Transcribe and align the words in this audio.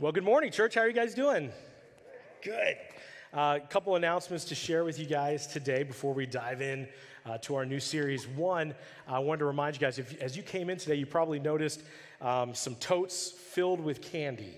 Well, 0.00 0.10
good 0.10 0.24
morning, 0.24 0.50
church. 0.50 0.74
How 0.74 0.80
are 0.80 0.88
you 0.88 0.92
guys 0.92 1.14
doing? 1.14 1.52
Good. 2.42 2.76
A 3.32 3.38
uh, 3.38 3.58
couple 3.60 3.94
announcements 3.94 4.44
to 4.46 4.56
share 4.56 4.82
with 4.82 4.98
you 4.98 5.06
guys 5.06 5.46
today 5.46 5.84
before 5.84 6.12
we 6.12 6.26
dive 6.26 6.60
in 6.60 6.88
uh, 7.24 7.38
to 7.42 7.54
our 7.54 7.64
new 7.64 7.78
series. 7.78 8.26
One, 8.26 8.74
I 9.06 9.20
wanted 9.20 9.38
to 9.38 9.44
remind 9.44 9.76
you 9.76 9.80
guys, 9.80 10.00
if, 10.00 10.20
as 10.20 10.36
you 10.36 10.42
came 10.42 10.68
in 10.68 10.78
today, 10.78 10.96
you 10.96 11.06
probably 11.06 11.38
noticed 11.38 11.80
um, 12.20 12.54
some 12.54 12.74
totes 12.74 13.30
filled 13.30 13.78
with 13.78 14.02
candy. 14.02 14.56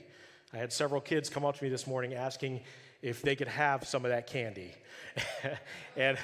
I 0.55 0.57
had 0.57 0.73
several 0.73 1.03
kids 1.03 1.29
come 1.29 1.45
up 1.45 1.59
to 1.59 1.65
me 1.65 1.69
this 1.69 1.87
morning 1.87 2.15
asking 2.15 2.63
if 3.03 3.21
they 3.21 3.37
could 3.37 3.49
have 3.49 3.87
some 3.87 4.07
of 4.07 4.11
that 4.13 4.27
candy. 4.27 4.73
and 5.99 6.17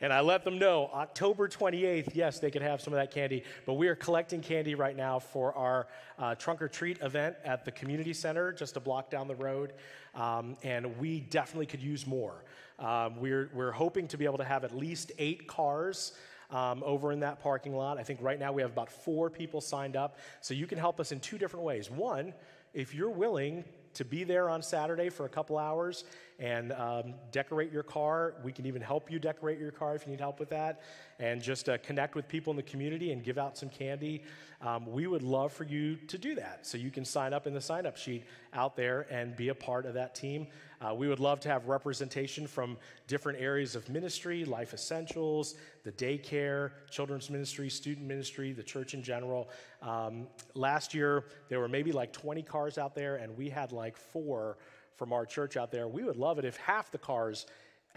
and 0.00 0.12
I 0.12 0.20
let 0.20 0.44
them 0.44 0.58
know 0.58 0.90
October 0.92 1.48
28th, 1.48 2.14
yes, 2.14 2.38
they 2.38 2.50
could 2.50 2.62
have 2.62 2.80
some 2.80 2.92
of 2.92 2.98
that 2.98 3.10
candy. 3.10 3.42
But 3.66 3.74
we 3.74 3.88
are 3.88 3.96
collecting 3.96 4.40
candy 4.40 4.74
right 4.74 4.96
now 4.96 5.18
for 5.18 5.52
our 5.54 5.88
uh, 6.18 6.34
trunk 6.34 6.62
or 6.62 6.68
treat 6.68 7.00
event 7.02 7.36
at 7.44 7.64
the 7.64 7.72
community 7.72 8.12
center 8.12 8.52
just 8.52 8.76
a 8.76 8.80
block 8.80 9.10
down 9.10 9.28
the 9.28 9.34
road. 9.34 9.72
Um, 10.14 10.56
and 10.62 10.98
we 10.98 11.20
definitely 11.20 11.66
could 11.66 11.82
use 11.82 12.06
more. 12.06 12.44
Um, 12.78 13.20
we're, 13.20 13.50
we're 13.52 13.72
hoping 13.72 14.06
to 14.08 14.16
be 14.16 14.24
able 14.24 14.38
to 14.38 14.44
have 14.44 14.64
at 14.64 14.76
least 14.76 15.12
eight 15.18 15.46
cars. 15.46 16.12
Um, 16.50 16.82
over 16.82 17.12
in 17.12 17.20
that 17.20 17.42
parking 17.42 17.76
lot. 17.76 17.98
I 17.98 18.02
think 18.02 18.20
right 18.22 18.40
now 18.40 18.52
we 18.52 18.62
have 18.62 18.70
about 18.70 18.90
four 18.90 19.28
people 19.28 19.60
signed 19.60 19.96
up. 19.96 20.16
So 20.40 20.54
you 20.54 20.66
can 20.66 20.78
help 20.78 20.98
us 20.98 21.12
in 21.12 21.20
two 21.20 21.36
different 21.36 21.62
ways. 21.62 21.90
One, 21.90 22.32
if 22.72 22.94
you're 22.94 23.10
willing 23.10 23.64
to 23.94 24.04
be 24.04 24.24
there 24.24 24.48
on 24.48 24.62
Saturday 24.62 25.08
for 25.10 25.26
a 25.26 25.28
couple 25.28 25.58
hours 25.58 26.04
and 26.38 26.72
um, 26.72 27.14
decorate 27.32 27.72
your 27.72 27.82
car. 27.82 28.34
We 28.44 28.52
can 28.52 28.66
even 28.66 28.80
help 28.80 29.10
you 29.10 29.18
decorate 29.18 29.58
your 29.58 29.72
car 29.72 29.94
if 29.96 30.06
you 30.06 30.12
need 30.12 30.20
help 30.20 30.38
with 30.38 30.50
that. 30.50 30.82
And 31.18 31.42
just 31.42 31.68
uh, 31.68 31.78
connect 31.78 32.14
with 32.14 32.28
people 32.28 32.52
in 32.52 32.56
the 32.56 32.62
community 32.62 33.12
and 33.12 33.24
give 33.24 33.38
out 33.38 33.58
some 33.58 33.68
candy. 33.68 34.22
Um, 34.60 34.86
we 34.86 35.06
would 35.06 35.22
love 35.22 35.52
for 35.52 35.64
you 35.64 35.96
to 35.96 36.18
do 36.18 36.34
that. 36.36 36.66
So 36.66 36.78
you 36.78 36.90
can 36.90 37.04
sign 37.04 37.32
up 37.32 37.46
in 37.46 37.54
the 37.54 37.60
sign 37.60 37.86
up 37.86 37.96
sheet 37.96 38.24
out 38.54 38.76
there 38.76 39.06
and 39.10 39.36
be 39.36 39.48
a 39.48 39.54
part 39.54 39.84
of 39.84 39.94
that 39.94 40.14
team. 40.14 40.46
Uh, 40.80 40.94
we 40.94 41.08
would 41.08 41.18
love 41.18 41.40
to 41.40 41.48
have 41.48 41.66
representation 41.66 42.46
from 42.46 42.76
different 43.06 43.40
areas 43.40 43.74
of 43.74 43.88
ministry, 43.88 44.44
life 44.44 44.72
essentials, 44.74 45.56
the 45.82 45.92
daycare, 45.92 46.70
children's 46.90 47.30
ministry, 47.30 47.68
student 47.68 48.06
ministry, 48.06 48.52
the 48.52 48.62
church 48.62 48.94
in 48.94 49.02
general. 49.02 49.48
Um, 49.82 50.28
last 50.54 50.94
year, 50.94 51.24
there 51.48 51.58
were 51.58 51.68
maybe 51.68 51.90
like 51.90 52.12
20 52.12 52.42
cars 52.42 52.78
out 52.78 52.94
there, 52.94 53.16
and 53.16 53.36
we 53.36 53.48
had 53.48 53.72
like 53.72 53.96
four 53.96 54.56
from 54.94 55.12
our 55.12 55.26
church 55.26 55.56
out 55.56 55.72
there. 55.72 55.88
We 55.88 56.04
would 56.04 56.16
love 56.16 56.38
it 56.38 56.44
if 56.44 56.56
half 56.56 56.90
the 56.90 56.98
cars 56.98 57.46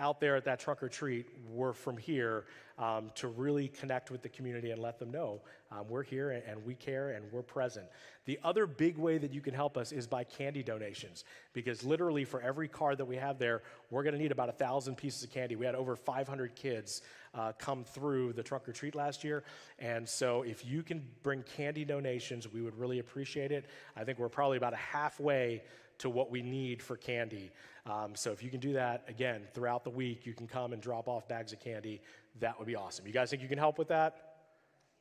out 0.01 0.19
there 0.19 0.35
at 0.35 0.43
that 0.45 0.59
trunk 0.59 0.81
or 0.81 0.89
treat 0.89 1.27
were 1.47 1.73
from 1.73 1.95
here 1.95 2.45
um, 2.79 3.11
to 3.13 3.27
really 3.27 3.67
connect 3.67 4.09
with 4.09 4.23
the 4.23 4.29
community 4.29 4.71
and 4.71 4.81
let 4.81 4.97
them 4.97 5.11
know 5.11 5.41
um, 5.71 5.85
we're 5.87 6.03
here 6.03 6.31
and, 6.31 6.43
and, 6.45 6.65
we 6.65 6.73
care 6.73 7.11
and 7.11 7.23
we're 7.31 7.43
present. 7.43 7.85
The 8.25 8.39
other 8.43 8.65
big 8.65 8.97
way 8.97 9.19
that 9.19 9.31
you 9.31 9.39
can 9.39 9.53
help 9.53 9.77
us 9.77 9.91
is 9.91 10.07
by 10.07 10.23
candy 10.23 10.63
donations, 10.63 11.23
because 11.53 11.83
literally 11.83 12.25
for 12.25 12.41
every 12.41 12.67
car 12.67 12.95
that 12.95 13.05
we 13.05 13.15
have 13.15 13.37
there, 13.37 13.61
we're 13.91 14.03
going 14.03 14.15
to 14.15 14.19
need 14.19 14.31
about 14.31 14.49
a 14.49 14.53
thousand 14.53 14.95
pieces 14.95 15.23
of 15.23 15.31
candy. 15.31 15.55
We 15.55 15.65
had 15.65 15.75
over 15.75 15.95
500 15.95 16.55
kids 16.55 17.03
uh, 17.33 17.53
come 17.57 17.83
through 17.83 18.33
the 18.33 18.43
trunk 18.43 18.67
or 18.67 18.73
treat 18.73 18.95
last 18.95 19.23
year, 19.23 19.43
and 19.79 20.07
so 20.07 20.41
if 20.41 20.65
you 20.65 20.83
can 20.83 21.07
bring 21.23 21.43
candy 21.55 21.85
donations, 21.85 22.51
we 22.51 22.61
would 22.61 22.77
really 22.77 22.99
appreciate 22.99 23.51
it. 23.51 23.67
I 23.95 24.03
think 24.03 24.19
we're 24.19 24.29
probably 24.29 24.57
about 24.57 24.73
halfway 24.73 25.61
to 26.01 26.09
what 26.09 26.29
we 26.29 26.41
need 26.41 26.81
for 26.81 26.97
candy. 26.97 27.51
Um, 27.85 28.15
so 28.15 28.31
if 28.31 28.43
you 28.43 28.49
can 28.49 28.59
do 28.59 28.73
that, 28.73 29.05
again, 29.07 29.41
throughout 29.53 29.83
the 29.83 29.89
week, 29.89 30.25
you 30.25 30.33
can 30.33 30.47
come 30.47 30.73
and 30.73 30.81
drop 30.81 31.07
off 31.07 31.27
bags 31.27 31.53
of 31.53 31.59
candy. 31.59 32.01
That 32.39 32.57
would 32.59 32.67
be 32.67 32.75
awesome. 32.75 33.07
You 33.07 33.13
guys 33.13 33.29
think 33.29 33.41
you 33.41 33.47
can 33.47 33.57
help 33.57 33.77
with 33.77 33.87
that? 33.87 34.27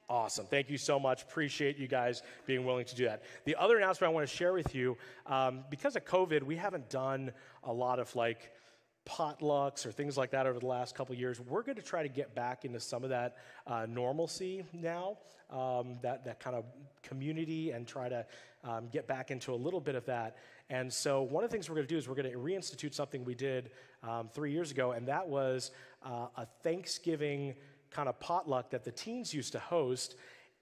Awesome. 0.09 0.47
Thank 0.47 0.71
you 0.71 0.77
so 0.79 0.99
much. 0.99 1.23
Appreciate 1.23 1.79
you 1.79 1.87
guys 1.87 2.23
being 2.45 2.65
willing 2.65 2.85
to 2.87 2.97
do 2.97 3.05
that. 3.05 3.23
The 3.45 3.55
other 3.57 3.77
announcement 3.77 4.11
I 4.11 4.15
want 4.15 4.29
to 4.29 4.37
share 4.37 4.53
with 4.53 4.75
you 4.75 4.97
um, 5.27 5.65
because 5.71 5.95
of 5.95 6.05
COVID, 6.05 6.43
we 6.43 6.57
haven't 6.57 6.91
done 6.91 7.33
a 7.63 7.73
lot 7.73 8.01
of 8.01 8.15
like 8.17 8.51
potlucks 9.07 9.87
or 9.87 9.93
things 9.93 10.17
like 10.17 10.31
that 10.33 10.47
over 10.47 10.59
the 10.59 10.67
last 10.67 10.95
couple 10.95 11.15
years. 11.15 11.41
We're 11.41 11.63
going 11.63 11.77
to 11.77 11.83
try 11.83 12.03
to 12.03 12.09
get 12.09 12.35
back 12.35 12.65
into 12.65 12.81
some 12.81 13.05
of 13.05 13.11
that 13.11 13.37
uh, 13.67 13.87
normalcy 13.89 14.65
now, 14.73 15.19
um, 15.51 15.99
that, 16.03 16.25
that 16.25 16.41
kind 16.41 16.57
of 16.57 16.65
community, 17.03 17.71
and 17.71 17.87
try 17.87 18.09
to 18.09 18.27
um, 18.65 18.89
get 18.93 19.07
back 19.07 19.31
into 19.31 19.53
a 19.53 19.57
little 19.57 19.81
bit 19.81 19.95
of 19.95 20.05
that. 20.07 20.37
And 20.71 20.93
so, 20.93 21.23
one 21.23 21.43
of 21.43 21.51
the 21.51 21.55
things 21.55 21.69
we're 21.69 21.75
going 21.75 21.89
to 21.89 21.93
do 21.93 21.99
is 21.99 22.09
we're 22.09 22.15
going 22.15 22.31
to 22.31 22.39
reinstitute 22.39 22.95
something 22.95 23.25
we 23.25 23.35
did 23.35 23.71
um, 24.05 24.31
three 24.33 24.53
years 24.53 24.71
ago, 24.71 24.93
and 24.93 25.07
that 25.09 25.27
was 25.29 25.73
uh, 26.07 26.29
a 26.37 26.47
Thanksgiving 26.63 27.57
kind 27.91 28.09
of 28.09 28.19
potluck 28.21 28.71
that 28.71 28.85
the 28.85 28.93
teens 28.93 29.35
used 29.35 29.51
to 29.53 29.59
host. 29.59 30.15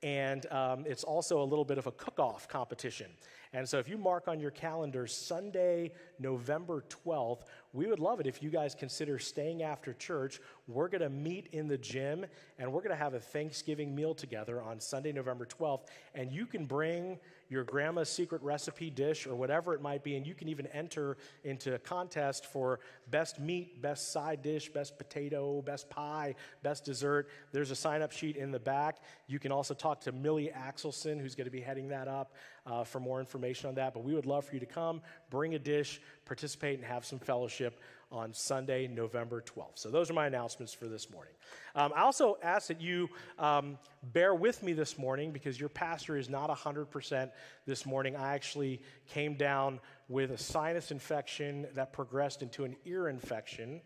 And 0.03 0.51
um, 0.51 0.85
it's 0.87 1.05
also 1.05 1.43
a 1.43 1.45
little 1.45 1.65
bit 1.65 1.77
of 1.77 1.87
a 1.87 1.93
cook 1.93 2.19
off 2.19 2.49
competition. 2.49 3.11
And 3.53 3.69
so, 3.69 3.79
if 3.79 3.89
you 3.89 3.97
mark 3.97 4.29
on 4.29 4.41
your 4.41 4.51
calendar 4.51 5.07
Sunday, 5.07 5.93
November 6.19 6.85
12th, 7.05 7.43
we 7.73 7.87
would 7.87 7.99
love 7.99 8.21
it 8.21 8.27
if 8.27 8.43
you 8.43 8.51
guys 8.51 8.75
consider 8.75 9.19
staying 9.19 9.63
after 9.63 9.93
church. 9.95 10.41
We're 10.67 10.89
going 10.89 11.03
to 11.03 11.11
meet 11.11 11.49
in 11.53 11.69
the 11.69 11.79
gym 11.79 12.27
and 12.59 12.73
we're 12.73 12.81
going 12.81 12.97
to 12.97 13.03
have 13.03 13.15
a 13.15 13.21
Thanksgiving 13.21 13.95
meal 13.95 14.15
together 14.15 14.63
on 14.63 14.81
Sunday, 14.81 15.13
November 15.13 15.47
12th. 15.47 15.87
And 16.15 16.33
you 16.33 16.47
can 16.47 16.67
bring 16.67 17.19
your 17.51 17.65
grandma's 17.65 18.11
secret 18.11 18.43
recipe 18.43 18.91
dish 18.91 19.27
or 19.27 19.35
whatever 19.35 19.75
it 19.75 19.81
might 19.81 20.05
be, 20.05 20.17
and 20.17 20.27
you 20.27 20.35
can 20.35 20.49
even 20.49 20.67
enter 20.69 21.17
into 21.45 21.75
a 21.75 21.79
contest 21.79 22.47
for 22.47 22.81
best 23.11 23.41
meat, 23.41 23.81
best 23.81 24.13
side 24.13 24.43
dish, 24.43 24.69
best 24.69 24.99
potato, 24.99 25.63
best 25.63 25.89
pie, 25.89 26.35
best 26.63 26.85
dessert. 26.85 27.29
There's 27.53 27.71
a 27.71 27.77
sign 27.77 28.03
up 28.03 28.13
sheet 28.13 28.37
in 28.37 28.51
the 28.51 28.59
back. 28.59 28.99
You 29.27 29.39
can 29.39 29.51
also 29.51 29.73
talk 29.73 30.01
to 30.03 30.13
Millie 30.13 30.51
Axelson, 30.55 31.21
who's 31.21 31.35
going 31.35 31.47
to 31.47 31.51
be 31.51 31.61
heading 31.61 31.89
that 31.89 32.09
up, 32.09 32.35
uh, 32.69 32.85
for 32.85 33.01
more 33.01 33.19
information 33.19 33.69
on 33.69 33.75
that. 33.77 33.95
But 33.95 34.05
we 34.05 34.15
would 34.15 34.27
love 34.27 34.45
for 34.45 34.55
you 34.55 34.61
to 34.61 34.67
come, 34.67 35.01
bring 35.31 35.55
a 35.55 35.59
dish, 35.59 36.01
participate, 36.25 36.79
and 36.79 36.87
have 36.87 37.05
some 37.05 37.19
fellowship 37.19 37.81
on 38.11 38.33
Sunday, 38.33 38.87
November 38.87 39.43
12th. 39.43 39.77
So, 39.77 39.91
those 39.91 40.11
are 40.11 40.15
my 40.15 40.27
announcements 40.27 40.73
for 40.73 40.87
this 40.87 41.11
morning. 41.11 41.33
Um, 41.75 41.93
I 41.95 42.03
also 42.03 42.39
ask 42.43 42.69
that 42.69 42.81
you 42.81 43.09
um, 43.39 43.79
bear 44.03 44.35
with 44.35 44.63
me 44.63 44.73
this 44.73 44.99
morning 44.99 45.31
because 45.31 45.59
your 45.61 45.69
pastor 45.69 46.17
is 46.17 46.29
not 46.29 46.51
100% 46.51 47.31
this 47.67 47.85
morning. 47.85 48.17
I 48.17 48.35
actually 48.35 48.81
came 49.09 49.35
down 49.35 49.81
with 50.09 50.31
a 50.31 50.39
sinus 50.39 50.91
infection 50.91 51.67
that 51.75 51.93
progressed 51.93 52.43
into 52.43 52.65
an 52.65 52.77
ear 52.87 53.09
infection. 53.09 53.81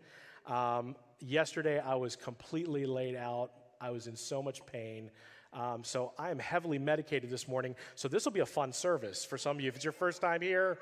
Um, 0.47 0.95
yesterday, 1.19 1.79
I 1.79 1.95
was 1.95 2.15
completely 2.15 2.85
laid 2.85 3.15
out, 3.15 3.51
I 3.81 3.89
was 3.89 4.07
in 4.07 4.15
so 4.15 4.41
much 4.41 4.65
pain. 4.65 5.11
Um, 5.53 5.83
so 5.83 6.13
I 6.17 6.31
am 6.31 6.39
heavily 6.39 6.79
medicated 6.79 7.29
this 7.29 7.47
morning. 7.47 7.75
So 7.93 8.07
this 8.07 8.25
will 8.25 8.31
be 8.31 8.39
a 8.39 8.45
fun 8.45 8.73
service 8.73 9.23
for 9.23 9.37
some 9.37 9.57
of 9.57 9.61
you. 9.61 9.67
If 9.67 9.75
it's 9.75 9.85
your 9.85 9.91
first 9.91 10.19
time 10.19 10.41
here, 10.41 10.79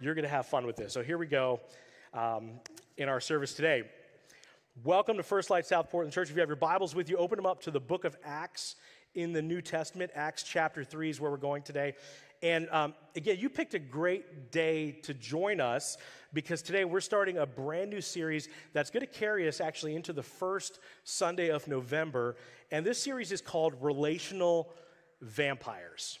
you're 0.00 0.14
going 0.14 0.24
to 0.24 0.30
have 0.30 0.46
fun 0.46 0.66
with 0.66 0.76
this. 0.76 0.94
So 0.94 1.02
here 1.02 1.18
we 1.18 1.26
go 1.26 1.60
um, 2.14 2.52
in 2.96 3.10
our 3.10 3.20
service 3.20 3.52
today. 3.52 3.84
Welcome 4.84 5.18
to 5.18 5.22
First 5.22 5.50
Light 5.50 5.66
South 5.66 5.90
Portland 5.90 6.14
Church. 6.14 6.30
If 6.30 6.34
you 6.34 6.40
have 6.40 6.48
your 6.48 6.56
Bibles 6.56 6.94
with 6.94 7.10
you, 7.10 7.18
open 7.18 7.36
them 7.36 7.44
up 7.44 7.60
to 7.62 7.70
the 7.70 7.80
book 7.80 8.04
of 8.06 8.16
Acts 8.24 8.76
in 9.14 9.34
the 9.34 9.42
New 9.42 9.60
Testament. 9.60 10.10
Acts 10.14 10.42
chapter 10.42 10.82
3 10.82 11.10
is 11.10 11.20
where 11.20 11.30
we're 11.30 11.36
going 11.36 11.62
today. 11.62 11.94
And 12.42 12.68
um, 12.70 12.94
again, 13.14 13.36
you 13.38 13.48
picked 13.48 13.74
a 13.74 13.78
great 13.78 14.50
day 14.52 14.92
to 15.02 15.14
join 15.14 15.60
us 15.60 15.96
because 16.32 16.62
today 16.62 16.84
we're 16.84 17.00
starting 17.00 17.38
a 17.38 17.46
brand 17.46 17.90
new 17.90 18.00
series 18.00 18.48
that's 18.72 18.90
going 18.90 19.00
to 19.00 19.12
carry 19.12 19.48
us 19.48 19.60
actually 19.60 19.94
into 19.94 20.12
the 20.12 20.22
first 20.22 20.78
Sunday 21.04 21.48
of 21.48 21.66
November. 21.66 22.36
And 22.70 22.84
this 22.84 23.02
series 23.02 23.32
is 23.32 23.40
called 23.40 23.74
Relational 23.80 24.72
Vampires. 25.20 26.18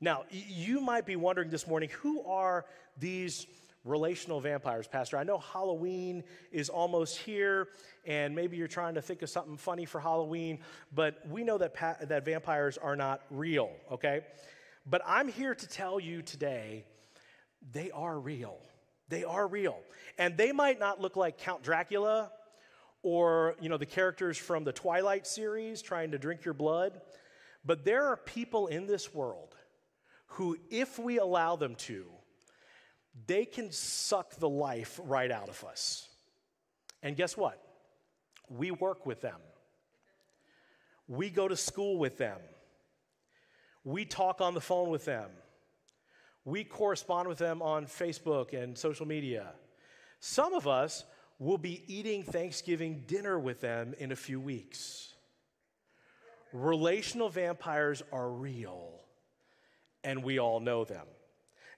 Now, 0.00 0.24
you 0.30 0.80
might 0.80 1.06
be 1.06 1.16
wondering 1.16 1.48
this 1.48 1.66
morning 1.66 1.88
who 2.00 2.22
are 2.26 2.66
these 2.98 3.46
relational 3.84 4.40
vampires, 4.40 4.86
Pastor. 4.86 5.16
I 5.18 5.24
know 5.24 5.38
Halloween 5.38 6.24
is 6.50 6.68
almost 6.68 7.18
here, 7.18 7.68
and 8.06 8.34
maybe 8.34 8.56
you're 8.56 8.66
trying 8.66 8.94
to 8.94 9.02
think 9.02 9.22
of 9.22 9.30
something 9.30 9.56
funny 9.56 9.84
for 9.84 10.00
Halloween, 10.00 10.58
but 10.94 11.20
we 11.28 11.44
know 11.44 11.58
that, 11.58 11.74
pa- 11.74 11.96
that 12.02 12.24
vampires 12.24 12.78
are 12.78 12.96
not 12.96 13.22
real, 13.30 13.70
okay? 13.92 14.22
But 14.86 15.02
I'm 15.06 15.28
here 15.28 15.54
to 15.54 15.68
tell 15.68 15.98
you 15.98 16.22
today 16.22 16.84
they 17.72 17.90
are 17.90 18.18
real. 18.18 18.58
They 19.08 19.24
are 19.24 19.46
real. 19.46 19.78
And 20.18 20.36
they 20.36 20.52
might 20.52 20.78
not 20.78 21.00
look 21.00 21.16
like 21.16 21.38
Count 21.38 21.62
Dracula 21.62 22.30
or, 23.02 23.54
you 23.60 23.68
know, 23.68 23.76
the 23.76 23.86
characters 23.86 24.38
from 24.38 24.64
the 24.64 24.72
Twilight 24.72 25.26
series 25.26 25.82
trying 25.82 26.10
to 26.12 26.18
drink 26.18 26.44
your 26.44 26.54
blood, 26.54 27.00
but 27.64 27.84
there 27.84 28.06
are 28.06 28.16
people 28.16 28.66
in 28.66 28.86
this 28.86 29.14
world 29.14 29.54
who, 30.26 30.56
if 30.70 30.98
we 30.98 31.18
allow 31.18 31.56
them 31.56 31.74
to, 31.74 32.06
they 33.26 33.44
can 33.44 33.70
suck 33.70 34.36
the 34.36 34.48
life 34.48 34.98
right 35.04 35.30
out 35.30 35.48
of 35.48 35.62
us. 35.64 36.08
And 37.02 37.14
guess 37.14 37.36
what? 37.36 37.60
We 38.48 38.70
work 38.70 39.06
with 39.06 39.20
them, 39.20 39.40
we 41.06 41.30
go 41.30 41.46
to 41.46 41.56
school 41.56 41.98
with 41.98 42.16
them, 42.18 42.38
we 43.84 44.04
talk 44.04 44.40
on 44.40 44.54
the 44.54 44.60
phone 44.60 44.88
with 44.88 45.04
them, 45.04 45.30
we 46.44 46.64
correspond 46.64 47.28
with 47.28 47.38
them 47.38 47.62
on 47.62 47.86
Facebook 47.86 48.52
and 48.52 48.76
social 48.76 49.06
media. 49.06 49.52
Some 50.20 50.54
of 50.54 50.66
us 50.66 51.04
will 51.38 51.58
be 51.58 51.82
eating 51.86 52.22
Thanksgiving 52.22 53.04
dinner 53.06 53.38
with 53.38 53.60
them 53.60 53.94
in 53.98 54.12
a 54.12 54.16
few 54.16 54.40
weeks. 54.40 55.14
Relational 56.52 57.28
vampires 57.28 58.02
are 58.12 58.30
real, 58.30 59.00
and 60.04 60.22
we 60.22 60.38
all 60.38 60.60
know 60.60 60.84
them. 60.84 61.06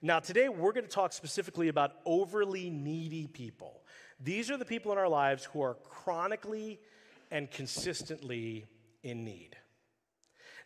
Now, 0.01 0.19
today 0.19 0.47
we're 0.47 0.73
going 0.73 0.85
to 0.85 0.91
talk 0.91 1.11
specifically 1.11 1.69
about 1.69 1.93
overly 2.05 2.69
needy 2.69 3.25
people. 3.25 3.81
These 4.19 4.51
are 4.51 4.57
the 4.57 4.65
people 4.65 4.91
in 4.91 4.97
our 4.97 5.09
lives 5.09 5.45
who 5.45 5.61
are 5.61 5.73
chronically 5.73 6.79
and 7.31 7.49
consistently 7.49 8.65
in 9.01 9.23
need. 9.25 9.57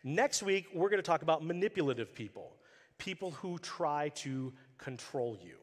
Next 0.04 0.42
week, 0.42 0.66
we're 0.74 0.88
going 0.88 1.02
to 1.02 1.06
talk 1.06 1.22
about 1.22 1.44
manipulative 1.44 2.12
people, 2.14 2.56
people 2.98 3.30
who 3.30 3.58
try 3.58 4.08
to 4.16 4.52
control 4.76 5.38
you. 5.40 5.54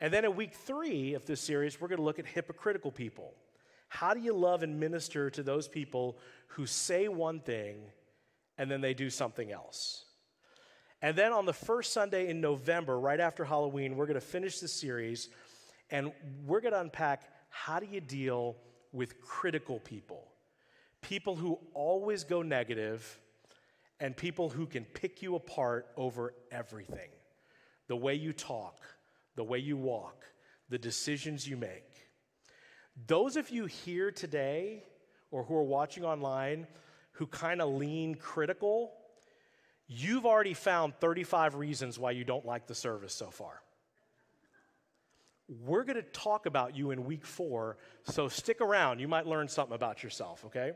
And 0.00 0.12
then 0.12 0.24
in 0.24 0.36
week 0.36 0.54
three 0.54 1.14
of 1.14 1.24
this 1.26 1.40
series, 1.40 1.80
we're 1.80 1.88
going 1.88 1.98
to 1.98 2.04
look 2.04 2.18
at 2.18 2.26
hypocritical 2.26 2.90
people. 2.90 3.34
How 3.88 4.14
do 4.14 4.20
you 4.20 4.34
love 4.34 4.62
and 4.62 4.78
minister 4.78 5.30
to 5.30 5.42
those 5.42 5.68
people 5.68 6.18
who 6.48 6.66
say 6.66 7.08
one 7.08 7.40
thing 7.40 7.80
and 8.58 8.70
then 8.70 8.80
they 8.80 8.94
do 8.94 9.08
something 9.10 9.50
else? 9.50 10.04
And 11.02 11.16
then 11.16 11.32
on 11.32 11.46
the 11.46 11.52
first 11.52 11.94
Sunday 11.94 12.28
in 12.28 12.42
November, 12.42 13.00
right 13.00 13.20
after 13.20 13.44
Halloween, 13.44 13.96
we're 13.96 14.06
going 14.06 14.14
to 14.14 14.20
finish 14.20 14.60
this 14.60 14.72
series 14.72 15.28
and 15.90 16.12
we're 16.46 16.60
going 16.60 16.74
to 16.74 16.80
unpack 16.80 17.22
how 17.48 17.80
do 17.80 17.86
you 17.90 18.00
deal 18.00 18.56
with 18.92 19.20
critical 19.20 19.80
people? 19.80 20.28
People 21.00 21.36
who 21.36 21.58
always 21.72 22.22
go 22.22 22.42
negative 22.42 23.18
and 24.00 24.16
people 24.16 24.48
who 24.48 24.66
can 24.66 24.84
pick 24.84 25.22
you 25.22 25.34
apart 25.36 25.88
over 25.96 26.34
everything 26.50 27.10
the 27.86 27.96
way 27.96 28.14
you 28.14 28.32
talk, 28.32 28.80
the 29.34 29.44
way 29.44 29.58
you 29.58 29.76
walk, 29.76 30.24
the 30.68 30.78
decisions 30.78 31.46
you 31.46 31.56
make. 31.56 32.08
Those 33.06 33.36
of 33.36 33.50
you 33.50 33.66
here 33.66 34.12
today 34.12 34.84
or 35.30 35.42
who 35.42 35.56
are 35.56 35.64
watching 35.64 36.04
online 36.04 36.66
who 37.20 37.26
kind 37.26 37.60
of 37.60 37.74
lean 37.74 38.14
critical, 38.14 38.92
you've 39.86 40.24
already 40.24 40.54
found 40.54 40.94
35 41.00 41.54
reasons 41.54 41.98
why 41.98 42.12
you 42.12 42.24
don't 42.24 42.46
like 42.46 42.66
the 42.66 42.74
service 42.74 43.12
so 43.12 43.26
far. 43.26 43.60
We're 45.66 45.84
going 45.84 45.96
to 45.96 46.02
talk 46.02 46.46
about 46.46 46.74
you 46.74 46.92
in 46.92 47.04
week 47.04 47.26
four, 47.26 47.76
so 48.04 48.28
stick 48.28 48.62
around. 48.62 49.00
You 49.00 49.08
might 49.08 49.26
learn 49.26 49.48
something 49.48 49.74
about 49.74 50.02
yourself, 50.02 50.44
okay? 50.46 50.72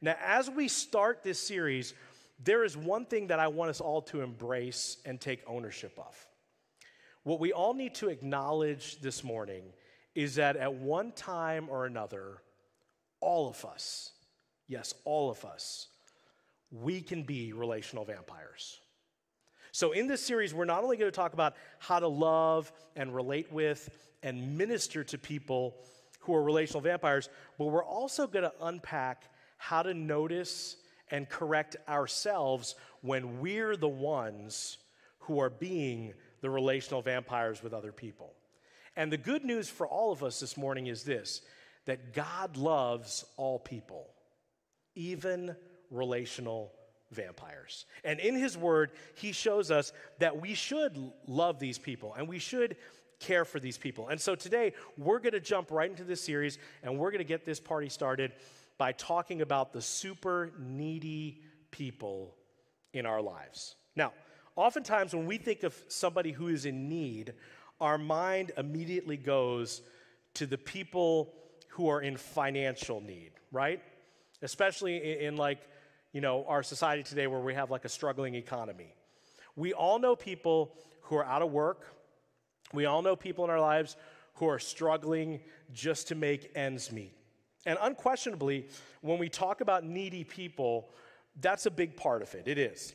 Now, 0.00 0.14
as 0.24 0.48
we 0.48 0.68
start 0.68 1.22
this 1.22 1.38
series, 1.38 1.92
there 2.38 2.64
is 2.64 2.76
one 2.76 3.06
thing 3.06 3.28
that 3.28 3.38
I 3.38 3.48
want 3.48 3.70
us 3.70 3.80
all 3.80 4.02
to 4.02 4.20
embrace 4.20 4.98
and 5.04 5.20
take 5.20 5.42
ownership 5.46 5.98
of. 5.98 6.26
What 7.22 7.40
we 7.40 7.52
all 7.52 7.74
need 7.74 7.94
to 7.96 8.08
acknowledge 8.08 9.00
this 9.00 9.24
morning 9.24 9.64
is 10.14 10.36
that 10.36 10.56
at 10.56 10.74
one 10.74 11.12
time 11.12 11.68
or 11.68 11.86
another, 11.86 12.38
all 13.20 13.48
of 13.48 13.64
us, 13.64 14.12
yes, 14.68 14.94
all 15.04 15.30
of 15.30 15.44
us, 15.44 15.88
we 16.70 17.00
can 17.00 17.22
be 17.22 17.52
relational 17.52 18.04
vampires. 18.04 18.80
So, 19.72 19.92
in 19.92 20.06
this 20.06 20.22
series, 20.22 20.54
we're 20.54 20.64
not 20.64 20.82
only 20.82 20.96
going 20.96 21.10
to 21.10 21.14
talk 21.14 21.34
about 21.34 21.54
how 21.78 21.98
to 21.98 22.08
love 22.08 22.72
and 22.96 23.14
relate 23.14 23.52
with 23.52 23.90
and 24.22 24.56
minister 24.56 25.04
to 25.04 25.18
people 25.18 25.76
who 26.20 26.34
are 26.34 26.42
relational 26.42 26.80
vampires, 26.80 27.28
but 27.58 27.66
we're 27.66 27.84
also 27.84 28.26
going 28.26 28.44
to 28.44 28.52
unpack 28.62 29.24
how 29.58 29.82
to 29.82 29.94
notice 29.94 30.76
and 31.10 31.28
correct 31.28 31.76
ourselves 31.88 32.74
when 33.00 33.40
we're 33.40 33.76
the 33.76 33.88
ones 33.88 34.78
who 35.20 35.40
are 35.40 35.50
being 35.50 36.14
the 36.40 36.50
relational 36.50 37.02
vampires 37.02 37.62
with 37.62 37.72
other 37.72 37.92
people. 37.92 38.32
And 38.96 39.12
the 39.12 39.18
good 39.18 39.44
news 39.44 39.68
for 39.68 39.86
all 39.86 40.12
of 40.12 40.22
us 40.22 40.40
this 40.40 40.56
morning 40.56 40.86
is 40.86 41.02
this 41.02 41.42
that 41.84 42.12
God 42.12 42.56
loves 42.56 43.24
all 43.36 43.58
people, 43.60 44.08
even 44.96 45.54
relational 45.90 46.72
vampires. 47.12 47.86
And 48.04 48.18
in 48.18 48.34
his 48.34 48.56
word, 48.56 48.90
he 49.14 49.32
shows 49.32 49.70
us 49.70 49.92
that 50.18 50.40
we 50.40 50.54
should 50.54 50.96
love 51.28 51.60
these 51.60 51.78
people 51.78 52.14
and 52.14 52.28
we 52.28 52.40
should 52.40 52.76
care 53.20 53.44
for 53.44 53.60
these 53.60 53.78
people. 53.78 54.08
And 54.08 54.20
so 54.20 54.34
today, 54.34 54.72
we're 54.98 55.20
going 55.20 55.32
to 55.32 55.40
jump 55.40 55.70
right 55.70 55.88
into 55.88 56.04
this 56.04 56.22
series 56.22 56.58
and 56.82 56.98
we're 56.98 57.10
going 57.10 57.18
to 57.18 57.24
get 57.24 57.44
this 57.44 57.60
party 57.60 57.88
started 57.88 58.32
by 58.78 58.92
talking 58.92 59.40
about 59.42 59.72
the 59.72 59.82
super 59.82 60.52
needy 60.58 61.42
people 61.70 62.34
in 62.92 63.06
our 63.06 63.20
lives. 63.20 63.76
Now, 63.94 64.12
oftentimes 64.54 65.14
when 65.14 65.26
we 65.26 65.38
think 65.38 65.62
of 65.62 65.74
somebody 65.88 66.32
who 66.32 66.48
is 66.48 66.66
in 66.66 66.88
need, 66.88 67.34
our 67.80 67.98
mind 67.98 68.52
immediately 68.56 69.16
goes 69.16 69.82
to 70.34 70.46
the 70.46 70.58
people 70.58 71.32
who 71.68 71.88
are 71.88 72.00
in 72.00 72.16
financial 72.16 73.00
need, 73.00 73.32
right? 73.52 73.82
Especially 74.42 74.96
in, 74.96 75.28
in 75.28 75.36
like 75.36 75.60
you 76.16 76.22
know, 76.22 76.46
our 76.48 76.62
society 76.62 77.02
today 77.02 77.26
where 77.26 77.40
we 77.40 77.52
have 77.52 77.70
like 77.70 77.84
a 77.84 77.90
struggling 77.90 78.34
economy. 78.36 78.94
We 79.54 79.74
all 79.74 79.98
know 79.98 80.16
people 80.16 80.72
who 81.02 81.16
are 81.16 81.24
out 81.26 81.42
of 81.42 81.52
work. 81.52 81.94
We 82.72 82.86
all 82.86 83.02
know 83.02 83.16
people 83.16 83.44
in 83.44 83.50
our 83.50 83.60
lives 83.60 83.96
who 84.36 84.48
are 84.48 84.58
struggling 84.58 85.40
just 85.74 86.08
to 86.08 86.14
make 86.14 86.52
ends 86.54 86.90
meet. 86.90 87.12
And 87.66 87.78
unquestionably, 87.82 88.68
when 89.02 89.18
we 89.18 89.28
talk 89.28 89.60
about 89.60 89.84
needy 89.84 90.24
people, 90.24 90.88
that's 91.40 91.66
a 91.66 91.70
big 91.70 91.96
part 91.96 92.22
of 92.22 92.34
it. 92.34 92.48
It 92.48 92.58
is. 92.58 92.94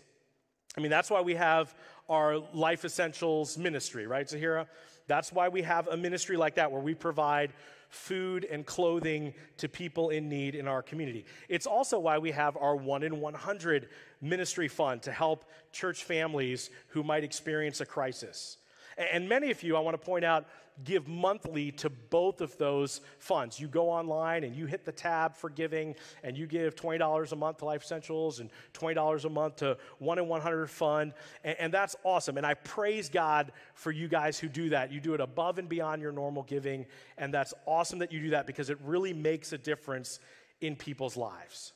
I 0.78 0.82
mean, 0.82 0.90
that's 0.90 1.12
why 1.12 1.22
we 1.22 1.36
have 1.36 1.76
our 2.10 2.38
Life 2.54 2.86
Essentials 2.86 3.58
ministry, 3.58 4.08
right, 4.08 4.26
Zahira? 4.26 4.68
That's 5.08 5.32
why 5.34 5.50
we 5.50 5.62
have 5.64 5.90
a 5.90 5.98
ministry 5.98 6.38
like 6.38 6.56
that 6.56 6.72
where 6.72 6.82
we 6.82 6.94
provide 6.94 7.52
food 7.90 8.46
and 8.46 8.66
clothing 8.66 9.34
to 9.58 9.68
people 9.68 10.10
in 10.10 10.30
need 10.30 10.56
in 10.56 10.68
our 10.68 10.82
community. 10.82 11.26
It's 11.50 11.68
also 11.68 12.00
why 12.00 12.18
we 12.18 12.32
have 12.32 12.56
our 12.56 12.78
1 12.78 13.04
in 13.04 13.20
100 13.20 13.90
ministry 14.22 14.70
fund 14.70 15.02
to 15.04 15.12
help 15.12 15.44
church 15.74 16.06
families 16.06 16.70
who 16.88 17.04
might 17.04 17.26
experience 17.26 17.82
a 17.82 17.86
crisis. 17.86 18.58
And 18.98 19.28
many 19.28 19.52
of 19.52 19.64
you, 19.64 19.76
I 19.78 19.80
want 19.80 20.00
to 20.00 20.06
point 20.06 20.26
out, 20.26 20.46
give 20.84 21.08
monthly 21.08 21.72
to 21.72 21.90
both 21.90 22.42
of 22.42 22.58
those 22.58 23.02
funds. 23.20 23.60
You 23.60 23.68
go 23.68 23.90
online 23.90 24.44
and 24.44 24.56
you 24.56 24.66
hit 24.66 24.86
the 24.86 24.92
tab 24.92 25.36
for 25.36 25.50
giving, 25.50 25.96
and 26.24 26.38
you 26.38 26.48
give 26.48 26.76
$20 26.76 27.32
a 27.32 27.36
month 27.36 27.58
to 27.58 27.66
Life 27.66 27.84
Essentials 27.84 28.40
and 28.40 28.50
$20 28.74 29.26
a 29.26 29.30
month 29.30 29.58
to 29.58 29.78
1 30.00 30.20
in 30.20 30.28
100 30.28 30.70
Fund. 30.70 31.14
And, 31.44 31.58
and 31.60 31.74
that's 31.74 31.96
awesome. 32.04 32.38
And 32.38 32.46
I 32.46 32.54
praise 32.56 33.10
God 33.10 33.52
for 33.74 33.92
you 33.92 34.08
guys 34.08 34.40
who 34.40 34.48
do 34.48 34.70
that. 34.70 34.92
You 34.92 35.00
do 35.00 35.14
it 35.14 35.22
above 35.22 35.60
and 35.60 35.70
beyond 35.70 36.02
your 36.02 36.12
normal 36.12 36.44
giving. 36.44 36.86
And 37.18 37.34
that's 37.34 37.54
awesome 37.66 38.00
that 38.00 38.12
you 38.12 38.22
do 38.22 38.30
that 38.32 38.48
because 38.48 38.70
it 38.70 38.80
really 38.84 39.14
makes 39.14 39.54
a 39.54 39.58
difference 39.58 40.20
in 40.62 40.76
people's 40.76 41.18
lives. 41.18 41.74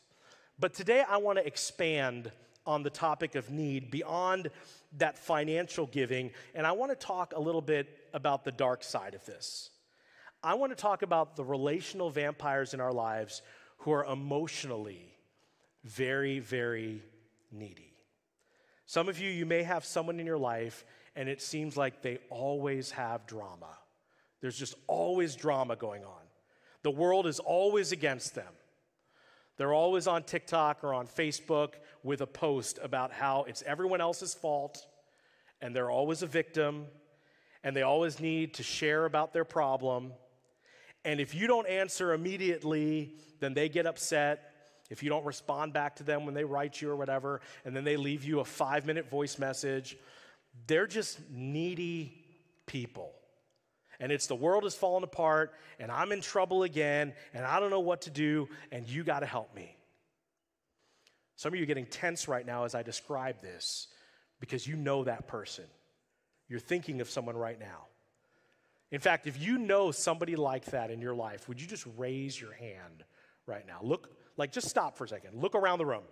But 0.59 0.73
today 0.73 1.03
I 1.07 1.17
want 1.17 1.37
to 1.37 1.45
expand 1.45 2.31
on 2.65 2.83
the 2.83 2.89
topic 2.89 3.35
of 3.35 3.49
need 3.49 3.91
beyond 3.91 4.49
that 4.97 5.17
financial 5.17 5.85
giving, 5.87 6.31
and 6.53 6.65
I 6.65 6.71
want 6.71 6.91
to 6.91 6.95
talk 6.95 7.33
a 7.35 7.39
little 7.39 7.61
bit 7.61 7.87
about 8.13 8.43
the 8.43 8.51
dark 8.51 8.83
side 8.83 9.13
of 9.13 9.25
this. 9.25 9.69
I 10.43 10.53
want 10.53 10.71
to 10.71 10.81
talk 10.81 11.01
about 11.01 11.35
the 11.35 11.43
relational 11.43 12.09
vampires 12.09 12.73
in 12.73 12.79
our 12.79 12.93
lives 12.93 13.41
who 13.79 13.91
are 13.91 14.05
emotionally 14.05 15.13
very, 15.83 16.39
very 16.39 17.01
needy. 17.51 17.93
Some 18.85 19.09
of 19.09 19.19
you, 19.19 19.29
you 19.29 19.45
may 19.45 19.63
have 19.63 19.85
someone 19.85 20.19
in 20.19 20.25
your 20.25 20.37
life, 20.37 20.85
and 21.15 21.27
it 21.27 21.41
seems 21.41 21.75
like 21.75 22.01
they 22.01 22.19
always 22.29 22.91
have 22.91 23.25
drama. 23.25 23.77
There's 24.41 24.57
just 24.57 24.75
always 24.87 25.35
drama 25.35 25.75
going 25.75 26.03
on. 26.03 26.21
The 26.83 26.91
world 26.91 27.25
is 27.25 27.39
always 27.39 27.91
against 27.91 28.35
them. 28.35 28.53
They're 29.57 29.73
always 29.73 30.07
on 30.07 30.23
TikTok 30.23 30.83
or 30.83 30.93
on 30.93 31.07
Facebook 31.07 31.73
with 32.03 32.21
a 32.21 32.27
post 32.27 32.79
about 32.81 33.11
how 33.11 33.45
it's 33.47 33.63
everyone 33.65 34.01
else's 34.01 34.33
fault 34.33 34.85
and 35.61 35.75
they're 35.75 35.89
always 35.89 36.21
a 36.21 36.27
victim 36.27 36.87
and 37.63 37.75
they 37.75 37.81
always 37.81 38.19
need 38.19 38.53
to 38.55 38.63
share 38.63 39.05
about 39.05 39.33
their 39.33 39.45
problem. 39.45 40.13
And 41.03 41.19
if 41.19 41.33
you 41.33 41.47
don't 41.47 41.67
answer 41.67 42.13
immediately, 42.13 43.15
then 43.39 43.53
they 43.53 43.69
get 43.69 43.85
upset. 43.85 44.51
If 44.89 45.01
you 45.01 45.09
don't 45.09 45.25
respond 45.25 45.73
back 45.73 45.95
to 45.95 46.03
them 46.03 46.25
when 46.25 46.35
they 46.35 46.43
write 46.43 46.81
you 46.81 46.91
or 46.91 46.95
whatever, 46.95 47.41
and 47.63 47.75
then 47.75 47.83
they 47.83 47.97
leave 47.97 48.23
you 48.23 48.41
a 48.41 48.45
five 48.45 48.85
minute 48.85 49.09
voice 49.09 49.39
message, 49.39 49.97
they're 50.67 50.87
just 50.87 51.19
needy 51.31 52.23
people 52.67 53.13
and 53.99 54.11
it's 54.11 54.27
the 54.27 54.35
world 54.35 54.65
is 54.65 54.75
falling 54.75 55.03
apart 55.03 55.53
and 55.79 55.91
I'm 55.91 56.11
in 56.11 56.21
trouble 56.21 56.63
again 56.63 57.13
and 57.33 57.45
I 57.45 57.59
don't 57.59 57.69
know 57.69 57.79
what 57.79 58.01
to 58.03 58.09
do 58.09 58.47
and 58.71 58.87
you 58.87 59.03
got 59.03 59.19
to 59.19 59.25
help 59.25 59.55
me. 59.55 59.75
Some 61.35 61.53
of 61.53 61.57
you 61.57 61.63
are 61.63 61.67
getting 61.67 61.85
tense 61.85 62.27
right 62.27 62.45
now 62.45 62.63
as 62.63 62.75
I 62.75 62.83
describe 62.83 63.41
this 63.41 63.87
because 64.39 64.67
you 64.67 64.75
know 64.75 65.03
that 65.03 65.27
person. 65.27 65.65
You're 66.47 66.59
thinking 66.59 67.01
of 67.01 67.09
someone 67.09 67.35
right 67.35 67.59
now. 67.59 67.87
In 68.91 68.99
fact, 68.99 69.27
if 69.27 69.41
you 69.41 69.57
know 69.57 69.91
somebody 69.91 70.35
like 70.35 70.65
that 70.65 70.91
in 70.91 71.01
your 71.01 71.15
life, 71.15 71.49
would 71.49 71.59
you 71.59 71.67
just 71.67 71.85
raise 71.97 72.39
your 72.39 72.53
hand 72.53 73.03
right 73.47 73.65
now? 73.65 73.79
Look, 73.81 74.09
like 74.37 74.51
just 74.51 74.69
stop 74.69 74.97
for 74.97 75.05
a 75.05 75.07
second. 75.07 75.41
Look 75.41 75.55
around 75.55 75.79
the 75.79 75.85
room. 75.85 76.03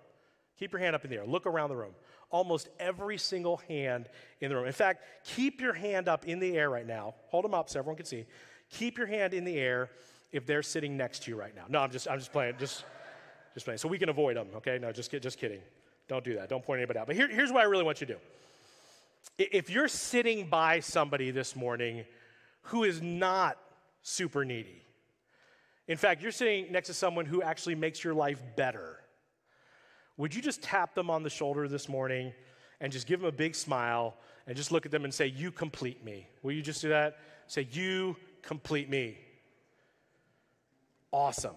Keep 0.59 0.71
your 0.73 0.79
hand 0.79 0.95
up 0.95 1.03
in 1.03 1.11
the 1.11 1.17
air. 1.17 1.25
Look 1.25 1.45
around 1.45 1.69
the 1.69 1.75
room. 1.75 1.93
Almost 2.29 2.69
every 2.79 3.17
single 3.17 3.57
hand 3.67 4.09
in 4.39 4.49
the 4.49 4.55
room. 4.55 4.65
In 4.65 4.73
fact, 4.73 5.03
keep 5.23 5.61
your 5.61 5.73
hand 5.73 6.07
up 6.07 6.25
in 6.25 6.39
the 6.39 6.57
air 6.57 6.69
right 6.69 6.85
now. 6.85 7.15
Hold 7.27 7.45
them 7.45 7.53
up 7.53 7.69
so 7.69 7.79
everyone 7.79 7.97
can 7.97 8.05
see. 8.05 8.25
Keep 8.69 8.97
your 8.97 9.07
hand 9.07 9.33
in 9.33 9.43
the 9.45 9.57
air 9.57 9.89
if 10.31 10.45
they're 10.45 10.63
sitting 10.63 10.97
next 10.97 11.23
to 11.23 11.31
you 11.31 11.37
right 11.37 11.55
now. 11.55 11.63
No, 11.69 11.79
I'm 11.79 11.91
just, 11.91 12.07
I'm 12.07 12.19
just 12.19 12.31
playing. 12.31 12.55
Just, 12.59 12.85
just 13.53 13.65
playing. 13.65 13.77
So 13.77 13.87
we 13.87 13.97
can 13.97 14.09
avoid 14.09 14.35
them. 14.35 14.47
Okay? 14.55 14.79
No, 14.79 14.91
just, 14.91 15.11
just 15.11 15.37
kidding. 15.37 15.61
Don't 16.07 16.23
do 16.23 16.35
that. 16.35 16.49
Don't 16.49 16.63
point 16.63 16.79
anybody 16.79 16.99
out. 16.99 17.07
But 17.07 17.15
here, 17.15 17.27
here's 17.27 17.51
what 17.51 17.61
I 17.61 17.65
really 17.65 17.83
want 17.83 18.01
you 18.01 18.07
to 18.07 18.13
do. 18.13 18.19
if 19.37 19.69
you're 19.69 19.87
sitting 19.87 20.47
by 20.47 20.79
somebody 20.79 21.31
this 21.31 21.55
morning 21.55 22.05
who 22.63 22.83
is 22.83 23.01
not 23.01 23.57
super 24.01 24.43
needy, 24.43 24.81
in 25.87 25.97
fact, 25.97 26.21
you're 26.21 26.31
sitting 26.31 26.71
next 26.71 26.87
to 26.87 26.93
someone 26.93 27.25
who 27.25 27.41
actually 27.41 27.75
makes 27.75 28.03
your 28.03 28.13
life 28.13 28.41
better, 28.55 28.99
would 30.17 30.35
you 30.35 30.41
just 30.41 30.61
tap 30.61 30.93
them 30.95 31.09
on 31.09 31.23
the 31.23 31.29
shoulder 31.29 31.67
this 31.67 31.89
morning 31.89 32.33
and 32.79 32.91
just 32.91 33.07
give 33.07 33.19
them 33.19 33.27
a 33.27 33.31
big 33.31 33.55
smile 33.55 34.15
and 34.47 34.55
just 34.55 34.71
look 34.71 34.85
at 34.85 34.91
them 34.91 35.03
and 35.03 35.13
say, 35.13 35.27
You 35.27 35.51
complete 35.51 36.03
me? 36.03 36.27
Will 36.41 36.51
you 36.51 36.61
just 36.61 36.81
do 36.81 36.89
that? 36.89 37.17
Say, 37.47 37.67
You 37.71 38.15
complete 38.41 38.89
me. 38.89 39.17
Awesome. 41.11 41.55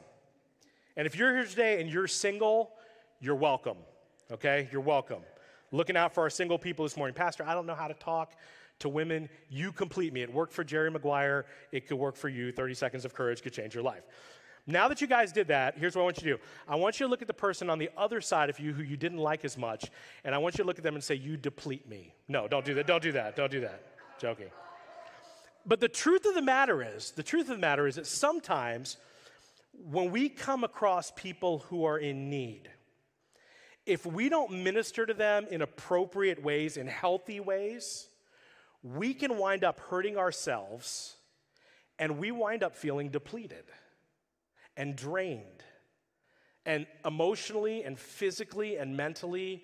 And 0.97 1.07
if 1.07 1.17
you're 1.17 1.35
here 1.35 1.47
today 1.47 1.81
and 1.81 1.91
you're 1.91 2.07
single, 2.07 2.73
you're 3.21 3.35
welcome. 3.35 3.77
Okay? 4.31 4.69
You're 4.73 4.81
welcome. 4.81 5.23
Looking 5.73 5.97
out 5.97 6.15
for 6.15 6.23
our 6.23 6.31
single 6.31 6.59
people 6.59 6.85
this 6.85 6.97
morning. 6.97 7.15
Pastor, 7.15 7.45
I 7.47 7.55
don't 7.55 7.67
know 7.67 7.75
how 7.75 7.89
to 7.89 7.95
talk 7.95 8.35
to 8.79 8.89
women. 8.89 9.29
You 9.49 9.73
complete 9.73 10.13
me. 10.13 10.23
It 10.23 10.33
worked 10.33 10.53
for 10.53 10.65
Jerry 10.65 10.91
Maguire. 10.91 11.47
It 11.73 11.87
could 11.87 11.97
work 11.97 12.17
for 12.17 12.29
you. 12.29 12.53
30 12.53 12.75
seconds 12.75 13.05
of 13.05 13.15
courage 13.15 13.43
could 13.43 13.53
change 13.53 13.75
your 13.75 13.83
life. 13.83 14.05
Now 14.67 14.89
that 14.89 15.01
you 15.01 15.07
guys 15.07 15.33
did 15.33 15.49
that, 15.49 15.79
here's 15.79 15.95
what 15.95 16.03
I 16.03 16.05
want 16.05 16.17
you 16.19 16.33
to 16.33 16.37
do. 16.39 16.43
I 16.67 16.75
want 16.75 16.99
you 16.99 17.07
to 17.07 17.11
look 17.11 17.23
at 17.23 17.29
the 17.29 17.35
person 17.35 17.71
on 17.71 17.79
the 17.79 17.89
other 17.97 18.21
side 18.21 18.51
of 18.51 18.59
you 18.59 18.73
who 18.73 18.83
you 18.83 18.97
didn't 18.97 19.19
like 19.19 19.45
as 19.45 19.57
much, 19.57 19.91
and 20.25 20.35
I 20.35 20.39
want 20.39 20.59
you 20.59 20.65
to 20.65 20.67
look 20.67 20.79
at 20.79 20.85
them 20.85 20.95
and 20.95 21.05
say, 21.05 21.15
You 21.15 21.37
deplete 21.37 21.89
me. 21.89 22.13
No, 22.27 22.49
don't 22.49 22.65
do 22.65 22.75
that. 22.75 22.87
Don't 22.87 23.03
do 23.03 23.13
that. 23.13 23.37
Don't 23.37 23.51
do 23.51 23.61
that. 23.61 23.83
Joking. 24.21 24.49
But 25.65 25.81
the 25.81 25.89
truth 25.89 26.27
of 26.27 26.35
the 26.35 26.43
matter 26.43 26.83
is, 26.83 27.13
the 27.13 27.23
truth 27.23 27.43
of 27.43 27.57
the 27.57 27.61
matter 27.61 27.87
is 27.87 27.95
that 27.95 28.07
sometimes 28.07 28.97
when 29.73 30.11
we 30.11 30.29
come 30.29 30.65
across 30.65 31.13
people 31.13 31.59
who 31.69 31.85
are 31.85 31.99
in 31.99 32.29
need, 32.29 32.69
if 33.85 34.05
we 34.05 34.29
don't 34.29 34.65
minister 34.65 35.07
to 35.07 35.15
them 35.15 35.47
in 35.51 35.63
appropriate 35.63 36.43
ways, 36.43 36.77
in 36.77 36.89
healthy 36.89 37.39
ways, 37.39 38.09
we 38.83 39.15
can 39.15 39.39
wind 39.39 39.63
up 39.63 39.79
hurting 39.79 40.17
ourselves 40.17 41.17
and 41.99 42.19
we 42.19 42.31
wind 42.31 42.63
up 42.63 42.75
feeling 42.75 43.11
depleted 43.11 43.65
and 44.77 44.97
drained 44.97 45.65
and 46.65 46.87
emotionally 47.05 47.85
and 47.85 47.99
physically 47.99 48.77
and 48.77 48.97
mentally 48.97 49.63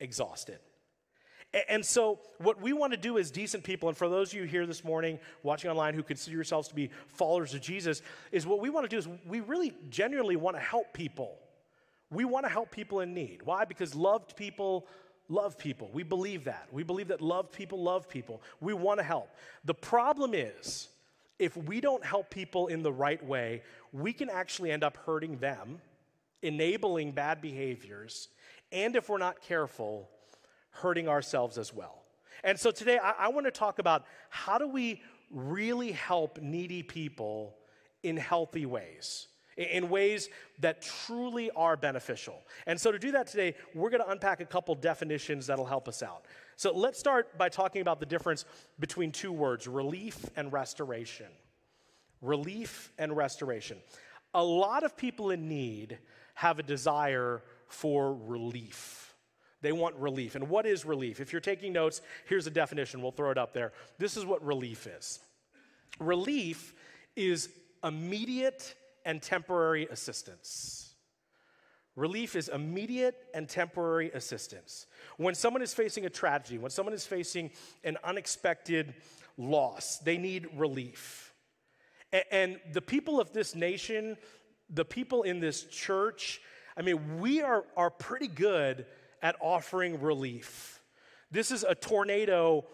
exhausted. 0.00 0.58
And 1.68 1.84
so, 1.84 2.20
what 2.38 2.60
we 2.60 2.72
want 2.72 2.92
to 2.92 2.98
do 2.98 3.18
as 3.18 3.30
decent 3.30 3.64
people, 3.64 3.88
and 3.88 3.96
for 3.96 4.08
those 4.08 4.32
of 4.32 4.40
you 4.40 4.44
here 4.44 4.66
this 4.66 4.84
morning 4.84 5.18
watching 5.42 5.70
online 5.70 5.94
who 5.94 6.02
consider 6.02 6.34
yourselves 6.34 6.68
to 6.68 6.74
be 6.74 6.90
followers 7.08 7.54
of 7.54 7.62
Jesus, 7.62 8.02
is 8.30 8.46
what 8.46 8.60
we 8.60 8.68
want 8.68 8.84
to 8.84 8.88
do 8.88 8.98
is 8.98 9.08
we 9.26 9.40
really 9.40 9.72
genuinely 9.88 10.36
want 10.36 10.56
to 10.56 10.60
help 10.60 10.92
people. 10.92 11.38
We 12.10 12.24
want 12.24 12.44
to 12.44 12.50
help 12.50 12.70
people 12.70 13.00
in 13.00 13.14
need. 13.14 13.42
Why? 13.42 13.64
Because 13.64 13.94
loved 13.94 14.36
people 14.36 14.86
love 15.28 15.56
people. 15.56 15.90
We 15.92 16.02
believe 16.02 16.44
that. 16.44 16.68
We 16.70 16.82
believe 16.82 17.08
that 17.08 17.20
loved 17.20 17.52
people 17.52 17.82
love 17.82 18.08
people. 18.08 18.42
We 18.60 18.74
want 18.74 18.98
to 19.00 19.04
help. 19.04 19.30
The 19.64 19.74
problem 19.74 20.34
is, 20.34 20.88
if 21.38 21.56
we 21.56 21.80
don't 21.80 22.04
help 22.04 22.30
people 22.30 22.68
in 22.68 22.82
the 22.82 22.92
right 22.92 23.24
way, 23.24 23.62
we 23.92 24.12
can 24.12 24.30
actually 24.30 24.70
end 24.70 24.84
up 24.84 24.96
hurting 24.96 25.38
them, 25.38 25.80
enabling 26.42 27.12
bad 27.12 27.40
behaviors, 27.40 28.28
and 28.72 28.96
if 28.96 29.08
we're 29.08 29.18
not 29.18 29.40
careful, 29.42 30.08
hurting 30.70 31.08
ourselves 31.08 31.58
as 31.58 31.72
well. 31.72 32.02
And 32.44 32.58
so 32.58 32.70
today 32.70 32.98
I, 32.98 33.12
I 33.18 33.28
want 33.28 33.46
to 33.46 33.50
talk 33.50 33.78
about 33.78 34.04
how 34.30 34.58
do 34.58 34.68
we 34.68 35.02
really 35.30 35.92
help 35.92 36.40
needy 36.40 36.82
people 36.82 37.56
in 38.02 38.16
healthy 38.16 38.66
ways 38.66 39.28
in 39.56 39.88
ways 39.88 40.28
that 40.60 40.82
truly 40.82 41.50
are 41.52 41.76
beneficial. 41.76 42.42
And 42.66 42.80
so, 42.80 42.92
to 42.92 42.98
do 42.98 43.12
that 43.12 43.26
today, 43.26 43.54
we're 43.74 43.90
going 43.90 44.02
to 44.02 44.10
unpack 44.10 44.40
a 44.40 44.44
couple 44.44 44.74
definitions 44.74 45.46
that'll 45.46 45.66
help 45.66 45.88
us 45.88 46.02
out. 46.02 46.26
So, 46.56 46.72
let's 46.76 46.98
start 46.98 47.36
by 47.38 47.48
talking 47.48 47.80
about 47.80 48.00
the 48.00 48.06
difference 48.06 48.44
between 48.78 49.12
two 49.12 49.32
words 49.32 49.66
relief 49.66 50.24
and 50.36 50.52
restoration. 50.52 51.26
Relief 52.22 52.92
and 52.98 53.16
restoration. 53.16 53.78
A 54.34 54.42
lot 54.42 54.82
of 54.82 54.96
people 54.96 55.30
in 55.30 55.48
need 55.48 55.98
have 56.34 56.58
a 56.58 56.62
desire 56.62 57.42
for 57.68 58.14
relief. 58.14 59.14
They 59.62 59.72
want 59.72 59.96
relief. 59.96 60.34
And 60.34 60.48
what 60.48 60.66
is 60.66 60.84
relief? 60.84 61.20
If 61.20 61.32
you're 61.32 61.40
taking 61.40 61.72
notes, 61.72 62.02
here's 62.26 62.46
a 62.46 62.50
definition. 62.50 63.00
We'll 63.00 63.10
throw 63.10 63.30
it 63.30 63.38
up 63.38 63.52
there. 63.52 63.72
This 63.98 64.16
is 64.16 64.24
what 64.24 64.44
relief 64.44 64.86
is 64.86 65.20
relief 65.98 66.74
is 67.14 67.48
immediate 67.82 68.74
and 69.06 69.22
temporary 69.22 69.86
assistance. 69.90 70.94
Relief 71.94 72.36
is 72.36 72.48
immediate 72.48 73.16
and 73.32 73.48
temporary 73.48 74.10
assistance. 74.10 74.86
When 75.16 75.34
someone 75.34 75.62
is 75.62 75.72
facing 75.72 76.04
a 76.04 76.10
tragedy, 76.10 76.58
when 76.58 76.70
someone 76.70 76.92
is 76.92 77.06
facing 77.06 77.52
an 77.84 77.96
unexpected 78.04 78.94
loss, 79.38 79.98
they 80.00 80.18
need 80.18 80.48
relief. 80.56 81.32
And 82.30 82.60
the 82.72 82.82
people 82.82 83.18
of 83.18 83.32
this 83.32 83.54
nation, 83.54 84.18
the 84.68 84.84
people 84.84 85.22
in 85.22 85.40
this 85.40 85.64
church, 85.64 86.42
I 86.76 86.82
mean, 86.82 87.18
we 87.18 87.40
are, 87.40 87.64
are 87.76 87.90
pretty 87.90 88.28
good 88.28 88.84
at 89.22 89.36
offering 89.40 90.02
relief. 90.02 90.82
This 91.30 91.50
is 91.50 91.64
a 91.64 91.74
tornado 91.74 92.66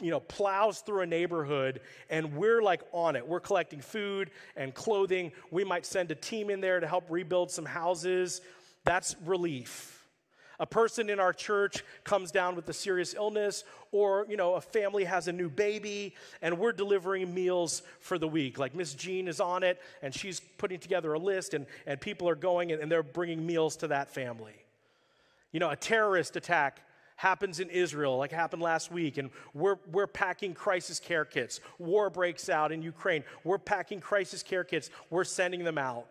you 0.00 0.10
know 0.10 0.20
plows 0.20 0.80
through 0.80 1.02
a 1.02 1.06
neighborhood 1.06 1.80
and 2.08 2.34
we're 2.34 2.62
like 2.62 2.82
on 2.92 3.16
it. 3.16 3.26
We're 3.26 3.40
collecting 3.40 3.80
food 3.80 4.30
and 4.56 4.74
clothing. 4.74 5.32
We 5.50 5.64
might 5.64 5.86
send 5.86 6.10
a 6.10 6.14
team 6.14 6.50
in 6.50 6.60
there 6.60 6.80
to 6.80 6.86
help 6.86 7.04
rebuild 7.08 7.50
some 7.50 7.64
houses. 7.64 8.40
That's 8.84 9.16
relief. 9.24 9.96
A 10.58 10.66
person 10.66 11.08
in 11.08 11.18
our 11.18 11.32
church 11.32 11.82
comes 12.04 12.30
down 12.30 12.54
with 12.54 12.68
a 12.68 12.72
serious 12.74 13.14
illness 13.14 13.64
or 13.92 14.26
you 14.28 14.36
know 14.36 14.54
a 14.54 14.60
family 14.60 15.04
has 15.04 15.26
a 15.26 15.32
new 15.32 15.48
baby 15.48 16.14
and 16.42 16.58
we're 16.58 16.72
delivering 16.72 17.32
meals 17.32 17.82
for 18.00 18.18
the 18.18 18.28
week. 18.28 18.58
Like 18.58 18.74
miss 18.74 18.94
jean 18.94 19.26
is 19.26 19.40
on 19.40 19.62
it 19.62 19.80
and 20.02 20.14
she's 20.14 20.40
putting 20.58 20.78
together 20.78 21.14
a 21.14 21.18
list 21.18 21.54
and, 21.54 21.66
and 21.86 21.98
people 21.98 22.28
are 22.28 22.34
going 22.34 22.72
and, 22.72 22.82
and 22.82 22.92
they're 22.92 23.02
bringing 23.02 23.44
meals 23.46 23.76
to 23.76 23.88
that 23.88 24.12
family. 24.12 24.54
You 25.52 25.60
know, 25.60 25.70
a 25.70 25.76
terrorist 25.76 26.36
attack 26.36 26.82
happens 27.20 27.60
in 27.60 27.68
Israel, 27.68 28.16
like 28.16 28.32
happened 28.32 28.62
last 28.62 28.90
week, 28.90 29.18
and 29.18 29.28
we're, 29.52 29.76
we're 29.92 30.06
packing 30.06 30.54
crisis 30.54 30.98
care 30.98 31.26
kits. 31.26 31.60
War 31.78 32.08
breaks 32.08 32.48
out 32.48 32.72
in 32.72 32.80
Ukraine. 32.80 33.24
We're 33.44 33.58
packing 33.58 34.00
crisis 34.00 34.42
care 34.42 34.64
kits. 34.64 34.88
We're 35.10 35.24
sending 35.24 35.62
them 35.62 35.76
out. 35.76 36.06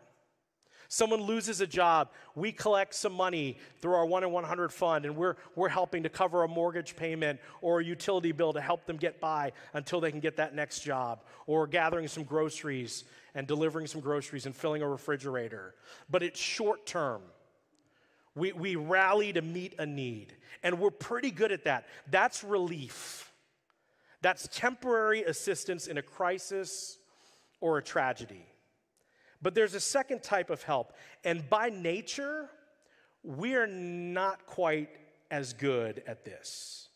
Someone 0.88 1.22
loses 1.22 1.62
a 1.62 1.68
job, 1.68 2.10
we 2.36 2.52
collect 2.52 2.94
some 2.94 3.14
money 3.14 3.58
through 3.82 3.94
our 3.94 4.06
1 4.06 4.24
in 4.24 4.32
100 4.32 4.72
fund, 4.72 5.06
and 5.06 5.16
we're, 5.16 5.36
we're 5.56 5.68
helping 5.68 6.04
to 6.04 6.10
cover 6.10 6.44
a 6.44 6.48
mortgage 6.48 6.96
payment 6.96 7.40
or 7.62 7.80
a 7.80 7.84
utility 7.84 8.32
bill 8.32 8.54
to 8.54 8.62
help 8.62 8.86
them 8.86 8.98
get 8.98 9.20
by 9.20 9.52
until 9.74 10.00
they 10.00 10.12
can 10.12 10.20
get 10.20 10.38
that 10.38 10.54
next 10.54 10.82
job, 10.82 11.22
or 11.48 11.66
gathering 11.66 12.08
some 12.08 12.24
groceries 12.24 13.06
and 13.34 13.48
delivering 13.48 13.88
some 13.88 14.02
groceries 14.02 14.46
and 14.46 14.56
filling 14.56 14.84
a 14.84 14.88
refrigerator. 14.88 15.74
But 16.10 16.22
it's 16.22 16.40
short 16.40 16.86
term. 16.86 17.22
We, 18.40 18.54
we 18.54 18.76
rally 18.78 19.34
to 19.34 19.42
meet 19.42 19.76
a 19.78 19.86
need, 19.86 20.34
and 20.64 20.80
we're 20.80 20.92
pretty 20.92 21.30
good 21.30 21.52
at 21.52 21.66
that. 21.66 21.86
That's 22.10 22.44
relief. 22.44 23.32
That's 24.22 24.48
temporary 24.52 25.24
assistance 25.24 25.88
in 25.88 25.98
a 25.98 26.02
crisis 26.02 26.98
or 27.60 27.78
a 27.78 27.84
tragedy. 27.84 28.46
But 29.42 29.56
there's 29.56 29.74
a 29.74 29.80
second 29.80 30.24
type 30.24 30.50
of 30.50 30.64
help, 30.64 30.94
and 31.24 31.48
by 31.50 31.70
nature, 31.70 32.50
we 33.24 33.56
are 33.56 33.68
not 33.68 34.46
quite 34.46 34.90
as 35.30 35.54
good 35.54 36.02
at 36.08 36.24
this. 36.24 36.88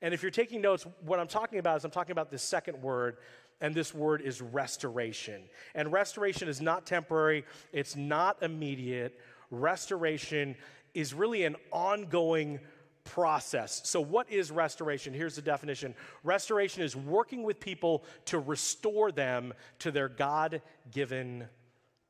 And 0.00 0.12
if 0.12 0.22
you're 0.22 0.30
taking 0.30 0.60
notes, 0.60 0.86
what 1.04 1.20
I'm 1.20 1.28
talking 1.28 1.58
about 1.58 1.76
is 1.76 1.84
I'm 1.84 1.90
talking 1.90 2.12
about 2.12 2.30
this 2.30 2.42
second 2.42 2.82
word, 2.82 3.18
and 3.60 3.74
this 3.74 3.94
word 3.94 4.22
is 4.22 4.42
restoration. 4.42 5.42
And 5.74 5.92
restoration 5.92 6.48
is 6.48 6.60
not 6.60 6.86
temporary, 6.86 7.44
it's 7.72 7.94
not 7.94 8.42
immediate 8.42 9.18
restoration 9.52 10.56
is 10.94 11.14
really 11.14 11.44
an 11.44 11.54
ongoing 11.70 12.58
process. 13.04 13.80
So, 13.84 14.00
what 14.00 14.30
is 14.30 14.50
restoration? 14.50 15.14
Here's 15.14 15.36
the 15.36 15.42
definition 15.42 15.94
restoration 16.24 16.82
is 16.82 16.96
working 16.96 17.42
with 17.42 17.60
people 17.60 18.04
to 18.26 18.38
restore 18.38 19.12
them 19.12 19.54
to 19.80 19.90
their 19.90 20.08
God 20.08 20.62
given 20.90 21.48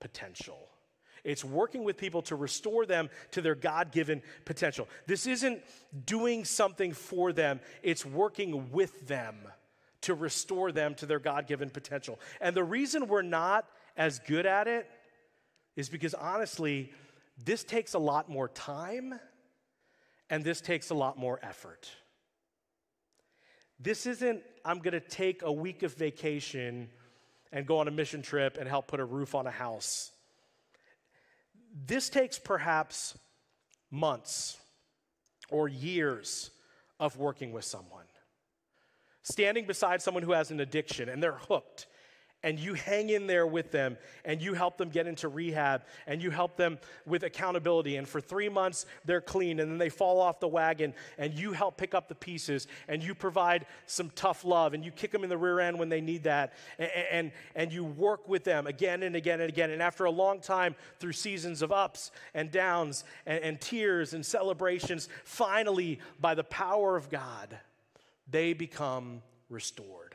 potential. 0.01 0.69
It's 1.25 1.45
working 1.45 1.85
with 1.85 1.97
people 1.97 2.23
to 2.23 2.37
restore 2.37 2.85
them 2.85 3.09
to 3.31 3.41
their 3.41 3.55
God 3.55 3.93
given 3.93 4.23
potential. 4.45 4.89
This 5.07 5.27
isn't 5.27 5.63
doing 6.05 6.45
something 6.45 6.93
for 6.93 7.33
them, 7.33 7.61
it's 7.83 8.05
working 8.05 8.73
with 8.73 9.07
them 9.07 9.37
to 10.03 10.15
restore 10.15 10.73
them 10.73 10.97
to 10.97 11.07
their 11.07 11.21
God 11.21 11.47
given 11.47 11.71
potential. 11.71 12.19
And 12.41 12.57
the 12.57 12.65
reason 12.65 13.07
we're 13.07 13.23
not 13.23 13.67
as 13.97 14.19
good 14.19 14.47
at 14.47 14.67
it 14.67 14.91
is 15.77 15.89
because 15.89 16.13
honestly, 16.15 16.93
this 17.37 17.65
takes 17.65 17.95
a 17.95 17.99
lot 17.99 18.29
more 18.29 18.49
time 18.49 19.19
and 20.31 20.45
this 20.45 20.61
takes 20.61 20.91
a 20.91 20.95
lot 20.95 21.19
more 21.19 21.39
effort. 21.43 21.91
This 23.79 24.07
isn't, 24.07 24.43
I'm 24.65 24.79
going 24.79 24.93
to 24.93 25.01
take 25.01 25.43
a 25.43 25.53
week 25.53 25.83
of 25.83 25.95
vacation 25.95 26.89
and 27.53 27.67
go 27.67 27.79
on 27.79 27.89
a 27.89 27.91
mission 27.91 28.23
trip 28.23 28.57
and 28.59 28.69
help 28.69 28.87
put 28.87 29.01
a 29.01 29.05
roof 29.05 29.35
on 29.35 29.47
a 29.47 29.51
house. 29.51 30.11
This 31.87 32.09
takes 32.09 32.39
perhaps 32.39 33.19
months 33.91 34.57
or 35.51 35.69
years 35.69 36.51
of 37.01 37.19
working 37.19 37.53
with 37.53 37.65
someone. 37.65 38.07
Standing 39.23 39.67
beside 39.67 40.01
someone 40.01 40.23
who 40.23 40.33
has 40.33 40.51
an 40.51 40.61
addiction 40.61 41.09
and 41.09 41.23
they're 41.23 41.33
hooked 41.33 41.87
and 42.43 42.59
you 42.59 42.75
hang 42.75 43.11
in 43.11 43.27
there 43.27 43.47
with 43.47 43.71
them 43.71 43.97
and 44.25 44.43
you 44.43 44.55
help 44.55 44.77
them 44.77 44.89
get 44.89 45.07
into 45.07 45.29
rehab 45.29 45.83
and 46.07 46.23
you 46.23 46.31
help 46.31 46.57
them 46.57 46.79
with 47.07 47.23
accountability 47.23 47.97
and 47.97 48.09
for 48.09 48.21
three 48.21 48.49
months 48.49 48.87
they're 49.05 49.21
clean 49.21 49.61
and 49.61 49.71
then 49.71 49.79
they 49.79 49.89
fall 49.89 50.21
off 50.21 50.41
the 50.41 50.49
wagon 50.49 50.93
and 51.19 51.35
you 51.35 51.53
help 51.53 51.77
pick 51.77 51.95
up 51.95 52.09
the 52.09 52.15
pieces 52.15 52.67
and 52.89 53.03
you 53.03 53.15
provide 53.15 53.67
some 53.87 54.11
tough 54.15 54.45
love 54.45 54.75
and 54.75 54.85
you 54.85 54.91
kick 54.91 55.11
them 55.11 55.23
in 55.23 55.31
the 55.31 55.37
rear 55.37 55.61
end 55.61 55.79
when 55.79 55.89
they 55.89 56.01
need 56.01 56.25
that 56.25 56.53
and, 56.79 56.91
and, 57.11 57.33
and 57.55 57.73
you 57.73 57.85
work 57.85 58.29
with 58.29 58.45
them 58.45 58.67
again 58.67 59.03
and 59.03 59.17
again 59.17 59.41
and 59.41 59.49
again 59.49 59.71
and 59.71 59.83
after 59.83 60.05
a 60.05 60.11
long 60.11 60.41
time 60.41 60.75
through 60.99 61.13
seasons 61.13 61.63
of 61.63 61.73
ups 61.73 62.11
and 62.35 62.51
downs 62.51 63.05
and, 63.27 63.43
and 63.43 63.61
tears 63.61 64.15
and 64.15 64.25
celebrations 64.25 65.09
finally 65.25 66.01
by 66.21 66.35
the 66.35 66.45
power 66.45 66.97
of 66.97 67.09
god 67.09 67.59
they 68.31 68.53
become 68.53 69.23
restored 69.49 70.12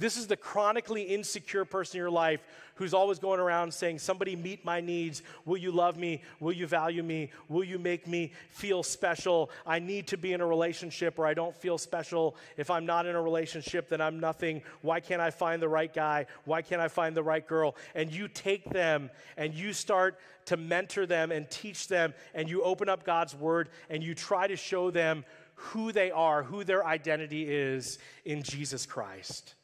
this 0.00 0.16
is 0.16 0.26
the 0.26 0.36
chronically 0.36 1.02
insecure 1.02 1.66
person 1.66 1.98
in 1.98 2.00
your 2.00 2.10
life 2.10 2.40
who's 2.76 2.94
always 2.94 3.18
going 3.18 3.38
around 3.38 3.72
saying, 3.72 3.98
Somebody 3.98 4.34
meet 4.34 4.64
my 4.64 4.80
needs. 4.80 5.22
Will 5.44 5.58
you 5.58 5.70
love 5.70 5.98
me? 5.98 6.22
Will 6.40 6.54
you 6.54 6.66
value 6.66 7.02
me? 7.02 7.30
Will 7.50 7.64
you 7.64 7.78
make 7.78 8.08
me 8.08 8.32
feel 8.48 8.82
special? 8.82 9.50
I 9.66 9.78
need 9.78 10.06
to 10.06 10.16
be 10.16 10.32
in 10.32 10.40
a 10.40 10.46
relationship 10.46 11.18
or 11.18 11.26
I 11.26 11.34
don't 11.34 11.54
feel 11.54 11.76
special. 11.76 12.34
If 12.56 12.70
I'm 12.70 12.86
not 12.86 13.04
in 13.04 13.14
a 13.14 13.20
relationship, 13.20 13.90
then 13.90 14.00
I'm 14.00 14.18
nothing. 14.18 14.62
Why 14.80 15.00
can't 15.00 15.20
I 15.20 15.30
find 15.30 15.60
the 15.60 15.68
right 15.68 15.92
guy? 15.92 16.24
Why 16.46 16.62
can't 16.62 16.80
I 16.80 16.88
find 16.88 17.14
the 17.14 17.22
right 17.22 17.46
girl? 17.46 17.76
And 17.94 18.10
you 18.10 18.26
take 18.26 18.70
them 18.70 19.10
and 19.36 19.52
you 19.52 19.74
start 19.74 20.18
to 20.46 20.56
mentor 20.56 21.04
them 21.04 21.30
and 21.30 21.48
teach 21.50 21.88
them, 21.88 22.14
and 22.34 22.48
you 22.48 22.62
open 22.62 22.88
up 22.88 23.04
God's 23.04 23.34
word 23.34 23.68
and 23.90 24.02
you 24.02 24.14
try 24.14 24.46
to 24.46 24.56
show 24.56 24.90
them 24.90 25.26
who 25.54 25.92
they 25.92 26.10
are, 26.10 26.42
who 26.42 26.64
their 26.64 26.86
identity 26.86 27.44
is 27.46 27.98
in 28.24 28.42
Jesus 28.42 28.86
Christ 28.86 29.56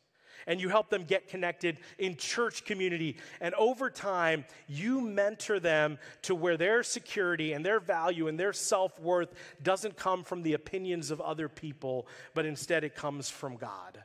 and 0.47 0.61
you 0.61 0.69
help 0.69 0.91
them 0.91 1.05
get 1.05 1.29
connected 1.29 1.79
in 1.99 2.17
church 2.17 2.65
community. 2.65 3.17
And 3.41 3.55
over 3.55 3.91
time, 3.91 4.45
you 4.69 5.01
mentor 5.01 5.59
them 5.59 5.99
to 6.23 6.35
where 6.35 6.57
their 6.57 6.83
security 6.83 7.53
and 7.53 7.65
their 7.65 7.81
value 7.81 8.29
and 8.29 8.39
their 8.39 8.53
self 8.53 8.99
worth 9.01 9.33
doesn't 9.63 9.97
come 9.97 10.23
from 10.23 10.43
the 10.43 10.55
opinions 10.55 11.11
of 11.11 11.21
other 11.21 11.49
people, 11.49 12.07
but 12.35 12.47
instead 12.47 12.85
it 12.85 12.95
comes 12.95 13.29
from 13.29 13.57
God 13.57 14.03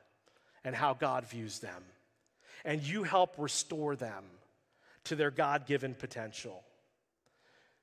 and 0.64 0.76
how 0.76 0.94
God 0.94 1.26
views 1.28 1.60
them. 1.60 1.84
And 2.66 2.82
you 2.82 3.04
help 3.04 3.36
restore 3.38 3.96
them 3.96 4.24
to 5.06 5.16
their 5.16 5.32
God 5.32 5.66
given 5.66 5.96
potential. 5.96 6.64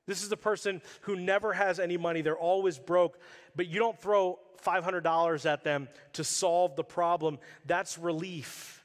This 0.08 0.22
is 0.22 0.30
the 0.30 0.38
person 0.38 0.80
who 1.02 1.16
never 1.16 1.52
has 1.52 1.78
any 1.78 1.98
money. 1.98 2.22
They're 2.22 2.34
always 2.34 2.78
broke, 2.78 3.18
but 3.54 3.66
you 3.66 3.78
don't 3.78 4.00
throw 4.00 4.38
$500 4.64 5.46
at 5.46 5.64
them 5.64 5.86
to 6.14 6.24
solve 6.24 6.76
the 6.76 6.82
problem. 6.82 7.38
That's 7.66 7.98
relief. 7.98 8.82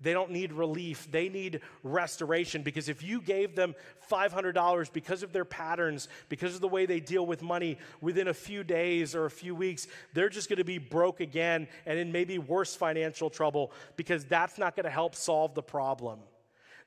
They 0.00 0.12
don't 0.12 0.32
need 0.32 0.52
relief. 0.52 1.08
They 1.08 1.28
need 1.28 1.60
restoration 1.84 2.62
because 2.62 2.88
if 2.88 3.00
you 3.00 3.22
gave 3.22 3.54
them 3.54 3.76
$500 4.10 4.92
because 4.92 5.22
of 5.22 5.32
their 5.32 5.44
patterns, 5.44 6.08
because 6.28 6.56
of 6.56 6.60
the 6.60 6.68
way 6.68 6.84
they 6.84 6.98
deal 6.98 7.24
with 7.24 7.42
money, 7.42 7.78
within 8.00 8.26
a 8.26 8.34
few 8.34 8.64
days 8.64 9.14
or 9.14 9.24
a 9.24 9.30
few 9.30 9.54
weeks, 9.54 9.86
they're 10.14 10.28
just 10.28 10.48
going 10.48 10.58
to 10.58 10.64
be 10.64 10.78
broke 10.78 11.20
again 11.20 11.68
and 11.86 11.96
in 11.96 12.10
maybe 12.10 12.38
worse 12.38 12.74
financial 12.74 13.30
trouble 13.30 13.70
because 13.94 14.24
that's 14.24 14.58
not 14.58 14.74
going 14.74 14.84
to 14.84 14.90
help 14.90 15.14
solve 15.14 15.54
the 15.54 15.62
problem. 15.62 16.18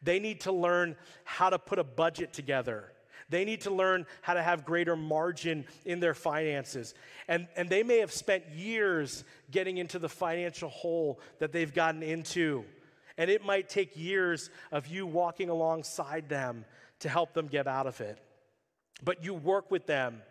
They 0.04 0.20
need 0.20 0.42
to 0.42 0.52
learn 0.52 0.98
how 1.24 1.50
to 1.50 1.58
put 1.58 1.80
a 1.80 1.84
budget 1.86 2.34
together 2.34 2.92
they 3.30 3.46
need 3.46 3.62
to 3.62 3.72
learn 3.72 4.06
how 4.22 4.34
to 4.34 4.42
have 4.42 4.66
greater 4.66 4.96
margin 4.96 5.66
in 5.86 6.00
their 6.00 6.14
finances. 6.14 6.94
And, 7.28 7.48
and 7.56 7.70
they 7.70 7.84
may 7.84 8.00
have 8.00 8.12
spent 8.12 8.48
years 8.50 9.24
getting 9.52 9.78
into 9.78 10.00
the 10.00 10.10
financial 10.10 10.70
hole 10.70 11.20
that 11.40 11.52
they've 11.52 11.74
gotten 11.74 12.04
into. 12.04 12.66
And 13.18 13.30
it 13.30 13.46
might 13.46 13.70
take 13.70 13.98
years 13.98 14.50
of 14.72 14.88
you 14.88 15.06
walking 15.06 15.50
alongside 15.50 16.30
them 16.30 16.66
to 17.00 17.10
help 17.10 17.34
them 17.34 17.48
get 17.48 17.68
out 17.68 17.88
of 17.88 18.02
it. 18.02 18.18
But 19.04 19.24
you 19.24 19.34
work 19.34 19.70
with 19.72 19.86
them 19.86 20.22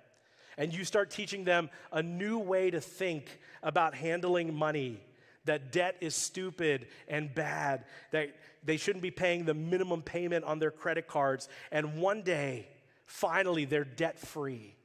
and 0.57 0.75
you 0.75 0.85
start 0.85 1.11
teaching 1.11 1.45
them 1.45 1.71
a 1.93 2.03
new 2.03 2.39
way 2.39 2.71
to 2.71 2.81
think 2.81 3.39
about 3.63 3.95
handling 3.95 4.55
money 4.55 5.01
that 5.45 5.73
debt 5.73 5.97
is 6.01 6.15
stupid 6.15 6.87
and 7.09 7.35
bad, 7.35 7.85
that 8.11 8.29
they 8.65 8.77
shouldn't 8.77 9.03
be 9.03 9.11
paying 9.11 9.45
the 9.45 9.55
minimum 9.55 10.03
payment 10.03 10.45
on 10.45 10.59
their 10.59 10.71
credit 10.71 11.09
cards. 11.09 11.49
And 11.73 12.01
one 12.01 12.23
day, 12.23 12.69
Finally, 13.09 13.65
they're 13.65 13.85
debt 13.85 14.19
free 14.19 14.77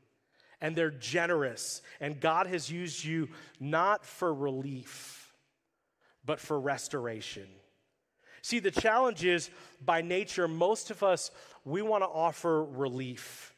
and 0.61 0.77
they're 0.77 0.89
generous. 0.89 1.81
And 1.99 2.19
God 2.21 2.47
has 2.47 2.71
used 2.71 3.03
you 3.03 3.27
not 3.59 4.05
for 4.05 4.33
relief, 4.33 5.33
but 6.25 6.39
for 6.39 6.57
restoration. 6.57 7.47
See, 8.41 8.59
the 8.59 8.71
challenge 8.71 9.25
is 9.25 9.49
by 9.83 10.01
nature, 10.01 10.47
most 10.47 10.89
of 10.89 11.03
us, 11.03 11.31
we 11.65 11.81
want 11.81 12.01
to 12.01 12.07
offer 12.07 12.63
relief 12.63 13.53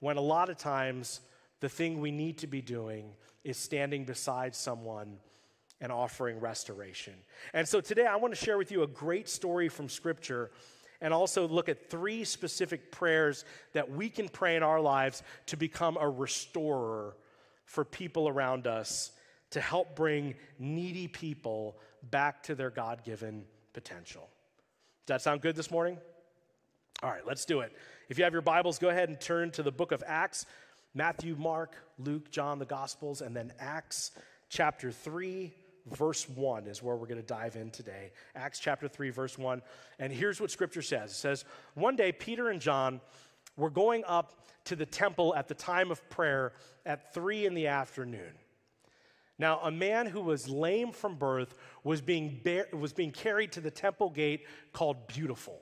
when 0.00 0.16
a 0.16 0.20
lot 0.20 0.50
of 0.50 0.56
times 0.58 1.20
the 1.60 1.68
thing 1.68 2.00
we 2.00 2.10
need 2.10 2.38
to 2.38 2.48
be 2.48 2.60
doing 2.60 3.12
is 3.44 3.56
standing 3.56 4.04
beside 4.04 4.54
someone 4.54 5.18
and 5.80 5.92
offering 5.92 6.40
restoration. 6.40 7.14
And 7.54 7.68
so 7.68 7.80
today 7.80 8.06
I 8.06 8.16
want 8.16 8.34
to 8.34 8.44
share 8.44 8.58
with 8.58 8.72
you 8.72 8.82
a 8.82 8.88
great 8.88 9.28
story 9.28 9.68
from 9.68 9.88
Scripture 9.88 10.50
and 11.00 11.14
also 11.14 11.46
look 11.46 11.68
at 11.68 11.90
three 11.90 12.24
specific 12.24 12.90
prayers 12.90 13.44
that 13.72 13.90
we 13.90 14.08
can 14.08 14.28
pray 14.28 14.56
in 14.56 14.62
our 14.62 14.80
lives 14.80 15.22
to 15.46 15.56
become 15.56 15.96
a 16.00 16.08
restorer 16.08 17.16
for 17.64 17.84
people 17.84 18.28
around 18.28 18.66
us 18.66 19.12
to 19.50 19.60
help 19.60 19.94
bring 19.94 20.34
needy 20.58 21.08
people 21.08 21.78
back 22.10 22.42
to 22.44 22.54
their 22.54 22.70
God 22.70 23.04
given 23.04 23.44
potential. 23.72 24.28
Does 25.06 25.14
that 25.14 25.22
sound 25.22 25.40
good 25.40 25.56
this 25.56 25.70
morning? 25.70 25.98
All 27.02 27.10
right, 27.10 27.26
let's 27.26 27.44
do 27.44 27.60
it. 27.60 27.72
If 28.08 28.18
you 28.18 28.24
have 28.24 28.32
your 28.32 28.42
Bibles, 28.42 28.78
go 28.78 28.88
ahead 28.88 29.08
and 29.08 29.20
turn 29.20 29.50
to 29.52 29.62
the 29.62 29.70
book 29.72 29.92
of 29.92 30.02
Acts 30.06 30.46
Matthew, 30.94 31.36
Mark, 31.36 31.76
Luke, 31.98 32.30
John, 32.30 32.58
the 32.58 32.64
Gospels, 32.64 33.20
and 33.20 33.36
then 33.36 33.52
Acts 33.60 34.10
chapter 34.48 34.90
3 34.90 35.52
verse 35.96 36.28
1 36.28 36.66
is 36.66 36.82
where 36.82 36.96
we're 36.96 37.06
going 37.06 37.20
to 37.20 37.26
dive 37.26 37.56
in 37.56 37.70
today. 37.70 38.12
Acts 38.34 38.58
chapter 38.58 38.88
3, 38.88 39.10
verse 39.10 39.38
1. 39.38 39.62
And 39.98 40.12
here's 40.12 40.40
what 40.40 40.50
scripture 40.50 40.82
says 40.82 41.10
it 41.10 41.14
says, 41.14 41.44
One 41.74 41.96
day, 41.96 42.12
Peter 42.12 42.48
and 42.48 42.60
John 42.60 43.00
were 43.56 43.70
going 43.70 44.04
up 44.06 44.46
to 44.64 44.76
the 44.76 44.86
temple 44.86 45.34
at 45.34 45.48
the 45.48 45.54
time 45.54 45.90
of 45.90 46.08
prayer 46.10 46.52
at 46.86 47.12
3 47.14 47.46
in 47.46 47.54
the 47.54 47.66
afternoon. 47.68 48.32
Now, 49.38 49.60
a 49.62 49.70
man 49.70 50.06
who 50.06 50.20
was 50.20 50.48
lame 50.48 50.92
from 50.92 51.14
birth 51.14 51.54
was 51.84 52.00
being, 52.00 52.40
bear, 52.42 52.66
was 52.72 52.92
being 52.92 53.12
carried 53.12 53.52
to 53.52 53.60
the 53.60 53.70
temple 53.70 54.10
gate 54.10 54.46
called 54.72 55.06
Beautiful, 55.06 55.60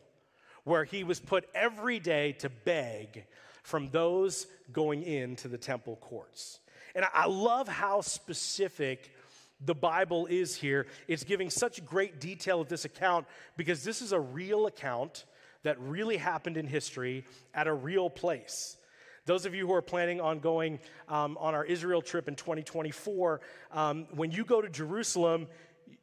where 0.65 0.85
he 0.85 1.05
was 1.05 1.21
put 1.21 1.49
every 1.55 1.99
day 1.99 2.33
to 2.39 2.49
beg 2.49 3.27
from 3.63 3.91
those 3.91 4.47
going 4.73 5.03
into 5.03 5.49
the 5.49 5.59
temple 5.59 5.97
courts. 5.97 6.61
And 6.95 7.05
I 7.13 7.27
love 7.27 7.69
how 7.69 8.01
specific 8.01 9.15
the 9.65 9.75
Bible 9.75 10.27
is 10.27 10.57
here. 10.57 10.87
It's 11.09 11.25
giving 11.25 11.51
such 11.51 11.85
great 11.85 12.21
detail 12.21 12.61
of 12.61 12.69
this 12.69 12.85
account 12.85 13.27
because 13.57 13.83
this 13.83 14.03
is 14.03 14.13
a 14.13 14.21
real 14.21 14.67
account 14.67 15.25
that 15.63 15.81
really 15.81 16.17
happened 16.17 16.57
in 16.57 16.67
history 16.67 17.25
at 17.55 17.67
a 17.67 17.73
real 17.73 18.11
place. 18.11 18.77
Those 19.25 19.45
of 19.45 19.55
you 19.55 19.67
who 19.67 19.73
are 19.73 19.83
planning 19.83 20.21
on 20.21 20.39
going 20.39 20.79
um, 21.09 21.37
on 21.41 21.55
our 21.55 21.65
Israel 21.65 22.01
trip 22.01 22.29
in 22.29 22.37
2024, 22.37 23.41
um, 23.73 24.07
when 24.13 24.31
you 24.31 24.45
go 24.45 24.61
to 24.61 24.69
Jerusalem, 24.69 25.49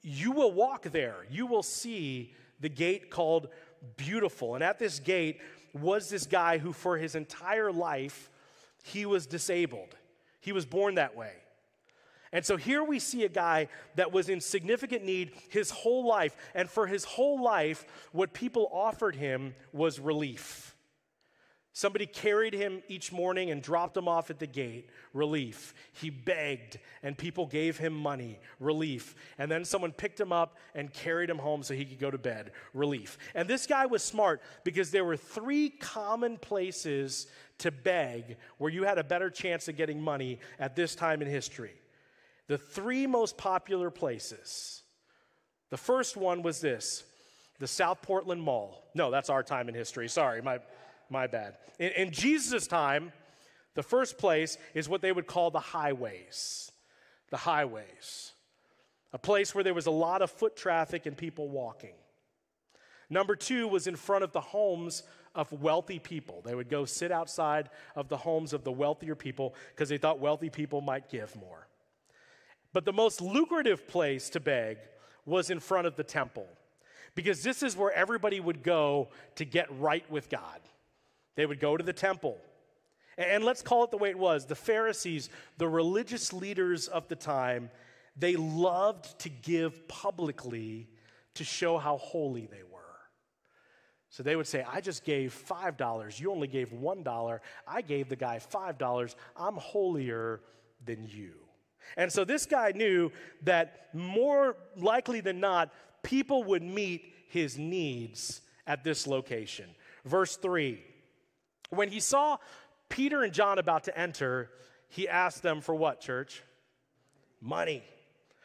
you 0.02 0.32
will 0.32 0.52
walk 0.52 0.84
there. 0.84 1.26
You 1.30 1.46
will 1.46 1.63
see 1.63 2.34
the 2.60 2.70
gate 2.70 3.10
called 3.10 3.48
Beautiful. 3.96 4.56
And 4.56 4.63
at 4.63 4.80
this 4.80 5.00
gate 5.00 5.39
was 5.74 6.10
this 6.10 6.26
guy 6.26 6.58
who, 6.58 6.74
for 6.74 6.98
his 6.98 7.16
entire 7.16 7.72
life, 7.72 8.30
he 8.84 9.06
was 9.06 9.26
disabled. 9.26 9.96
He 10.42 10.52
was 10.52 10.66
born 10.66 10.96
that 10.96 11.16
way. 11.16 11.34
And 12.34 12.43
so 12.43 12.58
here 12.58 12.84
we 12.84 12.98
see 12.98 13.24
a 13.24 13.30
guy 13.30 13.67
that 13.96 14.12
was 14.12 14.28
in 14.28 14.41
significant 14.41 15.06
need 15.06 15.32
his 15.50 15.69
whole 15.69 16.06
life. 16.06 16.36
And 16.56 16.67
for 16.67 16.88
his 16.88 17.06
whole 17.06 17.41
life, 17.41 17.86
what 18.12 18.34
people 18.34 18.69
offered 18.74 19.15
him 19.15 19.54
was 19.72 20.00
relief. 20.00 20.76
Somebody 21.76 22.06
carried 22.06 22.54
him 22.54 22.84
each 22.88 23.12
morning 23.12 23.50
and 23.50 23.62
dropped 23.62 23.98
him 23.98 24.08
off 24.08 24.30
at 24.30 24.38
the 24.38 24.48
gate. 24.48 24.89
Relief. 25.12 25.74
He 25.93 26.12
begged, 26.12 26.78
and 27.02 27.17
people 27.17 27.48
gave 27.48 27.78
him 27.80 27.93
money. 27.93 28.39
Relief. 28.60 29.15
And 29.39 29.50
then 29.50 29.65
someone 29.65 29.91
picked 29.91 30.19
him 30.19 30.32
up 30.32 30.58
and 30.76 30.93
carried 30.93 31.32
him 31.32 31.39
home 31.39 31.63
so 31.63 31.74
he 31.74 31.86
could 31.86 31.98
go 31.98 32.12
to 32.12 32.17
bed. 32.19 32.52
Relief. 32.76 33.17
And 33.34 33.48
this 33.48 33.65
guy 33.65 33.88
was 33.88 34.04
smart 34.04 34.41
because 34.63 34.91
there 34.91 35.06
were 35.06 35.17
three 35.17 35.69
common 35.69 36.38
places 36.38 37.26
to 37.60 37.72
beg 37.72 38.38
where 38.60 38.72
you 38.72 38.84
had 38.84 39.00
a 39.00 39.04
better 39.04 39.32
chance 39.32 39.67
of 39.67 39.76
getting 39.76 40.00
money 40.00 40.39
at 40.60 40.76
this 40.76 40.93
time 40.93 41.24
in 41.24 41.28
history. 41.28 41.74
The 42.54 42.60
three 42.60 43.08
most 43.08 43.36
popular 43.36 43.89
places. 43.89 44.84
The 45.72 45.78
first 45.78 46.16
one 46.16 46.44
was 46.44 46.62
this 46.62 47.04
the 47.58 47.66
South 47.66 48.04
Portland 48.04 48.44
Mall. 48.44 48.92
No, 48.94 49.10
that's 49.10 49.32
our 49.32 49.42
time 49.42 49.70
in 49.70 49.74
history. 49.74 50.08
Sorry, 50.08 50.39
my, 50.39 50.60
my 51.10 51.26
bad. 51.26 51.58
In, 51.80 51.89
in 51.94 52.12
Jesus' 52.12 52.68
time, 52.68 53.12
the 53.74 53.82
first 53.82 54.20
place 54.20 54.60
is 54.76 54.88
what 54.88 55.02
they 55.02 55.12
would 55.12 55.26
call 55.26 55.50
the 55.50 55.60
highways. 55.60 56.72
the 57.32 57.38
highways, 57.38 58.34
a 59.13 59.18
place 59.18 59.56
where 59.56 59.63
there 59.63 59.74
was 59.74 59.88
a 59.88 59.92
lot 59.92 60.22
of 60.22 60.30
foot 60.30 60.56
traffic 60.56 61.08
and 61.08 61.18
people 61.18 61.50
walking. 61.50 61.96
Number 63.10 63.36
two 63.36 63.68
was 63.68 63.88
in 63.88 63.96
front 63.96 64.24
of 64.24 64.32
the 64.32 64.42
homes 64.42 65.02
of 65.34 65.52
wealthy 65.52 65.98
people. 65.98 66.44
They 66.46 66.54
would 66.54 66.70
go 66.70 66.86
sit 66.86 67.12
outside 67.12 67.72
of 67.96 68.10
the 68.10 68.18
homes 68.18 68.54
of 68.54 68.63
the 68.63 68.72
wealthier 68.72 69.16
people 69.16 69.56
because 69.70 69.89
they 69.89 69.98
thought 69.98 70.20
wealthy 70.20 70.52
people 70.52 70.82
might 70.82 71.10
give 71.10 71.36
more. 71.36 71.68
But 72.74 72.86
the 72.86 72.94
most 72.94 73.22
lucrative 73.22 73.88
place 73.88 74.30
to 74.32 74.40
beg 74.40 74.78
was 75.26 75.50
in 75.50 75.60
front 75.60 75.88
of 75.88 75.96
the 75.96 76.04
temple 76.04 76.48
because 77.16 77.44
this 77.44 77.62
is 77.64 77.78
where 77.78 77.92
everybody 77.92 78.40
would 78.40 78.64
go 78.64 79.10
to 79.36 79.46
get 79.46 79.68
right 79.80 80.10
with 80.12 80.30
God. 80.30 80.60
They 81.36 81.46
would 81.46 81.60
go 81.60 81.78
to 81.78 81.84
the 81.84 81.94
temple. 81.94 82.38
And 83.18 83.44
let's 83.44 83.62
call 83.62 83.84
it 83.84 83.92
the 83.92 83.98
way 83.98 84.10
it 84.10 84.18
was 84.18 84.46
the 84.46 84.56
Pharisees, 84.56 85.30
the 85.58 85.68
religious 85.68 86.34
leaders 86.34 86.88
of 86.88 87.08
the 87.08 87.16
time, 87.16 87.70
they 88.18 88.36
loved 88.36 89.20
to 89.20 89.30
give 89.30 89.88
publicly 89.88 90.90
to 91.36 91.44
show 91.44 91.78
how 91.78 91.98
holy 91.98 92.48
they 92.48 92.64
were. 92.64 92.80
So 94.10 94.24
they 94.24 94.36
would 94.36 94.48
say, 94.48 94.64
I 94.68 94.82
just 94.82 95.04
gave 95.04 95.34
$5. 95.48 96.20
You 96.20 96.32
only 96.32 96.48
gave 96.48 96.70
$1. 96.72 97.40
I 97.68 97.82
gave 97.82 98.10
the 98.10 98.16
guy 98.16 98.40
$5. 98.40 99.16
I'm 99.36 99.58
holier 99.58 100.42
than 100.86 101.08
you. 101.08 101.43
And 101.98 102.12
so 102.12 102.26
this 102.26 102.46
guy 102.46 102.72
knew 102.74 103.12
that 103.43 103.89
more 103.93 104.56
likely 104.76 105.22
than 105.22 105.39
not, 105.39 105.72
people 106.02 106.43
would 106.43 106.63
meet 106.63 107.13
his 107.30 107.58
needs 107.58 108.41
at 108.67 108.84
this 108.84 109.08
location. 109.08 109.69
Verse 110.06 110.36
3 110.38 110.80
When 111.69 111.89
he 111.89 112.00
saw 112.00 112.38
Peter 112.89 113.24
and 113.24 113.34
John 113.34 113.60
about 113.60 113.86
to 113.86 113.98
enter, 113.98 114.50
he 114.89 115.08
asked 115.08 115.41
them 115.41 115.62
for 115.62 115.74
what, 115.74 116.02
church? 116.02 116.43
Money, 117.41 117.84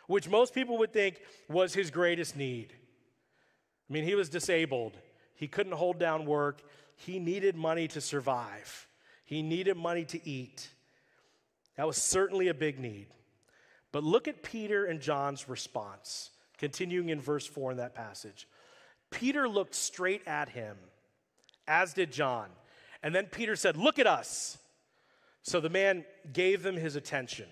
which 0.07 0.29
most 0.29 0.55
people 0.55 0.79
would 0.79 0.93
think 0.93 1.21
was 1.49 1.75
his 1.75 1.91
greatest 1.91 2.37
need. 2.37 2.73
I 3.89 3.93
mean, 3.93 4.05
he 4.05 4.15
was 4.15 4.29
disabled, 4.29 4.99
he 5.35 5.49
couldn't 5.49 5.73
hold 5.73 5.99
down 5.99 6.27
work, 6.27 6.63
he 6.97 7.19
needed 7.19 7.55
money 7.55 7.89
to 7.89 8.01
survive, 8.01 8.89
he 9.25 9.43
needed 9.43 9.77
money 9.77 10.05
to 10.07 10.29
eat. 10.29 10.71
That 11.77 11.87
was 11.87 11.97
certainly 11.97 12.49
a 12.49 12.55
big 12.55 12.81
need. 12.81 13.07
But 13.93 14.05
look 14.05 14.29
at 14.29 14.43
Peter 14.43 14.85
and 14.85 15.01
John's 15.01 15.49
response, 15.49 16.31
continuing 16.59 17.09
in 17.09 17.21
verse 17.21 17.47
4 17.47 17.73
in 17.73 17.77
that 17.79 17.95
passage. 17.95 18.47
Peter 19.11 19.49
looked 19.49 19.75
straight 19.75 20.27
at 20.27 20.51
him, 20.51 20.77
as 21.67 21.95
did 21.95 22.13
John. 22.13 22.49
And 23.03 23.15
then 23.15 23.27
Peter 23.27 23.57
said, 23.57 23.77
Look 23.77 23.99
at 23.99 24.07
us. 24.07 24.59
So 25.43 25.61
the 25.61 25.71
man 25.71 26.05
gave 26.33 26.63
them 26.63 26.77
his 26.77 26.97
attention, 26.97 27.47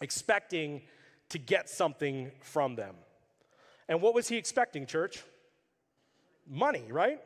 expecting 0.00 0.82
to 1.30 1.38
get 1.38 1.70
something 1.70 2.30
from 2.42 2.74
them. 2.74 2.94
And 3.88 4.02
what 4.02 4.14
was 4.14 4.28
he 4.28 4.36
expecting, 4.36 4.84
church? 4.84 5.22
Money, 6.46 6.84
right? 6.90 7.20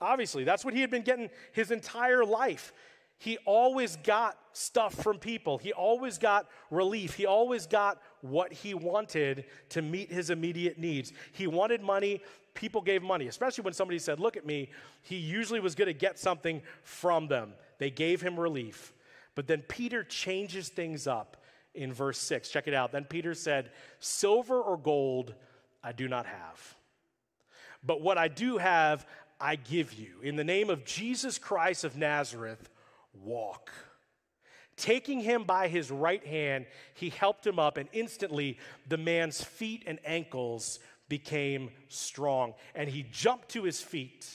Obviously, 0.00 0.42
that's 0.44 0.64
what 0.64 0.74
he 0.74 0.80
had 0.80 0.90
been 0.90 1.02
getting 1.02 1.30
his 1.52 1.70
entire 1.70 2.24
life. 2.24 2.72
He 3.18 3.38
always 3.46 3.96
got 3.96 4.38
stuff 4.52 4.94
from 4.94 5.18
people. 5.18 5.58
He 5.58 5.72
always 5.72 6.18
got 6.18 6.46
relief. 6.70 7.14
He 7.14 7.26
always 7.26 7.66
got 7.66 8.00
what 8.20 8.52
he 8.52 8.74
wanted 8.74 9.44
to 9.70 9.82
meet 9.82 10.12
his 10.12 10.30
immediate 10.30 10.78
needs. 10.78 11.12
He 11.32 11.46
wanted 11.46 11.82
money 11.82 12.20
people 12.54 12.80
gave 12.80 13.02
money, 13.02 13.26
especially 13.26 13.62
when 13.62 13.74
somebody 13.74 13.98
said, 13.98 14.18
Look 14.18 14.36
at 14.36 14.46
me, 14.46 14.70
he 15.02 15.16
usually 15.16 15.60
was 15.60 15.74
going 15.74 15.86
to 15.86 15.94
get 15.94 16.18
something 16.18 16.62
from 16.82 17.28
them. 17.28 17.52
They 17.78 17.90
gave 17.90 18.20
him 18.20 18.38
relief. 18.38 18.94
But 19.34 19.46
then 19.46 19.62
Peter 19.62 20.04
changes 20.04 20.68
things 20.68 21.06
up 21.06 21.36
in 21.74 21.92
verse 21.92 22.18
6. 22.18 22.48
Check 22.48 22.68
it 22.68 22.74
out. 22.74 22.92
Then 22.92 23.04
Peter 23.04 23.34
said, 23.34 23.72
Silver 23.98 24.60
or 24.60 24.78
gold 24.78 25.34
I 25.82 25.92
do 25.92 26.08
not 26.08 26.26
have. 26.26 26.76
But 27.82 28.00
what 28.00 28.16
I 28.16 28.28
do 28.28 28.56
have, 28.58 29.06
I 29.40 29.56
give 29.56 29.92
you. 29.92 30.20
In 30.22 30.36
the 30.36 30.44
name 30.44 30.70
of 30.70 30.84
Jesus 30.84 31.36
Christ 31.36 31.84
of 31.84 31.96
Nazareth, 31.96 32.70
walk. 33.22 33.70
Taking 34.76 35.20
him 35.20 35.44
by 35.44 35.68
his 35.68 35.90
right 35.90 36.24
hand, 36.26 36.66
he 36.94 37.10
helped 37.10 37.46
him 37.46 37.58
up, 37.58 37.76
and 37.76 37.88
instantly 37.92 38.58
the 38.88 38.96
man's 38.96 39.42
feet 39.42 39.84
and 39.86 40.00
ankles 40.04 40.80
became 41.08 41.70
strong. 41.88 42.54
And 42.74 42.88
he 42.88 43.04
jumped 43.10 43.50
to 43.50 43.62
his 43.62 43.80
feet 43.80 44.28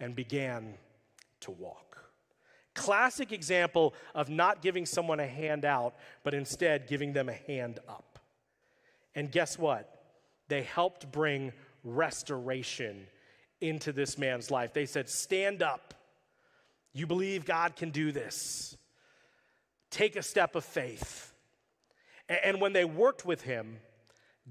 and 0.00 0.14
began 0.14 0.74
to 1.40 1.50
walk. 1.50 1.98
Classic 2.74 3.32
example 3.32 3.94
of 4.14 4.28
not 4.30 4.62
giving 4.62 4.86
someone 4.86 5.20
a 5.20 5.26
hand 5.26 5.64
out, 5.64 5.94
but 6.22 6.32
instead 6.32 6.86
giving 6.86 7.12
them 7.12 7.28
a 7.28 7.32
hand 7.32 7.80
up. 7.88 8.18
And 9.14 9.30
guess 9.32 9.58
what? 9.58 10.02
They 10.46 10.62
helped 10.62 11.10
bring 11.10 11.52
restoration 11.84 13.06
into 13.60 13.92
this 13.92 14.16
man's 14.16 14.50
life. 14.50 14.72
They 14.72 14.86
said, 14.86 15.08
Stand 15.08 15.62
up. 15.62 15.94
You 16.92 17.06
believe 17.06 17.44
God 17.44 17.76
can 17.76 17.90
do 17.90 18.12
this. 18.12 18.76
Take 19.90 20.16
a 20.16 20.22
step 20.22 20.54
of 20.54 20.64
faith. 20.64 21.32
And 22.28 22.60
when 22.60 22.72
they 22.72 22.84
worked 22.84 23.24
with 23.24 23.42
him, 23.42 23.78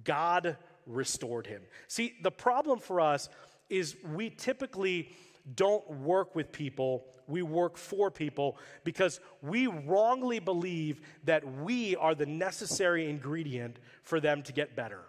God 0.04 0.58
restored 0.86 1.48
him. 1.48 1.62
See, 1.88 2.16
the 2.22 2.32
problem 2.32 2.80
for 2.80 3.00
us 3.00 3.30
is 3.70 3.96
we 4.14 4.30
typically 4.30 5.12
don't 5.56 5.88
work 6.02 6.36
with 6.36 6.52
people, 6.52 7.06
we 7.28 7.42
work 7.42 7.78
for 7.78 8.10
people 8.10 8.58
because 8.84 9.20
we 9.42 9.68
wrongly 9.68 10.40
believe 10.40 11.02
that 11.26 11.46
we 11.62 11.96
are 11.98 12.16
the 12.16 12.26
necessary 12.26 13.10
ingredient 13.10 13.78
for 14.04 14.20
them 14.20 14.44
to 14.44 14.54
get 14.54 14.76
better. 14.76 15.02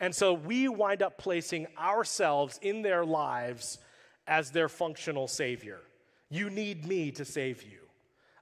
And 0.00 0.14
so 0.14 0.32
we 0.32 0.68
wind 0.68 1.02
up 1.02 1.18
placing 1.18 1.66
ourselves 1.76 2.58
in 2.62 2.82
their 2.82 3.04
lives 3.04 3.78
as 4.26 4.52
their 4.52 4.68
functional 4.68 5.26
savior. 5.26 5.80
You 6.30 6.50
need 6.50 6.86
me 6.86 7.10
to 7.12 7.24
save 7.24 7.62
you. 7.62 7.80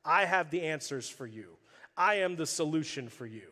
I 0.04 0.24
have 0.24 0.50
the 0.50 0.62
answers 0.62 1.08
for 1.08 1.26
you. 1.26 1.56
I 1.96 2.16
am 2.16 2.36
the 2.36 2.46
solution 2.46 3.08
for 3.08 3.26
you. 3.26 3.48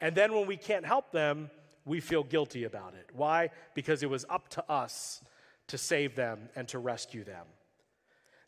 And 0.00 0.14
then 0.14 0.32
when 0.32 0.46
we 0.46 0.56
can't 0.56 0.86
help 0.86 1.12
them, 1.12 1.50
we 1.84 2.00
feel 2.00 2.22
guilty 2.22 2.64
about 2.64 2.94
it. 2.94 3.08
Why? 3.14 3.50
Because 3.74 4.02
it 4.02 4.10
was 4.10 4.24
up 4.28 4.48
to 4.50 4.70
us 4.70 5.22
to 5.68 5.78
save 5.78 6.16
them 6.16 6.48
and 6.56 6.66
to 6.68 6.78
rescue 6.78 7.24
them. 7.24 7.46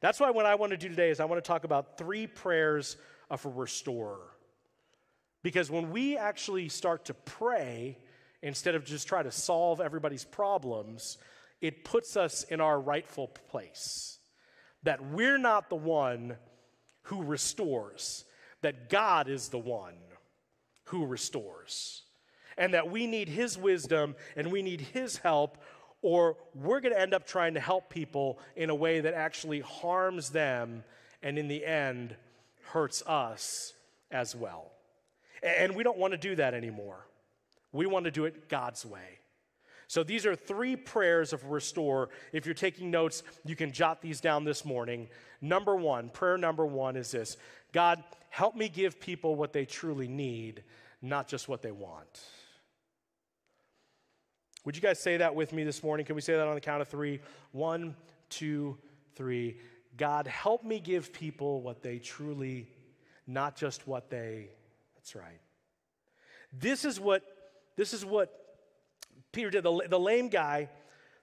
That's 0.01 0.19
why 0.19 0.31
what 0.31 0.47
I 0.47 0.57
want 0.57 0.71
to 0.73 0.77
do 0.77 0.89
today 0.89 1.11
is 1.11 1.21
I 1.21 1.25
want 1.25 1.43
to 1.43 1.47
talk 1.47 1.65
about 1.65 1.97
three 1.97 2.27
prayers 2.27 2.97
of 3.31 3.45
a 3.47 3.49
restorer. 3.49 4.21
Because 5.43 5.71
when 5.71 5.91
we 5.91 6.17
actually 6.17 6.69
start 6.69 7.05
to 7.07 7.15
pray, 7.15 7.99
instead 8.43 8.75
of 8.75 8.85
just 8.85 9.07
try 9.07 9.23
to 9.23 9.31
solve 9.31 9.81
everybody's 9.81 10.25
problems, 10.25 11.19
it 11.61 11.85
puts 11.85 12.17
us 12.17 12.43
in 12.45 12.61
our 12.61 12.81
rightful 12.81 13.29
place. 13.29 14.19
That 14.83 15.05
we're 15.05 15.39
not 15.39 15.69
the 15.69 15.77
one 15.77 16.37
who 17.03 17.23
restores, 17.23 18.25
that 18.63 18.89
God 18.89 19.29
is 19.29 19.49
the 19.49 19.59
one 19.59 19.95
who 20.85 21.07
restores 21.07 22.03
and 22.57 22.75
that 22.75 22.91
we 22.91 23.07
need 23.07 23.29
His 23.29 23.57
wisdom 23.57 24.15
and 24.37 24.53
we 24.53 24.63
need 24.63 24.81
His 24.81 25.17
help, 25.19 25.59
or 26.01 26.37
we're 26.55 26.81
going 26.81 26.95
to 26.95 27.01
end 27.01 27.15
up 27.15 27.27
trying 27.27 27.55
to 27.55 27.61
help 27.61 27.91
people 27.91 28.39
in 28.57 28.71
a 28.71 28.75
way 28.75 29.01
that 29.01 29.15
actually 29.15 29.61
harms 29.61 30.31
them 30.31 30.85
and 31.23 31.39
in 31.39 31.49
the 31.49 31.65
end 31.65 32.17
hurts 32.71 33.03
us 33.07 33.75
as 34.11 34.35
well. 34.35 34.71
And 35.43 35.75
we 35.75 35.83
don't 35.83 35.99
want 35.99 36.13
to 36.13 36.19
do 36.19 36.37
that 36.37 36.55
anymore. 36.55 37.07
We 37.73 37.87
want 37.87 38.05
to 38.05 38.11
do 38.11 38.25
it 38.27 38.49
God's 38.49 38.85
way. 38.85 39.19
So 39.93 40.03
these 40.03 40.25
are 40.25 40.35
three 40.35 40.75
prayers 40.75 41.35
of 41.35 41.51
restore. 41.51 42.09
If 42.33 42.47
you're 42.47 42.55
taking 42.55 42.91
notes, 42.91 43.23
you 43.45 43.55
can 43.55 43.73
jot 43.73 44.01
these 44.01 44.23
down 44.23 44.43
this 44.43 44.65
morning. 44.65 45.11
Number 45.43 45.77
one, 45.77 46.09
prayer 46.09 46.39
number 46.39 46.65
one 46.65 46.97
is 46.97 47.11
this 47.11 47.37
God, 47.75 48.03
help 48.31 48.57
me 48.57 48.71
give 48.71 48.99
people 48.99 49.35
what 49.35 49.53
they 49.53 49.67
truly 49.67 50.09
need, 50.09 50.65
not 51.03 51.29
just 51.29 51.47
what 51.47 51.61
they 51.61 51.73
want. 51.73 52.23
Would 54.65 54.77
you 54.77 54.81
guys 54.81 54.99
say 54.99 55.19
that 55.19 55.35
with 55.35 55.53
me 55.53 55.63
this 55.63 55.83
morning? 55.83 56.07
Can 56.07 56.15
we 56.17 56.23
say 56.23 56.37
that 56.37 56.49
on 56.49 56.55
the 56.55 56.63
count 56.63 56.81
of 56.81 56.89
three? 56.89 57.21
One, 57.51 57.95
two, 58.31 58.79
three. 59.15 59.59
God, 59.99 60.27
help 60.27 60.65
me 60.65 60.81
give 60.81 61.13
people 61.13 61.61
what 61.61 61.83
they 61.83 61.99
truly, 61.99 62.67
not 63.27 63.57
just 63.57 63.87
what 63.87 64.09
they, 64.09 64.49
that's 64.95 65.15
right. 65.15 65.43
This 66.51 66.87
is 66.87 66.99
what, 66.99 67.23
this 67.77 67.93
is 67.93 68.07
what 68.07 68.42
Peter 69.33 69.51
did. 69.51 69.65
The, 69.65 69.87
the 69.89 69.99
lame 69.99 70.29
guy, 70.29 70.69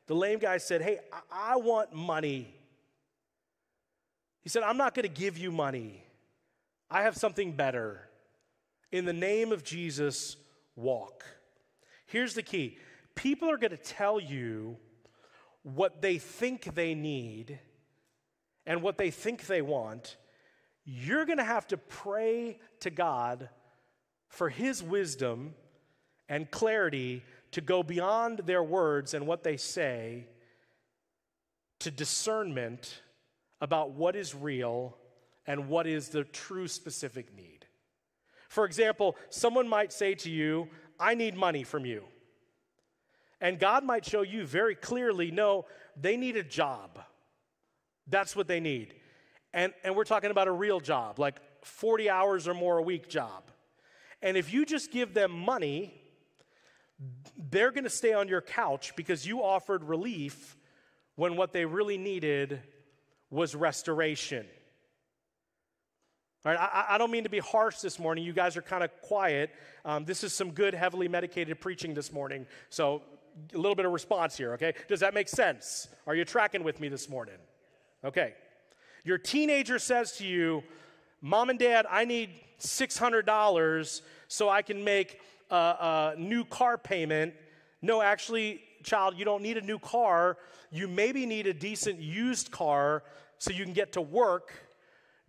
the 0.08 0.16
lame 0.16 0.40
guy 0.40 0.58
said, 0.58 0.82
Hey, 0.82 1.00
I, 1.14 1.54
I 1.54 1.56
want 1.58 1.94
money. 1.94 2.54
He 4.42 4.50
said, 4.50 4.64
I'm 4.64 4.78
not 4.78 4.96
going 4.96 5.04
to 5.04 5.14
give 5.14 5.38
you 5.38 5.52
money. 5.52 6.04
I 6.90 7.04
have 7.04 7.16
something 7.16 7.52
better. 7.52 8.02
In 8.92 9.06
the 9.06 9.14
name 9.14 9.52
of 9.52 9.64
Jesus, 9.64 10.38
walk. 10.76 11.24
Here's 12.08 12.34
the 12.34 12.42
key 12.44 12.78
people 13.16 13.52
are 13.52 13.58
going 13.58 13.72
to 13.72 13.78
tell 13.78 14.20
you 14.20 14.78
what 15.64 16.02
they 16.02 16.18
think 16.18 16.74
they 16.74 16.96
need 16.96 17.60
and 18.66 18.82
what 18.82 18.98
they 18.98 19.12
think 19.12 19.46
they 19.46 19.62
want, 19.62 20.18
you're 20.86 21.26
going 21.26 21.38
to 21.38 21.44
have 21.44 21.68
to 21.68 21.78
pray 21.78 22.60
to 22.80 22.90
God 22.90 23.50
for 24.28 24.50
His 24.50 24.82
wisdom 24.82 25.54
and 26.28 26.50
clarity 26.50 27.24
to 27.52 27.62
go 27.62 27.84
beyond 27.84 28.40
their 28.40 28.64
words 28.64 29.14
and 29.14 29.26
what 29.26 29.44
they 29.44 29.58
say 29.58 30.28
to 31.80 31.92
discernment 31.92 33.02
about 33.62 33.92
what 33.92 34.16
is 34.16 34.36
real 34.36 34.98
and 35.48 35.68
what 35.68 35.88
is 35.88 36.10
the 36.10 36.24
true 36.24 36.68
specific 36.68 37.36
need. 37.36 37.66
For 38.50 38.66
example, 38.66 39.16
someone 39.30 39.68
might 39.68 39.94
say 39.94 40.16
to 40.16 40.30
you, 40.30 40.70
I 41.00 41.16
need 41.16 41.36
money 41.36 41.64
from 41.64 41.86
you. 41.86 42.04
And 43.42 43.58
God 43.58 43.84
might 43.84 44.06
show 44.06 44.22
you 44.22 44.46
very 44.46 44.76
clearly, 44.76 45.32
no, 45.32 45.66
they 46.00 46.18
need 46.18 46.36
a 46.36 46.44
job. 46.44 47.00
That's 48.08 48.36
what 48.36 48.48
they 48.48 48.60
need. 48.60 48.96
And, 49.54 49.74
and 49.84 49.96
we're 49.96 50.04
talking 50.04 50.32
about 50.32 50.48
a 50.48 50.52
real 50.52 50.80
job, 50.80 51.20
like 51.20 51.38
40 51.64 52.10
hours 52.10 52.48
or 52.48 52.54
more 52.54 52.78
a 52.78 52.82
week 52.82 53.08
job. 53.08 53.50
And 54.22 54.36
if 54.36 54.52
you 54.52 54.66
just 54.66 54.92
give 54.92 55.14
them 55.14 55.32
money, 55.32 55.99
they're 57.50 57.72
going 57.72 57.84
to 57.84 57.90
stay 57.90 58.14
on 58.14 58.28
your 58.28 58.42
couch 58.42 58.94
because 58.96 59.26
you 59.26 59.42
offered 59.42 59.84
relief 59.84 60.58
when 61.16 61.36
what 61.36 61.54
they 61.54 61.66
really 61.66 61.98
needed 61.98 62.62
was 63.30 63.56
restoration. 63.56 64.46
All 66.46 66.54
right, 66.54 66.60
I, 66.60 66.96
I 66.96 66.98
don't 66.98 67.12
mean 67.12 67.24
to 67.24 67.30
be 67.30 67.40
harsh 67.40 67.80
this 67.80 68.00
morning. 68.00 68.24
You 68.24 68.34
guys 68.34 68.56
are 68.56 68.62
kind 68.62 68.84
of 68.84 68.90
quiet. 69.02 69.52
Um, 69.84 70.06
this 70.06 70.24
is 70.24 70.34
some 70.34 70.52
good, 70.52 70.74
heavily 70.74 71.08
medicated 71.08 71.60
preaching 71.60 71.94
this 71.94 72.14
morning. 72.14 72.46
So, 72.70 73.02
a 73.54 73.58
little 73.58 73.76
bit 73.76 73.86
of 73.86 73.92
response 73.92 74.38
here, 74.38 74.54
okay? 74.54 74.74
Does 74.88 75.02
that 75.02 75.14
make 75.14 75.30
sense? 75.30 75.88
Are 76.08 76.16
you 76.16 76.26
tracking 76.26 76.64
with 76.64 76.80
me 76.80 76.90
this 76.90 77.10
morning? 77.10 77.36
Okay. 78.04 78.34
Your 79.04 79.18
teenager 79.18 79.80
says 79.80 80.14
to 80.18 80.26
you, 80.26 80.64
Mom 81.22 81.50
and 81.50 81.60
Dad, 81.60 81.86
I 81.90 82.06
need 82.06 82.32
$600 82.60 84.02
so 84.28 84.50
I 84.50 84.62
can 84.62 84.84
make 84.84 85.20
a, 85.50 85.56
a 85.56 86.14
new 86.18 86.44
car 86.46 86.78
payment. 86.78 87.34
No, 87.82 88.02
actually, 88.02 88.62
child, 88.84 89.16
you 89.18 89.26
don't 89.26 89.42
need 89.42 89.58
a 89.58 89.62
new 89.62 89.80
car. 89.80 90.38
You 90.72 90.88
maybe 90.88 91.26
need 91.26 91.48
a 91.48 91.54
decent 91.54 92.00
used 92.00 92.52
car 92.52 93.04
so 93.38 93.52
you 93.52 93.64
can 93.64 93.74
get 93.74 93.94
to 93.94 94.02
work. 94.02 94.52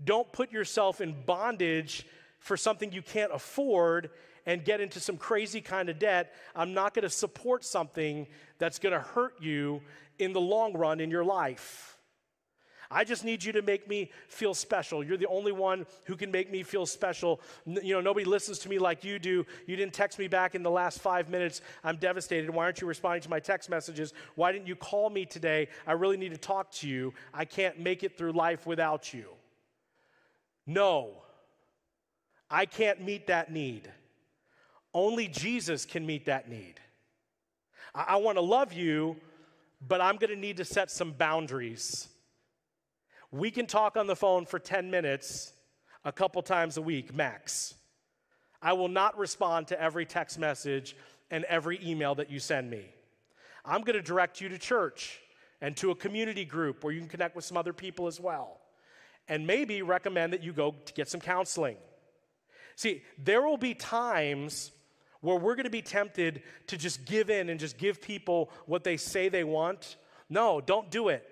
Don't 0.02 0.30
put 0.33 0.50
yourself 0.50 1.00
in 1.00 1.14
bondage 1.26 2.06
for 2.38 2.56
something 2.56 2.92
you 2.92 3.02
can't 3.02 3.33
afford 3.33 4.11
and 4.46 4.64
get 4.64 4.80
into 4.80 4.98
some 4.98 5.16
crazy 5.16 5.61
kind 5.61 5.88
of 5.88 5.98
debt. 5.98 6.35
I'm 6.56 6.74
not 6.74 6.94
going 6.94 7.02
to 7.02 7.11
support 7.11 7.64
something 7.64 8.26
that's 8.59 8.78
going 8.78 8.94
to 8.94 9.00
hurt 9.00 9.35
you 9.40 9.83
in 10.18 10.33
the 10.33 10.40
long 10.40 10.72
run 10.72 11.00
in 11.00 11.11
your 11.11 11.24
life. 11.24 11.98
I 12.92 13.05
just 13.05 13.24
need 13.24 13.44
you 13.44 13.53
to 13.53 13.62
make 13.62 13.88
me 13.88 14.11
feel 14.26 14.53
special. 14.53 15.05
You're 15.05 15.16
the 15.16 15.29
only 15.29 15.53
one 15.53 15.87
who 16.05 16.16
can 16.16 16.33
make 16.33 16.50
me 16.50 16.64
feel 16.64 16.87
special. 16.87 17.40
you 17.64 17.94
know, 17.94 18.00
nobody 18.00 18.24
listens 18.24 18.59
to 18.61 18.68
me 18.68 18.81
like 18.81 19.05
you 19.05 19.20
do. 19.20 19.46
You 19.66 19.76
didn't 19.76 19.94
text 19.94 20.18
me 20.18 20.26
back 20.26 20.57
in 20.57 20.64
the 20.64 20.70
last 20.70 20.98
five 20.98 21.29
minutes. 21.29 21.61
I'm 21.85 21.96
devastated. 21.96 22.50
Why 22.50 22.64
aren't 22.64 22.81
you 22.81 22.88
responding 22.88 23.22
to 23.22 23.31
my 23.31 23.38
text 23.38 23.70
messages? 23.70 24.12
Why 24.35 24.50
didn't 24.50 24.66
you 24.66 24.74
call 24.74 25.09
me 25.09 25.24
today? 25.24 25.68
I 25.87 25.92
really 25.92 26.16
need 26.16 26.33
to 26.33 26.38
talk 26.38 26.72
to 26.72 26.88
you. 26.88 27.14
I 27.33 27.44
can't 27.44 27.79
make 27.79 28.03
it 28.03 28.18
through 28.18 28.33
life 28.33 28.66
without 28.66 29.14
you. 29.14 29.26
No, 30.66 31.22
I 32.50 32.66
can't 32.66 33.03
meet 33.03 33.29
that 33.29 33.53
need. 33.53 33.88
Only 34.92 35.29
Jesus 35.29 35.85
can 35.85 36.05
meet 36.05 36.26
that 36.26 36.50
need. 36.50 36.74
I, 37.94 38.07
I 38.09 38.16
want 38.16 38.37
to 38.37 38.42
love 38.42 38.72
you, 38.72 39.16
but 39.87 40.00
I'm 40.00 40.16
going 40.16 40.31
to 40.31 40.37
need 40.37 40.57
to 40.57 40.64
set 40.64 40.90
some 40.90 41.12
boundaries. 41.12 42.09
We 43.30 43.50
can 43.50 43.66
talk 43.66 43.96
on 43.96 44.06
the 44.06 44.16
phone 44.16 44.44
for 44.44 44.58
10 44.58 44.90
minutes 44.90 45.52
a 46.04 46.12
couple 46.12 46.42
times 46.42 46.76
a 46.76 46.82
week, 46.82 47.14
max. 47.14 47.74
I 48.60 48.72
will 48.72 48.88
not 48.88 49.16
respond 49.16 49.68
to 49.68 49.80
every 49.80 50.04
text 50.04 50.38
message 50.38 50.96
and 51.30 51.44
every 51.44 51.78
email 51.82 52.14
that 52.16 52.30
you 52.30 52.40
send 52.40 52.70
me. 52.70 52.84
I'm 53.64 53.82
going 53.82 53.96
to 53.96 54.02
direct 54.02 54.40
you 54.40 54.48
to 54.48 54.58
church 54.58 55.20
and 55.60 55.76
to 55.76 55.90
a 55.90 55.94
community 55.94 56.44
group 56.44 56.82
where 56.82 56.92
you 56.92 57.00
can 57.00 57.08
connect 57.08 57.36
with 57.36 57.44
some 57.44 57.56
other 57.56 57.72
people 57.72 58.06
as 58.06 58.18
well. 58.18 58.58
And 59.28 59.46
maybe 59.46 59.82
recommend 59.82 60.32
that 60.32 60.42
you 60.42 60.52
go 60.52 60.74
to 60.84 60.92
get 60.92 61.08
some 61.08 61.20
counseling. 61.20 61.76
See, 62.74 63.02
there 63.16 63.42
will 63.42 63.58
be 63.58 63.74
times 63.74 64.72
where 65.20 65.36
we're 65.36 65.54
going 65.54 65.64
to 65.64 65.70
be 65.70 65.82
tempted 65.82 66.42
to 66.66 66.76
just 66.76 67.04
give 67.04 67.30
in 67.30 67.48
and 67.48 67.60
just 67.60 67.78
give 67.78 68.00
people 68.00 68.50
what 68.66 68.82
they 68.82 68.96
say 68.96 69.28
they 69.28 69.44
want. 69.44 69.96
No, 70.28 70.60
don't 70.60 70.90
do 70.90 71.08
it. 71.08 71.29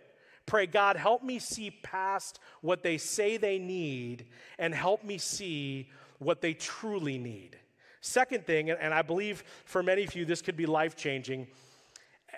Pray, 0.48 0.66
God, 0.66 0.96
help 0.96 1.22
me 1.22 1.38
see 1.38 1.70
past 1.70 2.40
what 2.62 2.82
they 2.82 2.96
say 2.96 3.37
they 3.37 3.58
need 3.58 4.24
and 4.58 4.74
help 4.74 5.04
me 5.04 5.18
see 5.18 5.90
what 6.20 6.40
they 6.40 6.54
truly 6.54 7.18
need. 7.18 7.58
Second 8.00 8.46
thing, 8.46 8.70
and 8.70 8.94
I 8.94 9.02
believe 9.02 9.44
for 9.66 9.82
many 9.82 10.04
of 10.04 10.16
you 10.16 10.24
this 10.24 10.40
could 10.40 10.56
be 10.56 10.64
life 10.64 10.96
changing, 10.96 11.48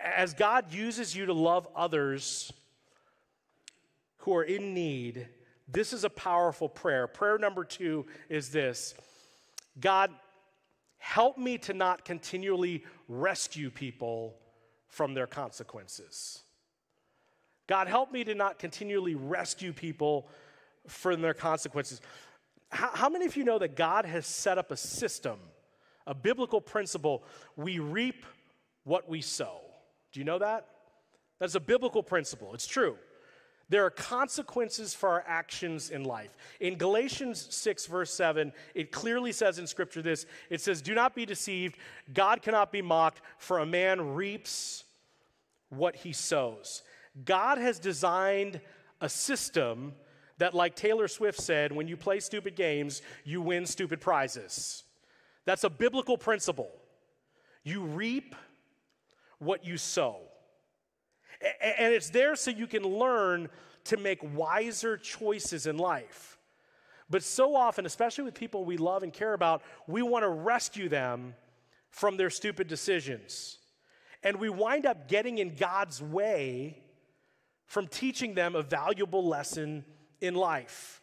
as 0.03 0.35
God 0.35 0.73
uses 0.73 1.15
you 1.15 1.25
to 1.27 1.33
love 1.33 1.69
others 1.77 2.53
who 4.19 4.35
are 4.35 4.43
in 4.43 4.75
need, 4.75 5.29
this 5.69 5.93
is 5.93 6.03
a 6.03 6.11
powerful 6.11 6.69
prayer. 6.69 7.07
Prayer 7.07 7.39
number 7.39 7.63
two 7.63 8.07
is 8.29 8.49
this 8.49 8.93
God, 9.79 10.11
help 10.99 11.39
me 11.39 11.59
to 11.59 11.75
not 11.75 12.05
continually 12.05 12.85
rescue 13.07 13.71
people 13.71 14.35
from 14.89 15.15
their 15.15 15.29
consequences. 15.29 16.43
God, 17.71 17.87
help 17.87 18.11
me 18.11 18.25
to 18.25 18.35
not 18.35 18.59
continually 18.59 19.15
rescue 19.15 19.73
people 19.73 20.27
from 20.89 21.23
their 21.23 21.35
consequences. 21.35 22.01
How, 22.69 22.91
how, 22.93 23.09
many 23.09 23.27
of 23.27 23.37
you 23.37 23.45
know 23.45 23.61
that 23.61 23.77
God 23.77 24.05
has 24.07 24.27
set 24.27 24.59
up 24.59 24.73
a 24.73 24.77
system, 24.77 25.39
a 26.05 26.13
biblical 26.13 26.61
principle? 26.61 27.23
We 27.55 27.79
reap 27.79 28.27
what 28.83 29.09
we 29.09 29.21
sow. 29.21 29.61
Do 30.11 30.19
you 30.19 30.25
know 30.25 30.41
that? 30.41 30.67
That's 31.39 31.55
a 31.55 31.61
biblical 31.61 32.03
principle. 32.03 32.55
It's 32.55 32.67
true. 32.67 32.97
There 33.69 33.87
are 33.87 33.91
consequences 33.91 34.93
for 34.93 35.09
our 35.09 35.25
actions 35.29 35.91
in 35.91 36.03
life. 36.03 36.37
In 36.59 36.75
Galatians 36.75 37.55
6, 37.55 37.87
verse 37.87 38.13
7, 38.13 38.53
it 38.75 38.91
clearly 38.91 39.31
says 39.31 39.61
in 39.61 39.69
Scripture 39.69 40.03
this 40.03 40.27
it 40.51 40.61
says, 40.61 40.83
Do 40.83 40.93
not 40.93 41.15
be 41.15 41.25
deceived. 41.25 41.77
God 42.13 42.43
cannot 42.43 42.73
be 42.73 42.83
mocked, 42.83 43.21
for 43.39 43.61
a 43.61 43.67
man 43.67 44.15
reaps 44.17 44.83
what 45.69 45.95
he 45.95 46.13
sows. 46.13 46.83
God 47.25 47.59
has 47.59 47.79
designed 47.79 48.61
a 49.01 49.09
system 49.09 49.95
that, 50.39 50.55
like 50.55 50.75
Taylor 50.75 51.09
Swift 51.09 51.41
said, 51.41 51.73
when 51.73 51.89
you 51.89 51.97
play 51.97 52.21
stupid 52.21 52.57
games, 52.57 53.03
you 53.25 53.43
win 53.43 53.67
stupid 53.67 54.01
prizes. 54.01 54.85
That's 55.45 55.65
a 55.65 55.71
biblical 55.71 56.17
principle. 56.17 56.71
You 57.63 57.83
reap 57.83 58.35
what 59.39 59.65
you 59.65 59.77
sow. 59.77 60.21
And 61.63 61.93
it's 61.93 62.11
there 62.11 62.37
so 62.37 62.51
you 62.51 62.67
can 62.67 62.83
learn 62.83 63.49
to 63.85 63.97
make 63.97 64.19
wiser 64.35 64.97
choices 64.97 65.67
in 65.67 65.79
life. 65.79 66.39
But 67.09 67.23
so 67.23 67.57
often, 67.57 67.87
especially 67.87 68.25
with 68.25 68.35
people 68.35 68.65
we 68.65 68.77
love 68.77 69.03
and 69.03 69.13
care 69.13 69.33
about, 69.33 69.63
we 69.87 70.03
want 70.03 70.23
to 70.23 70.29
rescue 70.29 70.89
them 70.89 71.35
from 71.89 72.17
their 72.17 72.31
stupid 72.31 72.69
decisions. 72.69 73.59
And 74.23 74.37
we 74.37 74.49
wind 74.49 74.87
up 74.87 75.09
getting 75.09 75.39
in 75.39 75.55
God's 75.55 76.03
way 76.03 76.83
from 77.71 77.87
teaching 77.87 78.35
them 78.35 78.57
a 78.57 78.63
valuable 78.63 79.25
lesson 79.25 79.85
in 80.21 80.35
life. 80.35 81.01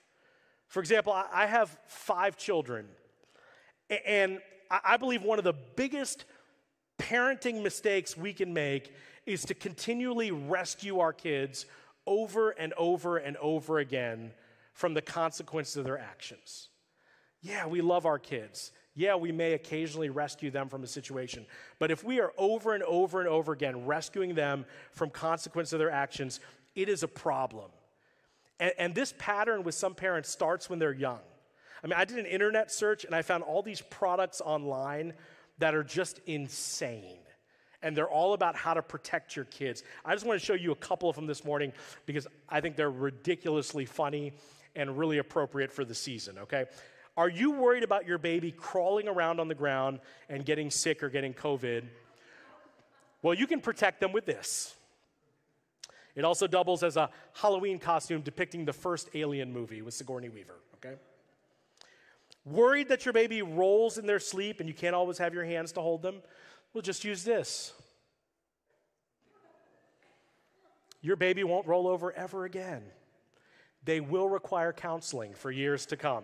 For 0.68 0.82
example, 0.82 1.14
I 1.14 1.46
have 1.46 1.76
five 1.88 2.36
children, 2.36 2.88
and 4.06 4.42
I 4.70 4.98
believe 4.98 5.24
one 5.24 5.38
of 5.38 5.46
the 5.46 5.56
biggest 5.78 6.26
parenting 7.00 7.64
mistakes 7.64 8.18
we 8.18 8.34
can 8.34 8.54
make 8.54 8.92
is 9.26 9.46
to 9.46 9.54
continually 9.54 10.32
rescue 10.32 11.00
our 11.00 11.14
kids 11.14 11.68
over 12.06 12.50
and 12.50 12.74
over 12.74 13.16
and 13.16 13.38
over 13.38 13.80
again 13.80 14.34
from 14.74 14.94
the 14.94 15.02
consequences 15.02 15.78
of 15.78 15.86
their 15.86 15.98
actions. 15.98 16.68
Yeah, 17.42 17.66
we 17.66 17.80
love 17.80 18.06
our 18.06 18.20
kids. 18.20 18.74
Yeah, 18.98 19.16
we 19.16 19.32
may 19.32 19.54
occasionally 19.54 20.10
rescue 20.10 20.50
them 20.50 20.70
from 20.70 20.84
a 20.84 20.88
situation. 20.88 21.46
But 21.78 21.92
if 21.92 22.04
we 22.04 22.20
are 22.20 22.34
over 22.36 22.74
and 22.74 22.82
over 22.84 23.20
and 23.20 23.30
over 23.30 23.54
again 23.54 23.86
rescuing 23.86 24.34
them 24.34 24.66
from 24.92 25.12
consequences 25.12 25.74
of 25.74 25.78
their 25.78 25.92
actions, 25.92 26.40
it 26.78 26.88
is 26.88 27.04
a 27.04 27.08
problem. 27.08 27.70
And, 28.60 28.72
and 28.78 28.96
this 28.96 29.14
pattern 29.18 29.64
with 29.64 29.76
some 29.76 29.96
parents 29.96 30.30
starts 30.30 30.70
when 30.70 30.80
they're 30.80 30.94
young. 30.94 31.20
I 31.84 31.88
mean, 31.88 31.96
I 31.98 32.06
did 32.06 32.20
an 32.20 32.26
internet 32.26 32.72
search 32.72 33.04
and 33.04 33.14
I 33.14 33.24
found 33.24 33.44
all 33.44 33.62
these 33.62 33.82
products 33.82 34.42
online 34.42 35.14
that 35.58 35.76
are 35.76 35.84
just 35.84 36.20
insane. 36.26 37.18
And 37.82 37.96
they're 37.96 38.10
all 38.10 38.34
about 38.34 38.56
how 38.56 38.74
to 38.74 38.82
protect 38.82 39.36
your 39.36 39.46
kids. 39.46 39.84
I 40.06 40.14
just 40.14 40.26
want 40.26 40.40
to 40.40 40.46
show 40.46 40.54
you 40.54 40.72
a 40.72 40.76
couple 40.76 41.10
of 41.10 41.16
them 41.16 41.28
this 41.28 41.44
morning 41.44 41.74
because 42.06 42.28
I 42.48 42.62
think 42.62 42.76
they're 42.76 42.90
ridiculously 42.90 43.86
funny 43.86 44.34
and 44.76 44.98
really 44.98 45.18
appropriate 45.18 45.72
for 45.72 45.84
the 45.84 45.96
season, 45.96 46.38
okay? 46.40 46.66
Are 47.16 47.30
you 47.30 47.52
worried 47.52 47.84
about 47.84 48.06
your 48.06 48.20
baby 48.20 48.52
crawling 48.52 49.08
around 49.08 49.40
on 49.40 49.48
the 49.48 49.56
ground 49.56 50.00
and 50.30 50.46
getting 50.46 50.70
sick 50.70 51.02
or 51.02 51.10
getting 51.10 51.34
COVID? 51.34 51.86
Well, 53.24 53.34
you 53.34 53.48
can 53.48 53.62
protect 53.62 54.00
them 54.00 54.12
with 54.12 54.26
this. 54.26 54.77
It 56.18 56.26
also 56.26 56.48
doubles 56.48 56.82
as 56.82 56.98
a 56.98 57.12
Halloween 57.34 57.78
costume 57.78 58.22
depicting 58.22 58.66
the 58.66 58.74
first 58.74 59.10
Alien 59.14 59.54
movie 59.54 59.84
with 59.84 59.94
Sigourney 59.94 60.30
Weaver, 60.30 60.56
okay? 60.74 60.96
Worried 62.44 62.90
that 62.90 63.06
your 63.06 63.14
baby 63.14 63.44
rolls 63.44 64.00
in 64.00 64.08
their 64.08 64.20
sleep 64.20 64.60
and 64.60 64.68
you 64.68 64.74
can't 64.74 64.96
always 64.96 65.20
have 65.20 65.36
your 65.36 65.46
hands 65.46 65.72
to 65.74 65.82
hold 65.82 66.02
them? 66.02 66.24
Well, 66.74 66.82
just 66.82 67.06
use 67.06 67.24
this. 67.24 67.72
Your 71.02 71.18
baby 71.18 71.44
won't 71.44 71.68
roll 71.68 71.88
over 71.88 72.12
ever 72.14 72.46
again. 72.46 72.82
They 73.84 74.00
will 74.00 74.28
require 74.28 74.74
counseling 74.74 75.36
for 75.36 75.52
years 75.52 75.86
to 75.86 75.98
come. 75.98 76.24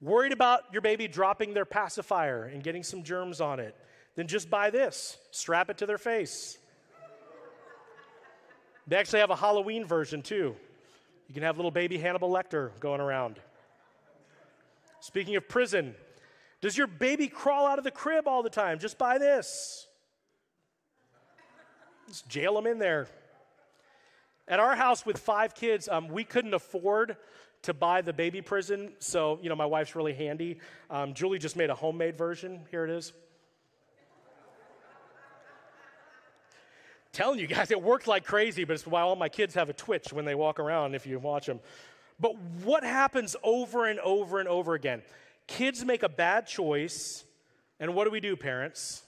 Worried 0.00 0.32
about 0.32 0.60
your 0.72 0.82
baby 0.82 1.08
dropping 1.08 1.52
their 1.52 1.64
pacifier 1.64 2.44
and 2.44 2.62
getting 2.62 2.84
some 2.84 3.02
germs 3.02 3.40
on 3.40 3.58
it? 3.58 3.74
Then 4.14 4.28
just 4.28 4.48
buy 4.48 4.70
this, 4.70 5.18
strap 5.32 5.68
it 5.68 5.78
to 5.78 5.86
their 5.86 5.98
face. 5.98 6.58
They 8.86 8.96
actually 8.96 9.20
have 9.20 9.30
a 9.30 9.36
Halloween 9.36 9.84
version 9.84 10.22
too. 10.22 10.54
You 11.28 11.34
can 11.34 11.42
have 11.42 11.56
little 11.56 11.70
baby 11.70 11.98
Hannibal 11.98 12.30
Lecter 12.30 12.70
going 12.78 13.00
around. 13.00 13.40
Speaking 15.00 15.36
of 15.36 15.48
prison, 15.48 15.94
does 16.60 16.76
your 16.76 16.86
baby 16.86 17.28
crawl 17.28 17.66
out 17.66 17.78
of 17.78 17.84
the 17.84 17.90
crib 17.90 18.28
all 18.28 18.42
the 18.42 18.50
time? 18.50 18.78
Just 18.78 18.96
buy 18.98 19.18
this. 19.18 19.86
Just 22.08 22.28
jail 22.28 22.54
them 22.54 22.66
in 22.66 22.78
there. 22.78 23.08
At 24.48 24.60
our 24.60 24.76
house 24.76 25.04
with 25.04 25.18
five 25.18 25.54
kids, 25.54 25.88
um, 25.88 26.08
we 26.08 26.22
couldn't 26.22 26.54
afford 26.54 27.16
to 27.62 27.74
buy 27.74 28.00
the 28.00 28.12
baby 28.12 28.40
prison. 28.40 28.92
So, 29.00 29.40
you 29.42 29.48
know, 29.48 29.56
my 29.56 29.66
wife's 29.66 29.96
really 29.96 30.14
handy. 30.14 30.60
Um, 30.88 31.14
Julie 31.14 31.40
just 31.40 31.56
made 31.56 31.70
a 31.70 31.74
homemade 31.74 32.16
version. 32.16 32.60
Here 32.70 32.84
it 32.84 32.90
is. 32.90 33.12
Telling 37.16 37.38
you 37.38 37.46
guys, 37.46 37.70
it 37.70 37.80
worked 37.80 38.06
like 38.06 38.26
crazy, 38.26 38.64
but 38.64 38.74
it's 38.74 38.86
why 38.86 39.00
all 39.00 39.16
my 39.16 39.30
kids 39.30 39.54
have 39.54 39.70
a 39.70 39.72
twitch 39.72 40.12
when 40.12 40.26
they 40.26 40.34
walk 40.34 40.60
around 40.60 40.94
if 40.94 41.06
you 41.06 41.18
watch 41.18 41.46
them. 41.46 41.60
But 42.20 42.36
what 42.62 42.84
happens 42.84 43.34
over 43.42 43.86
and 43.86 43.98
over 44.00 44.38
and 44.38 44.46
over 44.46 44.74
again? 44.74 45.00
Kids 45.46 45.82
make 45.82 46.02
a 46.02 46.10
bad 46.10 46.46
choice, 46.46 47.24
and 47.80 47.94
what 47.94 48.04
do 48.04 48.10
we 48.10 48.20
do, 48.20 48.36
parents? 48.36 49.02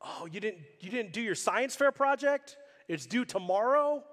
Oh, 0.00 0.28
you 0.30 0.38
didn't, 0.38 0.60
you 0.78 0.92
didn't 0.92 1.12
do 1.12 1.20
your 1.20 1.34
science 1.34 1.74
fair 1.74 1.90
project? 1.90 2.56
It's 2.86 3.04
due 3.04 3.24
tomorrow? 3.24 4.04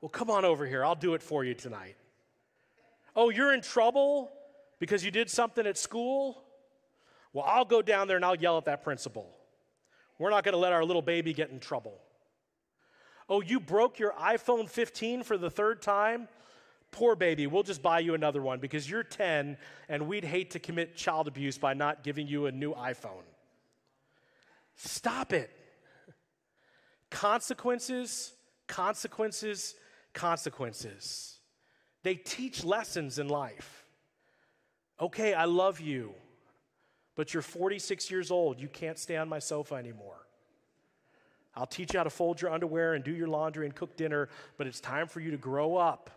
Well, 0.00 0.08
come 0.08 0.30
on 0.30 0.46
over 0.46 0.64
here. 0.64 0.82
I'll 0.82 0.94
do 0.94 1.12
it 1.12 1.22
for 1.22 1.44
you 1.44 1.52
tonight. 1.52 1.96
Oh, 3.14 3.28
you're 3.28 3.52
in 3.52 3.60
trouble 3.60 4.32
because 4.78 5.04
you 5.04 5.10
did 5.10 5.28
something 5.28 5.66
at 5.66 5.76
school? 5.76 6.42
Well, 7.34 7.44
I'll 7.46 7.66
go 7.66 7.82
down 7.82 8.08
there 8.08 8.16
and 8.16 8.24
I'll 8.24 8.34
yell 8.34 8.56
at 8.56 8.64
that 8.64 8.82
principal. 8.82 9.30
We're 10.18 10.30
not 10.30 10.42
going 10.42 10.54
to 10.54 10.58
let 10.58 10.72
our 10.72 10.86
little 10.86 11.02
baby 11.02 11.34
get 11.34 11.50
in 11.50 11.60
trouble. 11.60 12.00
Oh, 13.30 13.40
you 13.40 13.60
broke 13.60 14.00
your 14.00 14.12
iPhone 14.12 14.68
15 14.68 15.22
for 15.22 15.38
the 15.38 15.48
third 15.48 15.80
time? 15.80 16.26
Poor 16.90 17.14
baby, 17.14 17.46
we'll 17.46 17.62
just 17.62 17.80
buy 17.80 18.00
you 18.00 18.14
another 18.14 18.42
one 18.42 18.58
because 18.58 18.90
you're 18.90 19.04
10 19.04 19.56
and 19.88 20.08
we'd 20.08 20.24
hate 20.24 20.50
to 20.50 20.58
commit 20.58 20.96
child 20.96 21.28
abuse 21.28 21.56
by 21.56 21.72
not 21.72 22.02
giving 22.02 22.26
you 22.26 22.46
a 22.46 22.52
new 22.52 22.74
iPhone. 22.74 23.22
Stop 24.74 25.32
it. 25.32 25.50
Consequences, 27.10 28.32
consequences, 28.66 29.76
consequences. 30.12 31.38
They 32.02 32.16
teach 32.16 32.64
lessons 32.64 33.20
in 33.20 33.28
life. 33.28 33.84
Okay, 35.00 35.34
I 35.34 35.44
love 35.44 35.78
you, 35.78 36.14
but 37.14 37.32
you're 37.32 37.42
46 37.42 38.10
years 38.10 38.32
old. 38.32 38.60
You 38.60 38.68
can't 38.68 38.98
stay 38.98 39.16
on 39.16 39.28
my 39.28 39.38
sofa 39.38 39.76
anymore. 39.76 40.26
I'll 41.60 41.66
teach 41.66 41.92
you 41.92 41.98
how 41.98 42.04
to 42.04 42.10
fold 42.10 42.40
your 42.40 42.50
underwear 42.50 42.94
and 42.94 43.04
do 43.04 43.12
your 43.12 43.28
laundry 43.28 43.66
and 43.66 43.74
cook 43.74 43.94
dinner, 43.94 44.30
but 44.56 44.66
it's 44.66 44.80
time 44.80 45.06
for 45.06 45.20
you 45.20 45.30
to 45.32 45.36
grow 45.36 45.76
up, 45.76 46.08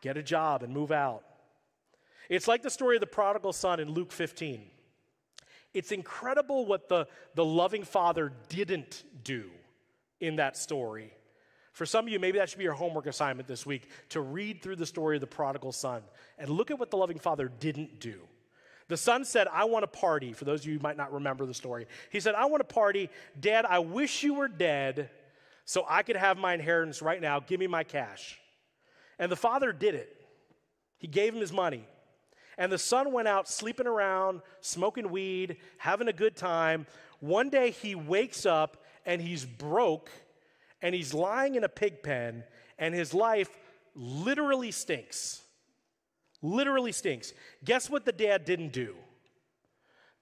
get 0.00 0.16
a 0.16 0.24
job, 0.24 0.64
and 0.64 0.74
move 0.74 0.90
out. 0.90 1.22
It's 2.28 2.48
like 2.48 2.62
the 2.62 2.70
story 2.70 2.96
of 2.96 3.00
the 3.00 3.06
prodigal 3.06 3.52
son 3.52 3.78
in 3.78 3.88
Luke 3.88 4.10
15. 4.10 4.60
It's 5.72 5.92
incredible 5.92 6.66
what 6.66 6.88
the, 6.88 7.06
the 7.36 7.44
loving 7.44 7.84
father 7.84 8.32
didn't 8.48 9.04
do 9.22 9.44
in 10.18 10.36
that 10.36 10.56
story. 10.56 11.12
For 11.72 11.86
some 11.86 12.06
of 12.06 12.12
you, 12.12 12.18
maybe 12.18 12.38
that 12.38 12.50
should 12.50 12.58
be 12.58 12.64
your 12.64 12.72
homework 12.72 13.06
assignment 13.06 13.46
this 13.46 13.64
week 13.64 13.88
to 14.08 14.20
read 14.20 14.62
through 14.62 14.76
the 14.76 14.86
story 14.86 15.16
of 15.16 15.20
the 15.20 15.28
prodigal 15.28 15.70
son 15.70 16.02
and 16.38 16.50
look 16.50 16.72
at 16.72 16.78
what 16.80 16.90
the 16.90 16.96
loving 16.96 17.20
father 17.20 17.52
didn't 17.60 18.00
do. 18.00 18.18
The 18.92 18.98
son 18.98 19.24
said, 19.24 19.48
I 19.50 19.64
want 19.64 19.84
a 19.84 19.88
party. 19.88 20.34
For 20.34 20.44
those 20.44 20.60
of 20.60 20.66
you 20.66 20.74
who 20.74 20.82
might 20.82 20.98
not 20.98 21.14
remember 21.14 21.46
the 21.46 21.54
story, 21.54 21.86
he 22.10 22.20
said, 22.20 22.34
I 22.34 22.44
want 22.44 22.60
a 22.60 22.64
party. 22.64 23.08
Dad, 23.40 23.64
I 23.64 23.78
wish 23.78 24.22
you 24.22 24.34
were 24.34 24.48
dead 24.48 25.08
so 25.64 25.86
I 25.88 26.02
could 26.02 26.16
have 26.16 26.36
my 26.36 26.52
inheritance 26.52 27.00
right 27.00 27.18
now. 27.18 27.40
Give 27.40 27.58
me 27.58 27.66
my 27.66 27.84
cash. 27.84 28.38
And 29.18 29.32
the 29.32 29.36
father 29.36 29.72
did 29.72 29.94
it. 29.94 30.14
He 30.98 31.06
gave 31.06 31.32
him 31.32 31.40
his 31.40 31.54
money. 31.54 31.88
And 32.58 32.70
the 32.70 32.76
son 32.76 33.14
went 33.14 33.28
out 33.28 33.48
sleeping 33.48 33.86
around, 33.86 34.42
smoking 34.60 35.08
weed, 35.08 35.56
having 35.78 36.08
a 36.08 36.12
good 36.12 36.36
time. 36.36 36.86
One 37.20 37.48
day 37.48 37.70
he 37.70 37.94
wakes 37.94 38.44
up 38.44 38.84
and 39.06 39.22
he's 39.22 39.46
broke 39.46 40.10
and 40.82 40.94
he's 40.94 41.14
lying 41.14 41.54
in 41.54 41.64
a 41.64 41.68
pig 41.70 42.02
pen, 42.02 42.44
and 42.78 42.94
his 42.94 43.14
life 43.14 43.48
literally 43.94 44.70
stinks. 44.70 45.41
Literally 46.42 46.92
stinks. 46.92 47.32
Guess 47.64 47.88
what 47.88 48.04
the 48.04 48.12
dad 48.12 48.44
didn't 48.44 48.72
do? 48.72 48.96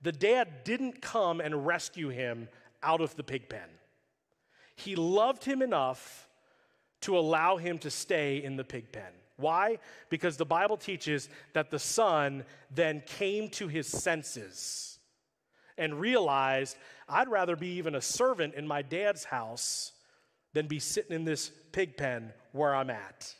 The 0.02 0.12
dad 0.12 0.64
didn't 0.64 1.02
come 1.02 1.40
and 1.40 1.66
rescue 1.66 2.08
him 2.08 2.48
out 2.82 3.00
of 3.00 3.16
the 3.16 3.24
pig 3.24 3.48
pen. 3.48 3.68
He 4.76 4.96
loved 4.96 5.44
him 5.44 5.60
enough 5.62 6.28
to 7.02 7.18
allow 7.18 7.56
him 7.56 7.78
to 7.78 7.90
stay 7.90 8.42
in 8.42 8.56
the 8.56 8.64
pig 8.64 8.92
pen. 8.92 9.12
Why? 9.36 9.78
Because 10.10 10.36
the 10.36 10.44
Bible 10.44 10.76
teaches 10.76 11.28
that 11.54 11.70
the 11.70 11.78
son 11.78 12.44
then 12.70 13.02
came 13.06 13.48
to 13.50 13.68
his 13.68 13.86
senses 13.86 14.98
and 15.78 15.98
realized, 15.98 16.76
I'd 17.08 17.28
rather 17.28 17.56
be 17.56 17.68
even 17.78 17.94
a 17.94 18.02
servant 18.02 18.54
in 18.54 18.66
my 18.66 18.82
dad's 18.82 19.24
house 19.24 19.92
than 20.52 20.66
be 20.66 20.78
sitting 20.78 21.16
in 21.16 21.24
this 21.24 21.50
pig 21.72 21.96
pen 21.96 22.32
where 22.52 22.74
I'm 22.74 22.90
at. 22.90 23.34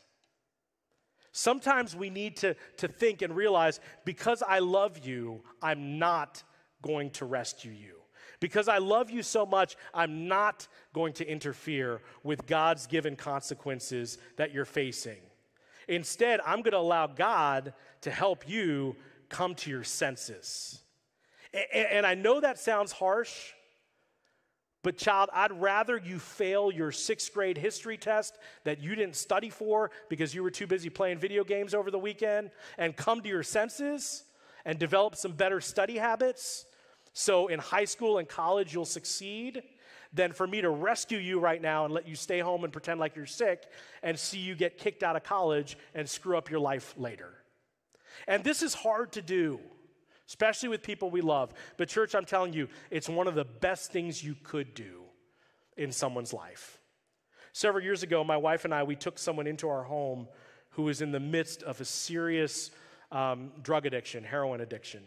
Sometimes 1.31 1.95
we 1.95 2.09
need 2.09 2.37
to, 2.37 2.55
to 2.77 2.87
think 2.87 3.21
and 3.21 3.35
realize 3.35 3.79
because 4.05 4.43
I 4.43 4.59
love 4.59 5.05
you, 5.05 5.41
I'm 5.61 5.97
not 5.97 6.43
going 6.81 7.11
to 7.11 7.25
rescue 7.25 7.71
you. 7.71 7.95
Because 8.39 8.67
I 8.67 8.79
love 8.79 9.11
you 9.11 9.21
so 9.21 9.45
much, 9.45 9.77
I'm 9.93 10.27
not 10.27 10.67
going 10.93 11.13
to 11.13 11.27
interfere 11.27 12.01
with 12.23 12.47
God's 12.47 12.87
given 12.87 13.15
consequences 13.15 14.17
that 14.37 14.51
you're 14.51 14.65
facing. 14.65 15.19
Instead, 15.87 16.39
I'm 16.45 16.61
going 16.61 16.71
to 16.71 16.79
allow 16.79 17.07
God 17.07 17.73
to 18.01 18.11
help 18.11 18.49
you 18.49 18.95
come 19.29 19.55
to 19.55 19.69
your 19.69 19.83
senses. 19.83 20.81
And, 21.53 21.87
and 21.87 22.05
I 22.05 22.15
know 22.15 22.39
that 22.39 22.59
sounds 22.59 22.91
harsh, 22.91 23.53
but, 24.83 24.97
child, 24.97 25.29
I'd 25.31 25.51
rather 25.61 25.95
you 25.97 26.17
fail 26.17 26.71
your 26.71 26.91
sixth 26.91 27.33
grade 27.33 27.57
history 27.57 27.97
test 27.97 28.37
that 28.63 28.81
you 28.81 28.95
didn't 28.95 29.15
study 29.15 29.49
for 29.49 29.91
because 30.09 30.33
you 30.33 30.41
were 30.41 30.49
too 30.49 30.65
busy 30.65 30.89
playing 30.89 31.19
video 31.19 31.43
games 31.43 31.75
over 31.75 31.91
the 31.91 31.99
weekend 31.99 32.49
and 32.79 32.95
come 32.95 33.21
to 33.21 33.29
your 33.29 33.43
senses 33.43 34.23
and 34.65 34.79
develop 34.79 35.15
some 35.15 35.33
better 35.33 35.61
study 35.61 35.97
habits. 35.97 36.65
So 37.13 37.47
in 37.47 37.59
high 37.59 37.85
school 37.85 38.17
and 38.17 38.27
college 38.27 38.73
you'll 38.73 38.85
succeed. 38.85 39.61
Than 40.13 40.33
for 40.33 40.45
me 40.45 40.59
to 40.59 40.69
rescue 40.69 41.19
you 41.19 41.39
right 41.39 41.61
now 41.61 41.85
and 41.85 41.93
let 41.93 42.05
you 42.05 42.17
stay 42.17 42.39
home 42.39 42.65
and 42.65 42.73
pretend 42.73 42.99
like 42.99 43.15
you're 43.15 43.25
sick 43.25 43.63
and 44.03 44.19
see 44.19 44.39
you 44.39 44.55
get 44.55 44.77
kicked 44.77 45.03
out 45.03 45.15
of 45.15 45.23
college 45.23 45.77
and 45.95 46.09
screw 46.09 46.37
up 46.37 46.49
your 46.49 46.59
life 46.59 46.93
later. 46.97 47.29
And 48.27 48.43
this 48.43 48.61
is 48.61 48.73
hard 48.73 49.13
to 49.13 49.21
do 49.21 49.61
especially 50.31 50.69
with 50.69 50.81
people 50.81 51.11
we 51.11 51.19
love. 51.19 51.53
But, 51.75 51.89
church, 51.89 52.15
I'm 52.15 52.23
telling 52.23 52.53
you, 52.53 52.69
it's 52.89 53.09
one 53.09 53.27
of 53.27 53.35
the 53.35 53.43
best 53.43 53.91
things 53.91 54.23
you 54.23 54.33
could 54.43 54.73
do 54.73 55.01
in 55.75 55.91
someone's 55.91 56.31
life. 56.31 56.79
Several 57.51 57.83
years 57.83 58.01
ago, 58.01 58.23
my 58.23 58.37
wife 58.37 58.63
and 58.63 58.73
I, 58.73 58.83
we 58.83 58.95
took 58.95 59.19
someone 59.19 59.45
into 59.45 59.67
our 59.67 59.83
home 59.83 60.29
who 60.69 60.83
was 60.83 61.01
in 61.01 61.11
the 61.11 61.19
midst 61.19 61.63
of 61.63 61.81
a 61.81 61.85
serious 61.85 62.71
um, 63.11 63.51
drug 63.61 63.85
addiction, 63.85 64.23
heroin 64.23 64.61
addiction. 64.61 65.03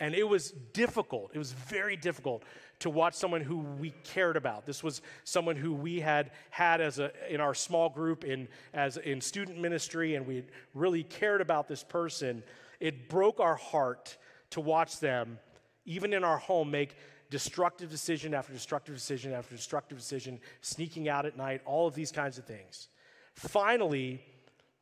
And 0.00 0.16
it 0.16 0.28
was 0.28 0.50
difficult. 0.72 1.30
It 1.32 1.38
was 1.38 1.52
very 1.52 1.94
difficult 1.96 2.42
to 2.80 2.90
watch 2.90 3.14
someone 3.14 3.40
who 3.40 3.58
we 3.58 3.94
cared 4.02 4.36
about. 4.36 4.66
This 4.66 4.82
was 4.82 5.00
someone 5.22 5.54
who 5.54 5.72
we 5.72 6.00
had 6.00 6.32
had 6.50 6.80
as 6.80 6.98
a 6.98 7.12
in 7.32 7.40
our 7.40 7.54
small 7.54 7.88
group 7.88 8.24
in 8.24 8.48
as 8.72 8.96
in 8.96 9.20
student 9.20 9.60
ministry, 9.60 10.16
and 10.16 10.26
we 10.26 10.42
really 10.74 11.04
cared 11.04 11.40
about 11.40 11.68
this 11.68 11.84
person. 11.84 12.42
It 12.80 13.08
broke 13.08 13.38
our 13.38 13.54
heart 13.54 14.16
to 14.54 14.60
watch 14.60 15.00
them, 15.00 15.38
even 15.84 16.12
in 16.12 16.24
our 16.24 16.38
home, 16.38 16.70
make 16.70 16.96
destructive 17.30 17.90
decision 17.90 18.34
after 18.34 18.52
destructive 18.52 18.94
decision 18.94 19.32
after 19.32 19.54
destructive 19.54 19.98
decision, 19.98 20.40
sneaking 20.60 21.08
out 21.08 21.26
at 21.26 21.36
night, 21.36 21.60
all 21.64 21.86
of 21.86 21.94
these 21.94 22.12
kinds 22.12 22.38
of 22.38 22.44
things. 22.44 22.88
Finally, 23.34 24.22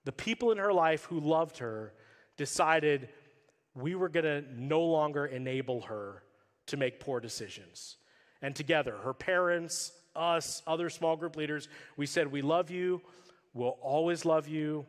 the 0.04 0.12
people 0.12 0.52
in 0.52 0.58
her 0.58 0.72
life 0.72 1.04
who 1.04 1.20
loved 1.20 1.58
her 1.58 1.92
decided 2.36 3.08
we 3.74 3.94
were 3.94 4.08
going 4.08 4.24
to 4.24 4.44
no 4.54 4.82
longer 4.82 5.24
enable 5.26 5.80
her 5.82 6.22
to 6.66 6.76
make 6.76 7.00
poor 7.00 7.20
decisions. 7.20 7.96
And 8.42 8.54
together, 8.54 8.96
her 9.04 9.14
parents, 9.14 9.92
us, 10.14 10.62
other 10.66 10.90
small 10.90 11.16
group 11.16 11.36
leaders, 11.36 11.68
we 11.96 12.06
said, 12.06 12.30
We 12.30 12.42
love 12.42 12.70
you, 12.70 13.00
we'll 13.54 13.78
always 13.80 14.24
love 14.24 14.48
you, 14.48 14.84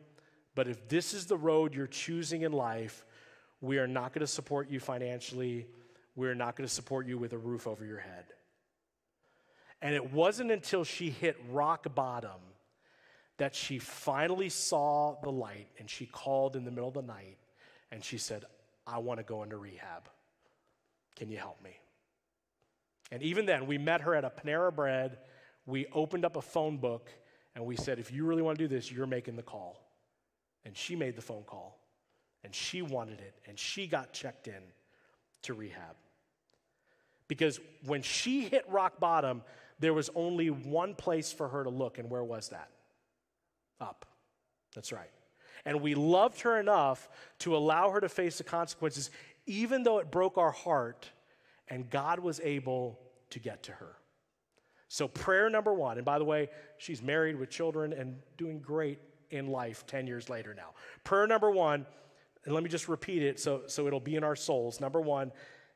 But 0.56 0.68
if 0.68 0.88
this 0.90 1.14
is 1.14 1.26
the 1.26 1.38
road 1.38 1.74
you're 1.74 1.88
choosing 1.88 2.42
in 2.42 2.52
life, 2.52 3.06
we 3.64 3.78
are 3.78 3.88
not 3.88 4.14
going 4.14 4.20
to 4.20 4.28
support 4.28 4.70
you 4.70 4.82
financially. 4.82 5.66
We're 6.18 6.36
not 6.36 6.58
going 6.58 6.68
to 6.68 6.74
support 6.74 7.08
you 7.08 7.18
with 7.18 7.32
a 7.32 7.38
roof 7.38 7.66
over 7.66 7.86
your 7.86 7.98
head. 7.98 8.26
And 9.82 9.96
it 9.96 10.12
wasn't 10.12 10.52
until 10.52 10.84
she 10.84 11.10
hit 11.10 11.38
rock 11.50 11.88
bottom 11.96 12.42
that 13.38 13.56
she 13.56 13.80
finally 13.80 14.50
saw 14.50 15.16
the 15.24 15.32
light 15.32 15.70
and 15.80 15.90
she 15.90 16.06
called 16.06 16.58
in 16.58 16.66
the 16.66 16.72
middle 16.72 16.90
of 16.90 16.94
the 16.94 17.02
night 17.02 17.38
and 17.90 18.04
she 18.04 18.18
said, 18.18 18.44
I 18.86 18.98
want 18.98 19.22
to 19.22 19.24
go 19.24 19.44
into 19.44 19.56
rehab. 19.56 20.10
Can 21.16 21.30
you 21.30 21.38
help 21.38 21.64
me? 21.64 21.78
And 23.14 23.24
even 23.24 23.46
then, 23.46 23.66
we 23.66 23.78
met 23.78 24.02
her 24.02 24.14
at 24.14 24.26
a 24.26 24.30
Panera 24.30 24.76
Bread. 24.76 25.20
We 25.66 25.86
opened 25.94 26.26
up 26.26 26.36
a 26.36 26.42
phone 26.42 26.78
book 26.78 27.10
and 27.56 27.66
we 27.66 27.78
said, 27.78 27.98
if 27.98 28.12
you 28.12 28.26
really 28.26 28.42
want 28.42 28.58
to 28.58 28.68
do 28.68 28.68
this, 28.68 28.92
you're 28.92 29.08
making 29.08 29.38
the 29.38 29.42
call. 29.42 29.88
And 30.66 30.76
she 30.76 30.98
made 30.98 31.16
the 31.16 31.22
phone 31.22 31.44
call 31.44 31.80
and 32.44 32.54
she 32.54 32.82
wanted 32.82 33.20
it 33.20 33.34
and 33.48 33.58
she 33.58 33.88
got 33.88 34.14
checked 34.14 34.48
in 34.48 34.62
to 35.44 35.54
rehab. 35.54 35.96
Because 37.28 37.60
when 37.86 38.02
she 38.02 38.42
hit 38.42 38.66
rock 38.68 39.00
bottom, 39.00 39.44
there 39.80 39.94
was 39.94 40.10
only 40.16 40.50
one 40.50 40.96
place 40.96 41.32
for 41.32 41.48
her 41.48 41.64
to 41.64 41.70
look, 41.70 41.98
and 41.98 42.10
where 42.10 42.24
was 42.24 42.50
that? 42.50 42.70
Up. 43.82 44.06
That's 44.76 44.92
right. 44.92 45.10
And 45.66 45.82
we 45.82 45.96
loved 45.96 46.42
her 46.42 46.60
enough 46.60 47.10
to 47.40 47.56
allow 47.56 47.90
her 47.92 48.02
to 48.02 48.10
face 48.10 48.38
the 48.38 48.44
consequences, 48.44 49.10
even 49.46 49.84
though 49.84 50.00
it 50.00 50.12
broke 50.12 50.38
our 50.38 50.52
heart, 50.52 51.10
and 51.70 51.90
God 51.90 52.20
was 52.20 52.40
able 52.42 53.00
to 53.30 53.40
get 53.40 53.64
to 53.64 53.72
her. 53.72 53.96
So, 54.90 55.08
prayer 55.08 55.50
number 55.50 55.74
one, 55.74 55.98
and 55.98 56.06
by 56.06 56.20
the 56.20 56.26
way, 56.26 56.50
she's 56.78 57.02
married 57.02 57.36
with 57.36 57.50
children 57.50 57.94
and 57.94 58.18
doing 58.38 58.60
great 58.60 59.00
in 59.32 59.48
life 59.48 59.88
10 59.88 60.06
years 60.06 60.30
later 60.30 60.54
now. 60.54 60.70
Prayer 61.04 61.26
number 61.26 61.50
one, 61.50 61.86
and 62.46 62.54
let 62.54 62.64
me 62.64 62.70
just 62.70 62.88
repeat 62.88 63.24
it 63.24 63.40
so, 63.40 63.64
so 63.68 63.88
it'll 63.88 64.00
be 64.00 64.16
in 64.16 64.24
our 64.24 64.36
souls. 64.36 64.82
Number 64.82 65.00
one, 65.00 65.32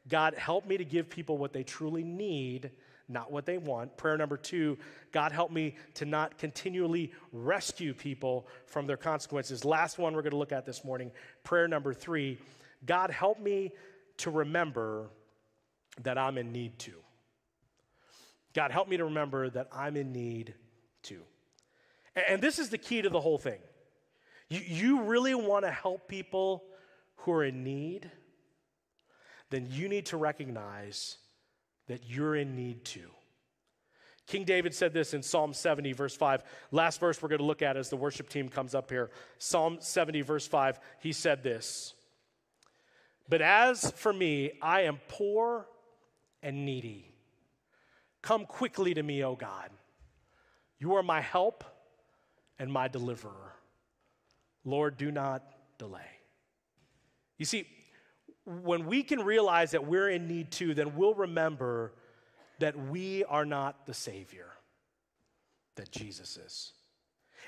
God, 0.07 0.35
help 0.35 0.65
me 0.65 0.77
to 0.77 0.85
give 0.85 1.09
people 1.09 1.37
what 1.37 1.53
they 1.53 1.63
truly 1.63 2.03
need, 2.03 2.71
not 3.09 3.31
what 3.31 3.45
they 3.45 3.57
want. 3.57 3.95
Prayer 3.97 4.17
number 4.17 4.37
two, 4.37 4.77
God, 5.11 5.31
help 5.31 5.51
me 5.51 5.75
to 5.95 6.05
not 6.05 6.37
continually 6.37 7.11
rescue 7.31 7.93
people 7.93 8.47
from 8.65 8.87
their 8.87 8.97
consequences. 8.97 9.65
Last 9.65 9.97
one 9.97 10.13
we're 10.13 10.21
going 10.21 10.31
to 10.31 10.37
look 10.37 10.51
at 10.51 10.65
this 10.65 10.83
morning. 10.83 11.11
Prayer 11.43 11.67
number 11.67 11.93
three, 11.93 12.37
God, 12.85 13.11
help 13.11 13.39
me 13.39 13.71
to 14.17 14.31
remember 14.31 15.09
that 16.03 16.17
I'm 16.17 16.37
in 16.37 16.51
need 16.51 16.79
too. 16.79 16.99
God, 18.53 18.71
help 18.71 18.87
me 18.87 18.97
to 18.97 19.05
remember 19.05 19.49
that 19.49 19.67
I'm 19.71 19.95
in 19.95 20.11
need 20.11 20.53
too. 21.03 21.21
And 22.15 22.41
this 22.41 22.59
is 22.59 22.69
the 22.69 22.77
key 22.77 23.01
to 23.01 23.09
the 23.09 23.21
whole 23.21 23.37
thing. 23.37 23.59
You, 24.49 24.61
you 24.65 25.01
really 25.03 25.35
want 25.35 25.65
to 25.65 25.71
help 25.71 26.07
people 26.07 26.63
who 27.17 27.33
are 27.33 27.43
in 27.43 27.63
need? 27.63 28.11
then 29.49 29.67
you 29.69 29.87
need 29.87 30.07
to 30.07 30.17
recognize 30.17 31.17
that 31.87 32.01
you're 32.05 32.35
in 32.35 32.55
need 32.55 32.83
too. 32.83 33.09
King 34.25 34.43
David 34.43 34.73
said 34.73 34.93
this 34.93 35.13
in 35.13 35.23
Psalm 35.23 35.53
70, 35.53 35.93
verse 35.93 36.15
5. 36.15 36.43
Last 36.71 36.99
verse 36.99 37.21
we're 37.21 37.29
going 37.29 37.39
to 37.39 37.45
look 37.45 37.61
at 37.61 37.77
as 37.77 37.89
the 37.89 37.95
worship 37.95 38.27
team 38.27 38.49
comes 38.49 38.75
up 38.75 38.89
here. 38.89 39.09
Psalm 39.37 39.77
70, 39.79 40.21
verse 40.21 40.45
5. 40.45 40.79
He 40.99 41.13
said 41.13 41.43
this 41.43 41.93
But 43.29 43.41
as 43.41 43.91
for 43.91 44.11
me, 44.11 44.51
I 44.61 44.81
am 44.81 44.99
poor 45.07 45.67
and 46.43 46.65
needy. 46.65 47.13
Come 48.21 48.45
quickly 48.45 48.93
to 48.93 49.03
me, 49.03 49.23
O 49.23 49.35
God. 49.35 49.69
You 50.77 50.95
are 50.95 51.03
my 51.03 51.21
help 51.21 51.63
and 52.59 52.71
my 52.71 52.89
deliverer. 52.89 53.46
Lord, 54.67 54.97
do 54.97 55.11
not 55.11 55.43
delay. 55.77 56.01
You 57.37 57.45
see, 57.45 57.67
when 58.45 58.85
we 58.85 59.01
can 59.01 59.23
realize 59.23 59.71
that 59.71 59.87
we're 59.87 60.09
in 60.09 60.27
need 60.27 60.51
too, 60.51 60.73
then 60.73 60.95
we'll 60.95 61.13
remember 61.13 61.93
that 62.59 62.77
we 62.77 63.23
are 63.23 63.45
not 63.45 63.85
the 63.85 63.93
Savior, 63.93 64.49
that 65.75 65.89
Jesus 65.89 66.35
is. 66.37 66.73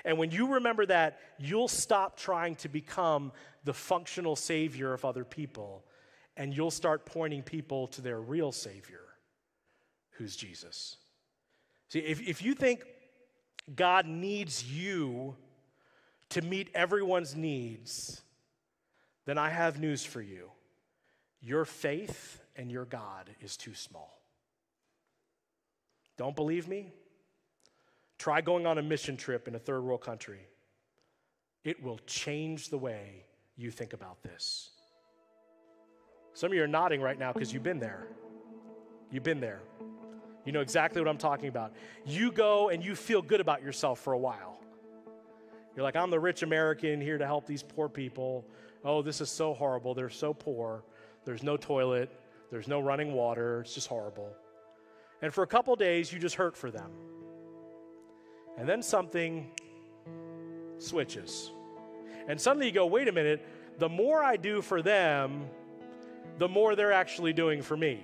And 0.02 0.16
when 0.16 0.30
you 0.30 0.54
remember 0.54 0.86
that, 0.86 1.18
you'll 1.38 1.68
stop 1.68 2.16
trying 2.16 2.56
to 2.56 2.70
become 2.70 3.32
the 3.64 3.74
functional 3.74 4.34
Savior 4.34 4.94
of 4.94 5.04
other 5.04 5.24
people, 5.24 5.84
and 6.38 6.56
you'll 6.56 6.70
start 6.70 7.04
pointing 7.04 7.42
people 7.42 7.86
to 7.88 8.00
their 8.00 8.18
real 8.18 8.50
Savior, 8.50 9.02
who's 10.12 10.36
Jesus. 10.36 10.96
See, 11.88 11.98
if, 11.98 12.26
if 12.26 12.40
you 12.40 12.54
think 12.54 12.84
God 13.74 14.06
needs 14.06 14.64
you 14.64 15.36
to 16.30 16.42
meet 16.42 16.70
everyone's 16.74 17.36
needs, 17.36 18.22
then 19.26 19.38
I 19.38 19.50
have 19.50 19.80
news 19.80 20.04
for 20.04 20.20
you. 20.20 20.50
Your 21.40 21.64
faith 21.64 22.40
and 22.56 22.70
your 22.70 22.84
God 22.84 23.30
is 23.40 23.56
too 23.56 23.74
small. 23.74 24.20
Don't 26.16 26.36
believe 26.36 26.68
me? 26.68 26.92
Try 28.18 28.42
going 28.42 28.66
on 28.66 28.76
a 28.76 28.82
mission 28.82 29.16
trip 29.16 29.48
in 29.48 29.54
a 29.54 29.58
third 29.58 29.80
world 29.80 30.02
country. 30.02 30.40
It 31.64 31.82
will 31.82 31.98
change 32.06 32.68
the 32.68 32.78
way 32.78 33.24
you 33.56 33.70
think 33.70 33.92
about 33.92 34.22
this. 34.22 34.70
Some 36.34 36.50
of 36.50 36.54
you 36.54 36.62
are 36.62 36.68
nodding 36.68 37.00
right 37.00 37.18
now 37.18 37.32
because 37.32 37.52
you've 37.52 37.62
been 37.62 37.80
there. 37.80 38.06
You've 39.10 39.22
been 39.22 39.40
there. 39.40 39.60
You 40.44 40.52
know 40.52 40.60
exactly 40.60 41.00
what 41.00 41.08
I'm 41.08 41.18
talking 41.18 41.48
about. 41.48 41.72
You 42.06 42.30
go 42.30 42.68
and 42.68 42.84
you 42.84 42.94
feel 42.94 43.22
good 43.22 43.40
about 43.40 43.62
yourself 43.62 43.98
for 44.00 44.12
a 44.12 44.18
while. 44.18 44.59
You're 45.74 45.84
like, 45.84 45.96
I'm 45.96 46.10
the 46.10 46.20
rich 46.20 46.42
American 46.42 47.00
here 47.00 47.18
to 47.18 47.26
help 47.26 47.46
these 47.46 47.62
poor 47.62 47.88
people. 47.88 48.44
Oh, 48.84 49.02
this 49.02 49.20
is 49.20 49.30
so 49.30 49.54
horrible. 49.54 49.94
They're 49.94 50.10
so 50.10 50.34
poor. 50.34 50.82
There's 51.24 51.42
no 51.42 51.56
toilet, 51.56 52.10
there's 52.50 52.68
no 52.68 52.80
running 52.80 53.12
water, 53.12 53.60
it's 53.60 53.74
just 53.74 53.88
horrible. 53.88 54.32
And 55.22 55.32
for 55.32 55.42
a 55.42 55.46
couple 55.46 55.76
days, 55.76 56.12
you 56.12 56.18
just 56.18 56.34
hurt 56.34 56.56
for 56.56 56.70
them. 56.70 56.90
And 58.58 58.68
then 58.68 58.82
something 58.82 59.50
switches. 60.78 61.50
And 62.26 62.40
suddenly 62.40 62.66
you 62.66 62.72
go, 62.72 62.86
wait 62.86 63.08
a 63.08 63.12
minute, 63.12 63.46
the 63.78 63.88
more 63.88 64.22
I 64.22 64.36
do 64.36 64.62
for 64.62 64.82
them, 64.82 65.44
the 66.38 66.48
more 66.48 66.74
they're 66.74 66.92
actually 66.92 67.32
doing 67.32 67.60
for 67.60 67.76
me. 67.76 68.00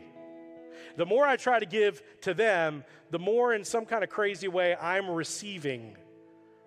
The 0.97 1.07
more 1.07 1.27
I 1.27 1.37
try 1.37 1.59
to 1.59 1.67
give 1.67 2.03
to 2.23 2.35
them, 2.35 2.85
the 3.11 3.19
more 3.19 3.55
in 3.55 3.65
some 3.65 3.87
kind 3.87 4.05
of 4.05 4.11
crazy 4.11 4.49
way 4.49 4.77
I'm 4.77 5.09
receiving 5.09 5.97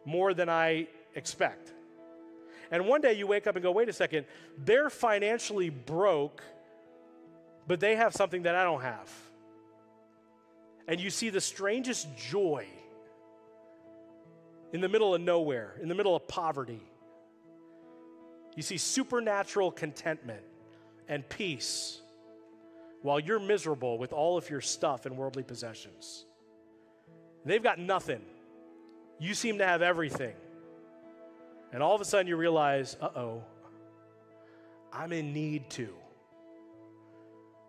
more 0.06 0.34
than 0.34 0.50
I 0.50 0.88
expect. 1.16 1.74
And 2.72 2.88
one 2.88 3.02
day 3.02 3.14
you 3.14 3.28
wake 3.28 3.48
up 3.48 3.56
and 3.56 3.64
go, 3.64 3.72
wait 3.72 3.90
a 3.90 3.94
second, 3.94 4.26
they're 4.58 4.90
financially 4.90 5.70
broke, 5.70 6.44
but 7.68 7.80
they 7.80 7.96
have 7.96 8.14
something 8.14 8.44
that 8.44 8.56
I 8.56 8.64
don't 8.64 8.82
have. 8.82 9.10
And 10.88 11.00
you 11.00 11.10
see 11.10 11.30
the 11.30 11.42
strangest 11.42 12.08
joy 12.18 12.66
in 14.72 14.82
the 14.82 14.90
middle 14.90 15.16
of 15.16 15.22
nowhere, 15.22 15.76
in 15.82 15.88
the 15.88 15.96
middle 15.96 16.16
of 16.16 16.28
poverty. 16.28 16.82
You 18.56 18.64
see 18.64 18.78
supernatural 18.78 19.72
contentment 19.72 20.44
and 21.08 21.28
peace 21.28 22.02
while 23.02 23.20
you're 23.20 23.40
miserable 23.40 23.98
with 23.98 24.14
all 24.14 24.38
of 24.38 24.50
your 24.50 24.62
stuff 24.62 25.06
and 25.06 25.18
worldly 25.18 25.44
possessions. 25.44 26.26
They've 27.46 27.64
got 27.64 27.80
nothing. 27.80 28.22
You 29.20 29.34
seem 29.34 29.58
to 29.58 29.66
have 29.66 29.82
everything. 29.82 30.34
And 31.72 31.84
all 31.84 31.94
of 31.94 32.02
a 32.02 32.06
sudden 32.06 32.28
you 32.28 32.38
realize, 32.38 32.98
uh 33.02 33.10
oh, 33.16 33.44
I'm 34.92 35.14
in 35.14 35.34
need 35.34 35.70
too. 35.70 35.94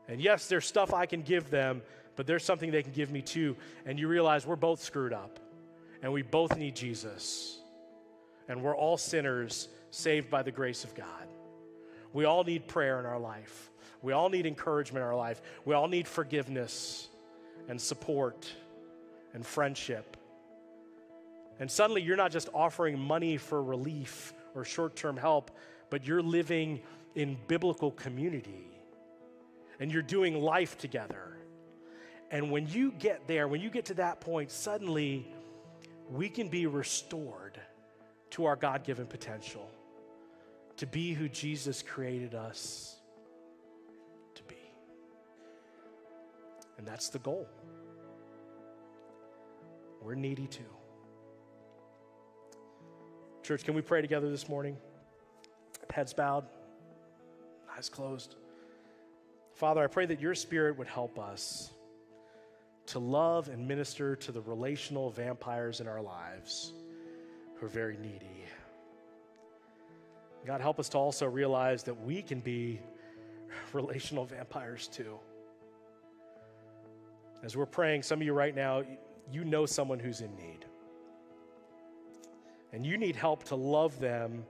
And 0.09 0.20
yes, 0.20 0.46
there's 0.46 0.66
stuff 0.66 0.94
I 0.94 1.07
can 1.07 1.22
give 1.22 1.51
them, 1.51 1.82
but 2.16 2.26
there's 2.26 2.44
something 2.44 2.70
they 2.70 2.82
can 2.82 2.92
give 2.92 3.11
me 3.11 3.22
too. 3.22 3.57
And 3.84 3.98
you 3.98 4.09
realize 4.09 4.46
we're 4.46 4.57
both 4.57 4.82
screwed 4.82 5.12
up 5.12 5.38
and 6.03 6.12
we 6.12 6.22
both 6.22 6.57
need 6.57 6.74
Jesus. 6.74 7.59
And 8.48 8.62
we're 8.62 8.76
all 8.76 8.96
sinners 8.96 9.68
saved 9.90 10.30
by 10.30 10.42
the 10.42 10.51
grace 10.51 10.84
of 10.84 10.94
God. 10.94 11.28
We 12.12 12.24
all 12.24 12.42
need 12.42 12.66
prayer 12.66 12.98
in 12.98 13.07
our 13.07 13.20
life. 13.20 13.70
We 14.03 14.12
all 14.12 14.28
need 14.28 14.46
encouragement 14.46 15.03
in 15.03 15.09
our 15.09 15.16
life. 15.16 15.40
We 15.64 15.74
all 15.74 15.86
need 15.86 16.09
forgiveness 16.09 17.09
and 17.68 17.80
support 17.80 18.51
and 19.34 19.46
friendship. 19.46 20.16
And 21.61 21.70
suddenly 21.70 22.02
you're 22.02 22.16
not 22.16 22.32
just 22.32 22.48
offering 22.54 22.98
money 22.98 23.36
for 23.36 23.62
relief 23.62 24.32
or 24.54 24.64
short 24.64 24.96
term 24.96 25.16
help, 25.16 25.50
but 25.90 26.06
you're 26.06 26.22
living 26.22 26.80
in 27.14 27.36
biblical 27.46 27.90
community 27.92 28.66
and 29.78 29.92
you're 29.92 30.02
doing 30.02 30.40
life 30.40 30.78
together. 30.78 31.36
And 32.30 32.50
when 32.50 32.66
you 32.66 32.92
get 32.92 33.26
there, 33.28 33.46
when 33.46 33.61
you 33.61 33.70
get 33.70 33.86
to 33.86 33.94
that 33.94 34.20
point, 34.20 34.50
suddenly 34.50 35.26
we 36.08 36.28
can 36.28 36.48
be 36.48 36.66
restored 36.66 37.61
to 38.30 38.46
our 38.46 38.56
God 38.56 38.82
given 38.84 39.06
potential 39.06 39.70
to 40.78 40.86
be 40.86 41.12
who 41.12 41.28
Jesus 41.28 41.82
created 41.82 42.34
us 42.34 42.96
to 44.34 44.42
be. 44.44 44.56
And 46.78 46.86
that's 46.86 47.11
the 47.11 47.18
goal. 47.18 47.46
We're 50.00 50.14
needy 50.14 50.46
too. 50.46 50.80
Church, 53.51 53.64
can 53.64 53.74
we 53.74 53.82
pray 53.82 54.01
together 54.01 54.30
this 54.30 54.48
morning? 54.48 54.76
Heads 55.92 56.12
bowed, 56.12 56.44
eyes 57.76 57.88
closed. 57.88 58.36
Father, 59.57 59.82
I 59.82 59.88
pray 59.88 60.07
that 60.07 60.20
your 60.20 60.36
spirit 60.36 60.78
would 60.78 60.86
help 60.86 61.18
us 61.18 61.72
to 62.86 63.01
love 63.01 63.48
and 63.48 63.66
minister 63.66 64.14
to 64.14 64.30
the 64.30 64.40
relational 64.40 65.11
vampires 65.11 65.80
in 65.80 65.88
our 65.88 66.01
lives 66.01 66.74
who 67.57 67.66
are 67.66 67.68
very 67.68 67.96
needy. 67.96 68.44
God, 70.46 70.61
help 70.61 70.78
us 70.78 70.88
to 70.90 70.98
also 70.98 71.26
realize 71.26 71.82
that 71.82 72.01
we 72.05 72.22
can 72.22 72.38
be 72.38 72.78
relational 73.72 74.26
vampires 74.26 74.86
too. 74.86 75.18
As 77.42 77.57
we're 77.57 77.66
praying, 77.66 78.05
some 78.05 78.20
of 78.20 78.24
you 78.24 78.32
right 78.32 78.55
now, 78.55 78.84
you 79.28 79.44
know 79.44 79.66
someone 79.66 79.98
who's 79.98 80.20
in 80.20 80.36
need. 80.36 80.66
And 82.72 82.86
you 82.86 82.96
need 82.96 83.16
help 83.16 83.44
to 83.44 83.56
love 83.56 83.98
them 83.98 84.44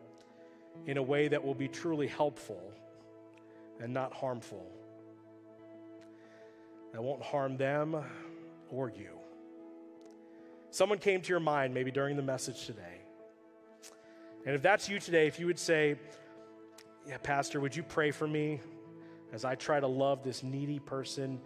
in 0.87 0.97
a 0.97 1.03
way 1.03 1.29
that 1.29 1.45
will 1.45 1.55
be 1.55 1.69
truly 1.69 2.07
helpful 2.07 2.73
and 3.81 3.93
not 3.93 4.13
harmful. 4.13 4.67
That 6.93 7.03
won't 7.03 7.23
harm 7.23 7.57
them 7.57 7.97
or 8.71 8.91
you. 8.91 9.11
Someone 10.71 10.99
came 10.99 11.21
to 11.21 11.29
your 11.29 11.41
mind 11.41 11.75
maybe 11.75 11.91
during 11.91 12.17
the 12.17 12.23
message 12.23 12.67
today. 12.67 13.01
And 14.47 14.55
if 14.55 14.63
that's 14.63 14.89
you 14.89 14.99
today, 14.99 15.27
if 15.27 15.39
you 15.39 15.47
would 15.47 15.59
say, 15.59 15.97
Yeah, 17.07 17.19
Pastor, 17.19 17.61
would 17.61 17.75
you 17.75 17.83
pray 17.83 18.11
for 18.11 18.27
me 18.27 18.61
as 19.33 19.45
I 19.45 19.55
try 19.55 19.81
to 19.81 19.87
love 19.87 20.23
this 20.23 20.43
needy 20.43 20.79
person 20.79 21.41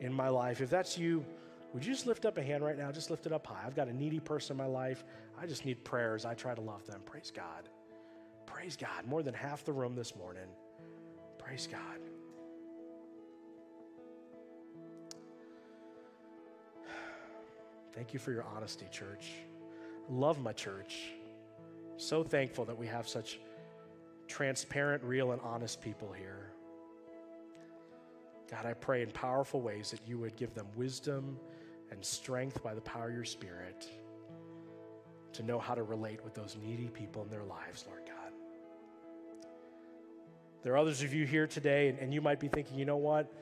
in 0.00 0.12
my 0.12 0.28
life? 0.28 0.60
If 0.60 0.70
that's 0.70 0.96
you, 0.96 1.24
would 1.72 1.84
you 1.84 1.92
just 1.92 2.06
lift 2.06 2.26
up 2.26 2.36
a 2.36 2.42
hand 2.42 2.62
right 2.62 2.76
now? 2.76 2.92
Just 2.92 3.10
lift 3.10 3.26
it 3.26 3.32
up 3.32 3.46
high. 3.46 3.62
I've 3.66 3.74
got 3.74 3.88
a 3.88 3.92
needy 3.92 4.20
person 4.20 4.54
in 4.54 4.58
my 4.58 4.66
life. 4.66 5.04
I 5.40 5.46
just 5.46 5.64
need 5.64 5.82
prayers. 5.84 6.24
I 6.24 6.34
try 6.34 6.54
to 6.54 6.60
love 6.60 6.86
them. 6.86 7.00
Praise 7.06 7.32
God. 7.34 7.68
Praise 8.46 8.76
God. 8.76 9.06
More 9.06 9.22
than 9.22 9.32
half 9.32 9.64
the 9.64 9.72
room 9.72 9.94
this 9.94 10.14
morning. 10.14 10.48
Praise 11.38 11.66
God. 11.70 11.80
Thank 17.94 18.12
you 18.12 18.18
for 18.18 18.32
your 18.32 18.44
honesty, 18.44 18.86
church. 18.90 19.30
Love 20.08 20.40
my 20.40 20.52
church. 20.52 21.12
So 21.96 22.22
thankful 22.22 22.64
that 22.66 22.76
we 22.76 22.86
have 22.86 23.08
such 23.08 23.38
transparent, 24.28 25.02
real, 25.04 25.32
and 25.32 25.40
honest 25.42 25.80
people 25.80 26.12
here. 26.12 26.52
God, 28.50 28.66
I 28.66 28.74
pray 28.74 29.02
in 29.02 29.10
powerful 29.10 29.60
ways 29.60 29.90
that 29.90 30.00
you 30.06 30.18
would 30.18 30.36
give 30.36 30.52
them 30.54 30.66
wisdom 30.76 31.38
and 31.92 32.04
strength 32.04 32.62
by 32.62 32.74
the 32.74 32.80
power 32.80 33.08
of 33.08 33.14
your 33.14 33.24
Spirit 33.24 33.86
to 35.34 35.42
know 35.42 35.58
how 35.58 35.74
to 35.74 35.82
relate 35.82 36.22
with 36.24 36.34
those 36.34 36.56
needy 36.62 36.88
people 36.88 37.22
in 37.22 37.28
their 37.28 37.44
lives, 37.44 37.84
Lord 37.86 38.02
God. 38.06 38.32
There 40.62 40.72
are 40.72 40.78
others 40.78 41.02
of 41.02 41.12
you 41.12 41.26
here 41.26 41.46
today, 41.46 41.88
and, 41.88 41.98
and 41.98 42.14
you 42.14 42.20
might 42.20 42.40
be 42.40 42.48
thinking, 42.48 42.78
you 42.78 42.84
know 42.84 42.96
what? 42.96 43.32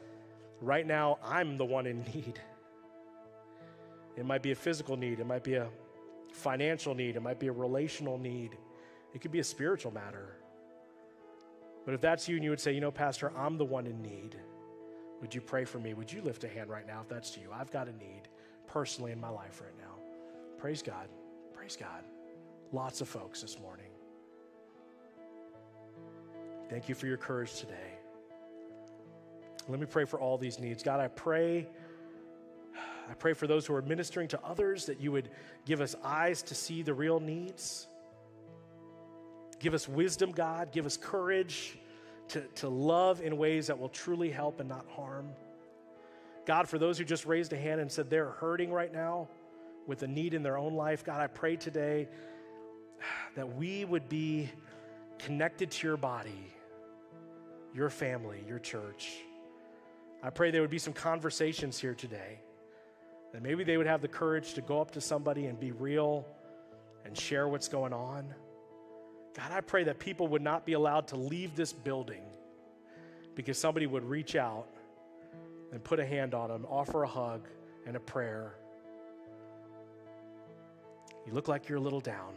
Right 0.61 0.86
now, 0.86 1.18
I'm 1.24 1.57
the 1.57 1.64
one 1.64 1.86
in 1.86 2.03
need. 2.14 2.40
It 4.16 4.26
might 4.26 4.42
be 4.42 4.51
a 4.51 4.57
physical 4.57 4.96
need, 4.96 5.20
it 5.20 5.26
might 5.26 5.44
be 5.44 5.55
a 5.55 5.68
financial 6.32 6.94
need, 6.94 7.16
it 7.16 7.22
might 7.22 7.38
be 7.38 7.46
a 7.46 7.53
relational 7.53 8.18
need, 8.18 8.57
it 9.14 9.20
could 9.20 9.32
be 9.32 9.38
a 9.38 9.44
spiritual 9.44 9.92
matter. 9.92 10.36
But 11.84 11.94
if 11.94 12.01
that's 12.01 12.28
you 12.28 12.36
and 12.36 12.44
you 12.44 12.51
would 12.51 12.61
say, 12.61 12.72
you 12.72 12.80
know, 12.80 12.90
Pastor, 12.90 13.32
I'm 13.36 13.57
the 13.57 13.64
one 13.64 13.86
in 13.86 14.03
need, 14.03 14.36
would 15.20 15.34
you 15.34 15.40
pray 15.40 15.64
for 15.64 15.78
me? 15.78 15.94
Would 15.94 16.12
you 16.12 16.22
lift 16.22 16.44
a 16.44 16.48
hand 16.48 16.68
right 16.70 16.86
now 16.86 17.01
if 17.03 17.09
that's 17.09 17.36
you? 17.36 17.48
I've 17.53 17.70
got 17.70 17.88
a 17.88 17.92
need 17.92 18.28
personally 18.72 19.12
in 19.12 19.20
my 19.20 19.28
life 19.28 19.60
right 19.60 19.76
now. 19.78 19.94
Praise 20.58 20.82
God. 20.82 21.08
Praise 21.54 21.76
God. 21.76 22.04
Lots 22.72 23.00
of 23.00 23.08
folks 23.08 23.42
this 23.42 23.58
morning. 23.58 23.90
Thank 26.68 26.88
you 26.88 26.94
for 26.94 27.06
your 27.06 27.16
courage 27.16 27.58
today. 27.58 27.98
Let 29.68 29.80
me 29.80 29.86
pray 29.86 30.04
for 30.04 30.20
all 30.20 30.38
these 30.38 30.58
needs. 30.58 30.82
God, 30.82 31.00
I 31.00 31.08
pray 31.08 31.68
I 33.10 33.14
pray 33.14 33.32
for 33.32 33.48
those 33.48 33.66
who 33.66 33.74
are 33.74 33.82
ministering 33.82 34.28
to 34.28 34.40
others 34.44 34.86
that 34.86 35.00
you 35.00 35.10
would 35.10 35.30
give 35.66 35.80
us 35.80 35.96
eyes 36.04 36.42
to 36.42 36.54
see 36.54 36.82
the 36.82 36.94
real 36.94 37.18
needs. 37.18 37.88
Give 39.58 39.74
us 39.74 39.88
wisdom, 39.88 40.30
God. 40.30 40.70
Give 40.70 40.86
us 40.86 40.96
courage 40.96 41.76
to, 42.28 42.42
to 42.42 42.68
love 42.68 43.20
in 43.20 43.36
ways 43.36 43.66
that 43.66 43.76
will 43.76 43.88
truly 43.88 44.30
help 44.30 44.60
and 44.60 44.68
not 44.68 44.86
harm. 44.94 45.30
God, 46.47 46.68
for 46.68 46.78
those 46.78 46.99
who 46.99 47.05
just 47.05 47.26
raised 47.26 47.53
a 47.53 47.57
hand 47.57 47.80
and 47.80 47.91
said 47.91 48.11
they're 48.11 48.30
hurting 48.30 48.72
right 48.72 48.93
now 48.93 49.28
with 49.86 50.03
a 50.03 50.07
need 50.07 50.34
in 50.34 50.43
their 50.43 50.57
own 50.57 50.74
life, 50.74 51.05
God, 51.05 51.20
I 51.20 51.26
pray 51.26 51.57
today 51.57 52.09
that 53.36 53.57
we 53.57 53.84
would 53.84 54.09
be 54.09 54.51
connected 55.18 55.70
to 55.70 55.86
your 55.86 55.97
body, 55.97 56.53
your 57.74 57.91
family, 57.91 58.43
your 58.49 58.59
church. 58.59 59.11
I 60.22 60.30
pray 60.30 60.51
there 60.51 60.61
would 60.61 60.70
be 60.70 60.78
some 60.78 60.93
conversations 60.93 61.78
here 61.78 61.95
today 61.95 62.41
that 63.32 63.43
maybe 63.43 63.64
they 63.64 63.76
would 63.76 63.86
have 63.86 64.03
the 64.03 64.09
courage 64.09 64.55
to 64.55 64.61
go 64.61 64.80
up 64.80 64.91
to 64.93 65.01
somebody 65.01 65.47
and 65.47 65.59
be 65.59 65.72
real 65.72 66.26
and 67.05 67.16
share 67.16 67.49
what's 67.49 67.68
going 67.68 67.93
on. 67.93 68.34
God, 69.36 69.53
I 69.53 69.61
pray 69.61 69.84
that 69.84 69.99
people 69.99 70.28
would 70.28 70.43
not 70.43 70.66
be 70.66 70.72
allowed 70.72 71.09
to 71.09 71.16
leave 71.16 71.55
this 71.55 71.72
building 71.72 72.22
because 73.34 73.57
somebody 73.57 73.86
would 73.86 74.05
reach 74.05 74.34
out 74.34 74.66
and 75.72 75.82
put 75.82 76.00
a 76.00 76.06
hand 76.06 76.34
on 76.34 76.48
them, 76.48 76.66
offer 76.68 77.02
a 77.02 77.08
hug 77.08 77.46
and 77.86 77.96
a 77.96 78.00
prayer. 78.00 78.54
You 81.26 81.32
look 81.32 81.48
like 81.48 81.68
you're 81.68 81.78
a 81.78 81.82
little 81.82 82.00
down. 82.00 82.34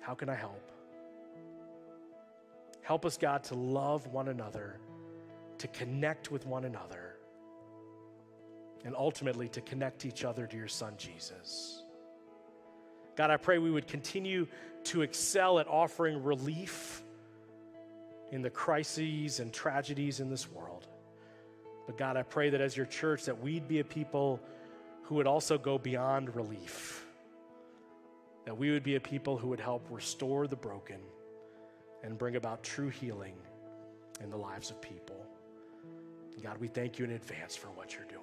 How 0.00 0.14
can 0.14 0.28
I 0.28 0.34
help? 0.34 0.70
Help 2.82 3.06
us, 3.06 3.16
God, 3.16 3.44
to 3.44 3.54
love 3.54 4.06
one 4.08 4.28
another, 4.28 4.78
to 5.58 5.68
connect 5.68 6.30
with 6.30 6.46
one 6.46 6.64
another 6.64 7.16
and 8.84 8.96
ultimately 8.96 9.48
to 9.48 9.60
connect 9.60 10.04
each 10.04 10.24
other 10.24 10.46
to 10.46 10.56
your 10.56 10.68
son, 10.68 10.94
Jesus. 10.96 11.84
God, 13.16 13.30
I 13.30 13.36
pray 13.36 13.58
we 13.58 13.70
would 13.70 13.86
continue 13.86 14.46
to 14.84 15.02
excel 15.02 15.58
at 15.58 15.68
offering 15.68 16.22
relief 16.22 17.02
in 18.32 18.42
the 18.42 18.50
crises 18.50 19.38
and 19.38 19.52
tragedies 19.52 20.18
in 20.20 20.30
this 20.30 20.50
world. 20.50 20.88
But 21.86 21.98
God, 21.98 22.16
I 22.16 22.22
pray 22.22 22.50
that 22.50 22.60
as 22.60 22.76
your 22.76 22.86
church 22.86 23.24
that 23.24 23.40
we'd 23.40 23.66
be 23.68 23.80
a 23.80 23.84
people 23.84 24.40
who 25.02 25.16
would 25.16 25.26
also 25.26 25.58
go 25.58 25.78
beyond 25.78 26.34
relief. 26.36 27.06
That 28.46 28.56
we 28.56 28.70
would 28.70 28.82
be 28.82 28.96
a 28.96 29.00
people 29.00 29.36
who 29.36 29.48
would 29.48 29.60
help 29.60 29.86
restore 29.90 30.46
the 30.46 30.56
broken 30.56 30.98
and 32.02 32.18
bring 32.18 32.36
about 32.36 32.62
true 32.62 32.88
healing 32.88 33.34
in 34.22 34.30
the 34.30 34.36
lives 34.36 34.70
of 34.70 34.80
people. 34.80 35.22
God, 36.42 36.58
we 36.58 36.66
thank 36.66 36.98
you 36.98 37.04
in 37.04 37.12
advance 37.12 37.54
for 37.54 37.68
what 37.68 37.94
you're 37.94 38.04
doing. 38.06 38.20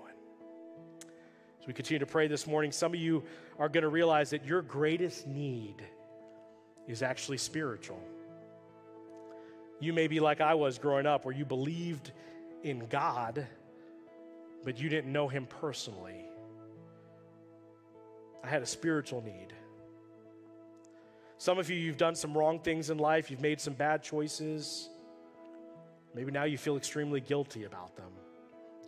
As 1.62 1.68
we 1.68 1.74
continue 1.74 2.00
to 2.00 2.06
pray 2.06 2.28
this 2.28 2.46
morning, 2.46 2.72
some 2.72 2.94
of 2.94 3.00
you 3.00 3.24
are 3.58 3.70
going 3.70 3.84
to 3.84 3.90
realize 3.90 4.32
that 4.32 4.46
your 4.46 4.62
greatest 4.62 5.26
need 5.26 5.76
is 6.86 7.02
actually 7.02 7.38
spiritual. 7.38 8.02
You 9.80 9.94
may 9.94 10.08
be 10.08 10.20
like 10.20 10.42
I 10.42 10.54
was 10.56 10.78
growing 10.78 11.06
up, 11.06 11.24
where 11.24 11.34
you 11.34 11.46
believed 11.46 12.12
in 12.64 12.88
God, 12.88 13.48
but 14.64 14.80
you 14.80 14.90
didn't 14.90 15.12
know 15.12 15.28
Him 15.28 15.46
personally. 15.46 16.26
I 18.44 18.48
had 18.48 18.62
a 18.62 18.66
spiritual 18.66 19.22
need. 19.22 19.54
Some 21.38 21.58
of 21.58 21.70
you, 21.70 21.78
you've 21.78 21.98
done 21.98 22.16
some 22.16 22.38
wrong 22.38 22.60
things 22.60 22.90
in 22.90 22.98
life, 22.98 23.32
you've 23.32 23.42
made 23.42 23.62
some 23.62 23.74
bad 23.74 24.04
choices. 24.04 24.90
Maybe 26.14 26.32
now 26.32 26.44
you 26.44 26.58
feel 26.58 26.76
extremely 26.76 27.22
guilty 27.22 27.64
about 27.66 27.96
them. 27.96 28.12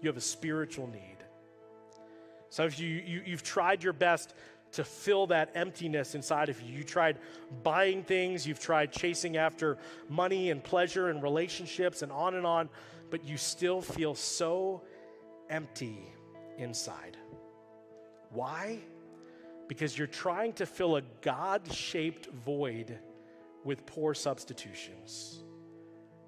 You 0.02 0.08
have 0.08 0.18
a 0.18 0.22
spiritual 0.22 0.88
need. 0.88 1.18
Some 2.50 2.66
of 2.66 2.76
you, 2.76 2.88
you 2.88 3.24
you've 3.26 3.44
tried 3.44 3.84
your 3.84 3.94
best 3.94 4.34
to 4.74 4.84
fill 4.84 5.28
that 5.28 5.52
emptiness 5.56 6.16
inside 6.16 6.50
of 6.50 6.62
you. 6.62 6.78
You 6.78 6.84
tried 6.84 7.18
buying 7.64 8.04
things, 8.04 8.48
you've 8.48 8.60
tried 8.60 8.92
chasing 8.92 9.38
after 9.38 9.78
money 10.10 10.50
and 10.50 10.64
pleasure 10.64 11.10
and 11.10 11.22
relationships 11.22 12.02
and 12.02 12.12
on 12.12 12.36
and 12.36 12.46
on, 12.46 12.70
but 13.12 13.26
you 13.26 13.38
still 13.38 13.82
feel 13.82 14.16
so 14.16 14.82
empty 15.50 16.12
inside. 16.58 17.18
Why? 18.32 18.80
Because 19.68 19.98
you're 19.98 20.08
trying 20.08 20.54
to 20.54 20.66
fill 20.66 20.96
a 20.96 21.02
God 21.22 21.72
shaped 21.72 22.28
void 22.46 22.98
with 23.64 23.86
poor 23.86 24.14
substitutions. 24.14 25.44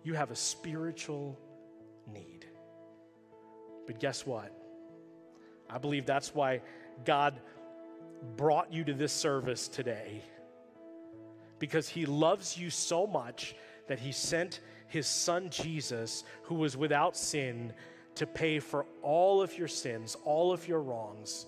You 0.03 0.13
have 0.13 0.29
a 0.29 0.35
spiritual 0.35 1.39
need. 2.13 2.45
But 3.87 3.99
guess 3.99 4.25
what? 4.25 4.51
I 5.69 5.77
believe 5.77 6.05
that's 6.05 6.35
why 6.35 6.61
God 7.05 7.39
brought 8.35 8.71
you 8.71 8.83
to 8.83 8.93
this 8.93 9.13
service 9.13 9.67
today. 9.67 10.21
Because 11.59 11.87
he 11.87 12.05
loves 12.05 12.57
you 12.57 12.69
so 12.69 13.07
much 13.07 13.55
that 13.87 13.99
he 13.99 14.11
sent 14.11 14.59
his 14.93 15.07
son 15.07 15.49
Jesus, 15.49 16.23
who 16.43 16.53
was 16.53 16.77
without 16.77 17.17
sin, 17.17 17.73
to 18.13 18.27
pay 18.27 18.59
for 18.59 18.85
all 19.01 19.41
of 19.41 19.57
your 19.57 19.67
sins, 19.67 20.15
all 20.23 20.53
of 20.53 20.67
your 20.67 20.81
wrongs 20.81 21.47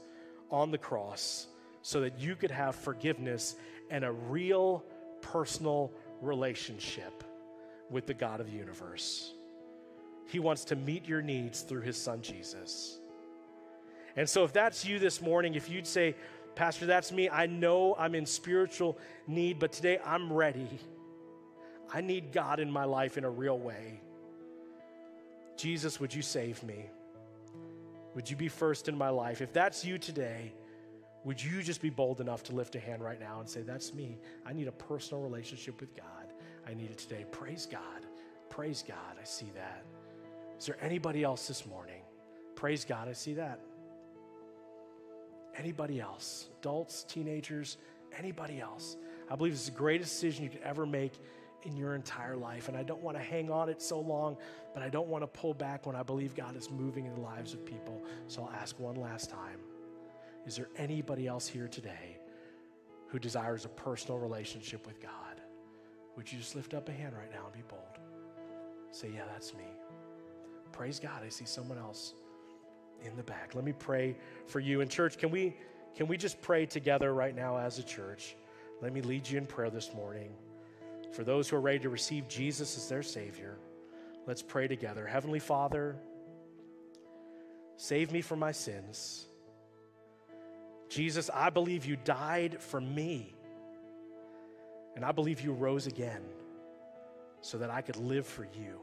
on 0.49 0.71
the 0.71 0.79
cross, 0.79 1.45
so 1.83 2.01
that 2.01 2.19
you 2.19 2.35
could 2.35 2.49
have 2.49 2.73
forgiveness 2.75 3.55
and 3.91 4.03
a 4.03 4.11
real 4.11 4.83
personal 5.21 5.91
relationship 6.21 7.23
with 7.91 8.07
the 8.07 8.15
God 8.15 8.39
of 8.39 8.47
the 8.47 8.57
universe. 8.57 9.35
He 10.25 10.39
wants 10.39 10.65
to 10.65 10.75
meet 10.75 11.07
your 11.07 11.21
needs 11.21 11.61
through 11.61 11.81
his 11.81 12.01
son 12.01 12.23
Jesus. 12.23 12.97
And 14.15 14.27
so, 14.27 14.43
if 14.43 14.53
that's 14.53 14.83
you 14.83 14.97
this 14.97 15.21
morning, 15.21 15.53
if 15.53 15.69
you'd 15.69 15.85
say, 15.85 16.15
Pastor, 16.55 16.87
that's 16.87 17.11
me, 17.11 17.29
I 17.29 17.45
know 17.45 17.95
I'm 17.99 18.15
in 18.15 18.25
spiritual 18.25 18.97
need, 19.27 19.59
but 19.59 19.71
today 19.71 19.99
I'm 20.03 20.33
ready. 20.33 20.79
I 21.93 22.01
need 22.01 22.31
God 22.31 22.59
in 22.59 22.69
my 22.69 22.85
life 22.85 23.17
in 23.17 23.23
a 23.23 23.29
real 23.29 23.57
way. 23.57 24.01
Jesus, 25.57 25.99
would 25.99 26.13
you 26.13 26.21
save 26.21 26.61
me? 26.63 26.89
Would 28.15 28.29
you 28.29 28.35
be 28.35 28.47
first 28.47 28.87
in 28.87 28.97
my 28.97 29.09
life? 29.09 29.41
If 29.41 29.53
that's 29.53 29.85
you 29.85 29.97
today, 29.97 30.53
would 31.23 31.41
you 31.43 31.61
just 31.61 31.81
be 31.81 31.89
bold 31.89 32.21
enough 32.21 32.43
to 32.43 32.55
lift 32.55 32.75
a 32.75 32.79
hand 32.79 33.03
right 33.03 33.19
now 33.19 33.39
and 33.39 33.49
say, 33.49 33.61
That's 33.61 33.93
me. 33.93 34.17
I 34.45 34.53
need 34.53 34.67
a 34.67 34.71
personal 34.71 35.23
relationship 35.23 35.81
with 35.81 35.95
God. 35.95 36.33
I 36.67 36.73
need 36.73 36.91
it 36.91 36.97
today. 36.97 37.25
Praise 37.31 37.65
God. 37.65 38.05
Praise 38.49 38.83
God. 38.87 39.17
I 39.19 39.23
see 39.23 39.51
that. 39.55 39.83
Is 40.57 40.65
there 40.65 40.77
anybody 40.81 41.23
else 41.23 41.47
this 41.47 41.65
morning? 41.65 42.01
Praise 42.55 42.85
God. 42.85 43.09
I 43.09 43.13
see 43.13 43.33
that. 43.33 43.59
Anybody 45.57 45.99
else? 45.99 46.47
Adults, 46.59 47.03
teenagers, 47.03 47.77
anybody 48.17 48.61
else? 48.61 48.97
I 49.29 49.35
believe 49.35 49.53
it's 49.53 49.65
the 49.65 49.71
greatest 49.71 50.13
decision 50.13 50.43
you 50.43 50.49
could 50.49 50.61
ever 50.61 50.85
make 50.85 51.13
in 51.65 51.75
your 51.75 51.95
entire 51.95 52.35
life. 52.35 52.67
And 52.67 52.77
I 52.77 52.83
don't 52.83 53.01
want 53.01 53.17
to 53.17 53.23
hang 53.23 53.49
on 53.49 53.69
it 53.69 53.81
so 53.81 53.99
long, 53.99 54.37
but 54.73 54.83
I 54.83 54.89
don't 54.89 55.07
want 55.07 55.23
to 55.23 55.27
pull 55.27 55.53
back 55.53 55.85
when 55.85 55.95
I 55.95 56.03
believe 56.03 56.35
God 56.35 56.55
is 56.55 56.69
moving 56.69 57.05
in 57.05 57.13
the 57.13 57.21
lives 57.21 57.53
of 57.53 57.65
people. 57.65 58.03
So 58.27 58.43
I'll 58.43 58.55
ask 58.61 58.79
one 58.79 58.95
last 58.95 59.29
time 59.29 59.59
Is 60.45 60.55
there 60.55 60.69
anybody 60.77 61.27
else 61.27 61.47
here 61.47 61.67
today 61.67 62.17
who 63.07 63.19
desires 63.19 63.65
a 63.65 63.69
personal 63.69 64.19
relationship 64.19 64.85
with 64.85 65.01
God? 65.01 65.41
Would 66.15 66.31
you 66.31 66.39
just 66.39 66.55
lift 66.55 66.73
up 66.73 66.87
a 66.87 66.91
hand 66.91 67.13
right 67.17 67.31
now 67.31 67.45
and 67.45 67.53
be 67.53 67.67
bold? 67.67 67.81
Say, 68.91 69.11
Yeah, 69.13 69.25
that's 69.31 69.53
me. 69.53 69.65
Praise 70.71 70.99
God. 70.99 71.23
I 71.25 71.29
see 71.29 71.45
someone 71.45 71.77
else 71.77 72.13
in 73.03 73.15
the 73.15 73.23
back. 73.23 73.55
Let 73.55 73.63
me 73.63 73.73
pray 73.73 74.15
for 74.47 74.59
you. 74.59 74.81
In 74.81 74.89
church, 74.89 75.17
can 75.17 75.31
we 75.31 75.55
can 75.95 76.07
we 76.07 76.17
just 76.17 76.41
pray 76.41 76.65
together 76.65 77.13
right 77.13 77.33
now 77.33 77.57
as 77.57 77.79
a 77.79 77.83
church? 77.83 78.35
Let 78.81 78.91
me 78.93 79.01
lead 79.01 79.27
you 79.27 79.37
in 79.37 79.45
prayer 79.45 79.69
this 79.69 79.93
morning. 79.93 80.29
For 81.15 81.23
those 81.23 81.47
who 81.47 81.55
are 81.55 81.61
ready 81.61 81.79
to 81.79 81.89
receive 81.89 82.27
Jesus 82.27 82.75
as 82.75 82.89
their 82.89 83.01
Savior, 83.01 83.57
let's 84.27 84.41
pray 84.41 84.67
together. 84.67 85.07
Heavenly 85.07 85.39
Father, 85.39 85.95
save 87.77 88.11
me 88.11 88.19
from 88.19 88.39
my 88.39 88.51
sins. 88.51 89.25
Jesus, 90.89 91.29
I 91.33 91.51
believe 91.51 91.85
you 91.85 91.95
died 91.95 92.61
for 92.61 92.81
me. 92.81 93.33
And 94.97 95.05
I 95.05 95.13
believe 95.13 95.39
you 95.39 95.53
rose 95.53 95.87
again 95.87 96.21
so 97.39 97.59
that 97.59 97.69
I 97.69 97.79
could 97.79 97.97
live 97.97 98.27
for 98.27 98.43
you. 98.43 98.79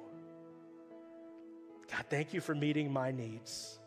God, 1.91 2.07
thank 2.09 2.33
you 2.33 2.41
for 2.41 2.55
meeting 2.55 2.91
my 2.91 3.11
needs. 3.11 3.79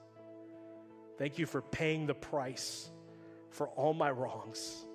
Thank 1.18 1.40
you 1.40 1.48
for 1.48 1.64
paying 1.64 2.06
the 2.06 2.14
price 2.14 2.92
for 3.50 3.70
all 3.70 3.96
my 3.96 4.12
wrongs. 4.12 4.86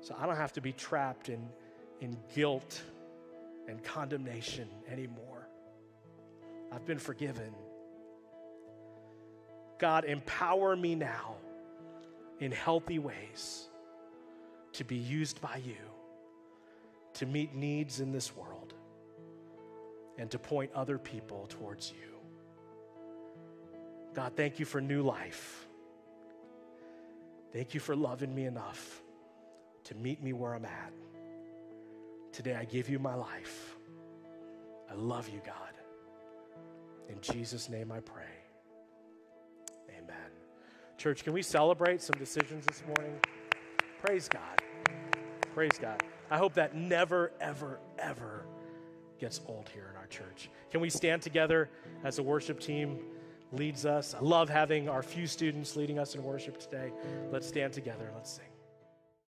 So 0.00 0.16
I 0.18 0.26
don't 0.26 0.36
have 0.36 0.54
to 0.54 0.60
be 0.60 0.72
trapped 0.72 1.28
in 1.28 1.48
in 2.00 2.16
guilt 2.34 2.82
and 3.68 3.82
condemnation 3.82 4.68
anymore. 4.90 5.48
I've 6.72 6.86
been 6.86 6.98
forgiven. 6.98 7.54
God, 9.78 10.04
empower 10.04 10.74
me 10.76 10.94
now 10.94 11.36
in 12.40 12.52
healthy 12.52 12.98
ways 12.98 13.68
to 14.72 14.84
be 14.84 14.96
used 14.96 15.40
by 15.40 15.60
you 15.64 15.76
to 17.14 17.26
meet 17.26 17.54
needs 17.54 18.00
in 18.00 18.12
this 18.12 18.36
world 18.36 18.74
and 20.18 20.30
to 20.30 20.38
point 20.38 20.70
other 20.74 20.98
people 20.98 21.46
towards 21.48 21.90
you. 21.92 22.12
God, 24.14 24.32
thank 24.36 24.58
you 24.58 24.64
for 24.64 24.80
new 24.80 25.02
life. 25.02 25.66
Thank 27.52 27.74
you 27.74 27.80
for 27.80 27.96
loving 27.96 28.34
me 28.34 28.44
enough 28.44 29.02
to 29.84 29.94
meet 29.94 30.22
me 30.22 30.32
where 30.32 30.54
I'm 30.54 30.64
at. 30.64 30.92
Today, 32.36 32.54
I 32.54 32.66
give 32.66 32.90
you 32.90 32.98
my 32.98 33.14
life. 33.14 33.76
I 34.90 34.94
love 34.94 35.26
you, 35.30 35.40
God. 35.42 35.72
In 37.08 37.18
Jesus' 37.22 37.70
name 37.70 37.90
I 37.90 38.00
pray. 38.00 38.28
Amen. 39.88 40.30
Church, 40.98 41.24
can 41.24 41.32
we 41.32 41.40
celebrate 41.40 42.02
some 42.02 42.18
decisions 42.18 42.66
this 42.66 42.82
morning? 42.86 43.18
Praise 44.04 44.28
God. 44.28 44.60
Praise 45.54 45.78
God. 45.80 46.02
I 46.30 46.36
hope 46.36 46.52
that 46.52 46.76
never, 46.76 47.32
ever, 47.40 47.80
ever 47.98 48.44
gets 49.18 49.40
old 49.46 49.70
here 49.72 49.88
in 49.90 49.96
our 49.96 50.06
church. 50.08 50.50
Can 50.70 50.82
we 50.82 50.90
stand 50.90 51.22
together 51.22 51.70
as 52.04 52.18
a 52.18 52.22
worship 52.22 52.60
team 52.60 52.98
leads 53.50 53.86
us? 53.86 54.14
I 54.14 54.20
love 54.20 54.50
having 54.50 54.90
our 54.90 55.02
few 55.02 55.26
students 55.26 55.74
leading 55.74 55.98
us 55.98 56.14
in 56.14 56.22
worship 56.22 56.58
today. 56.58 56.92
Let's 57.32 57.48
stand 57.48 57.72
together. 57.72 58.12
Let's 58.14 58.30
sing. 58.30 58.55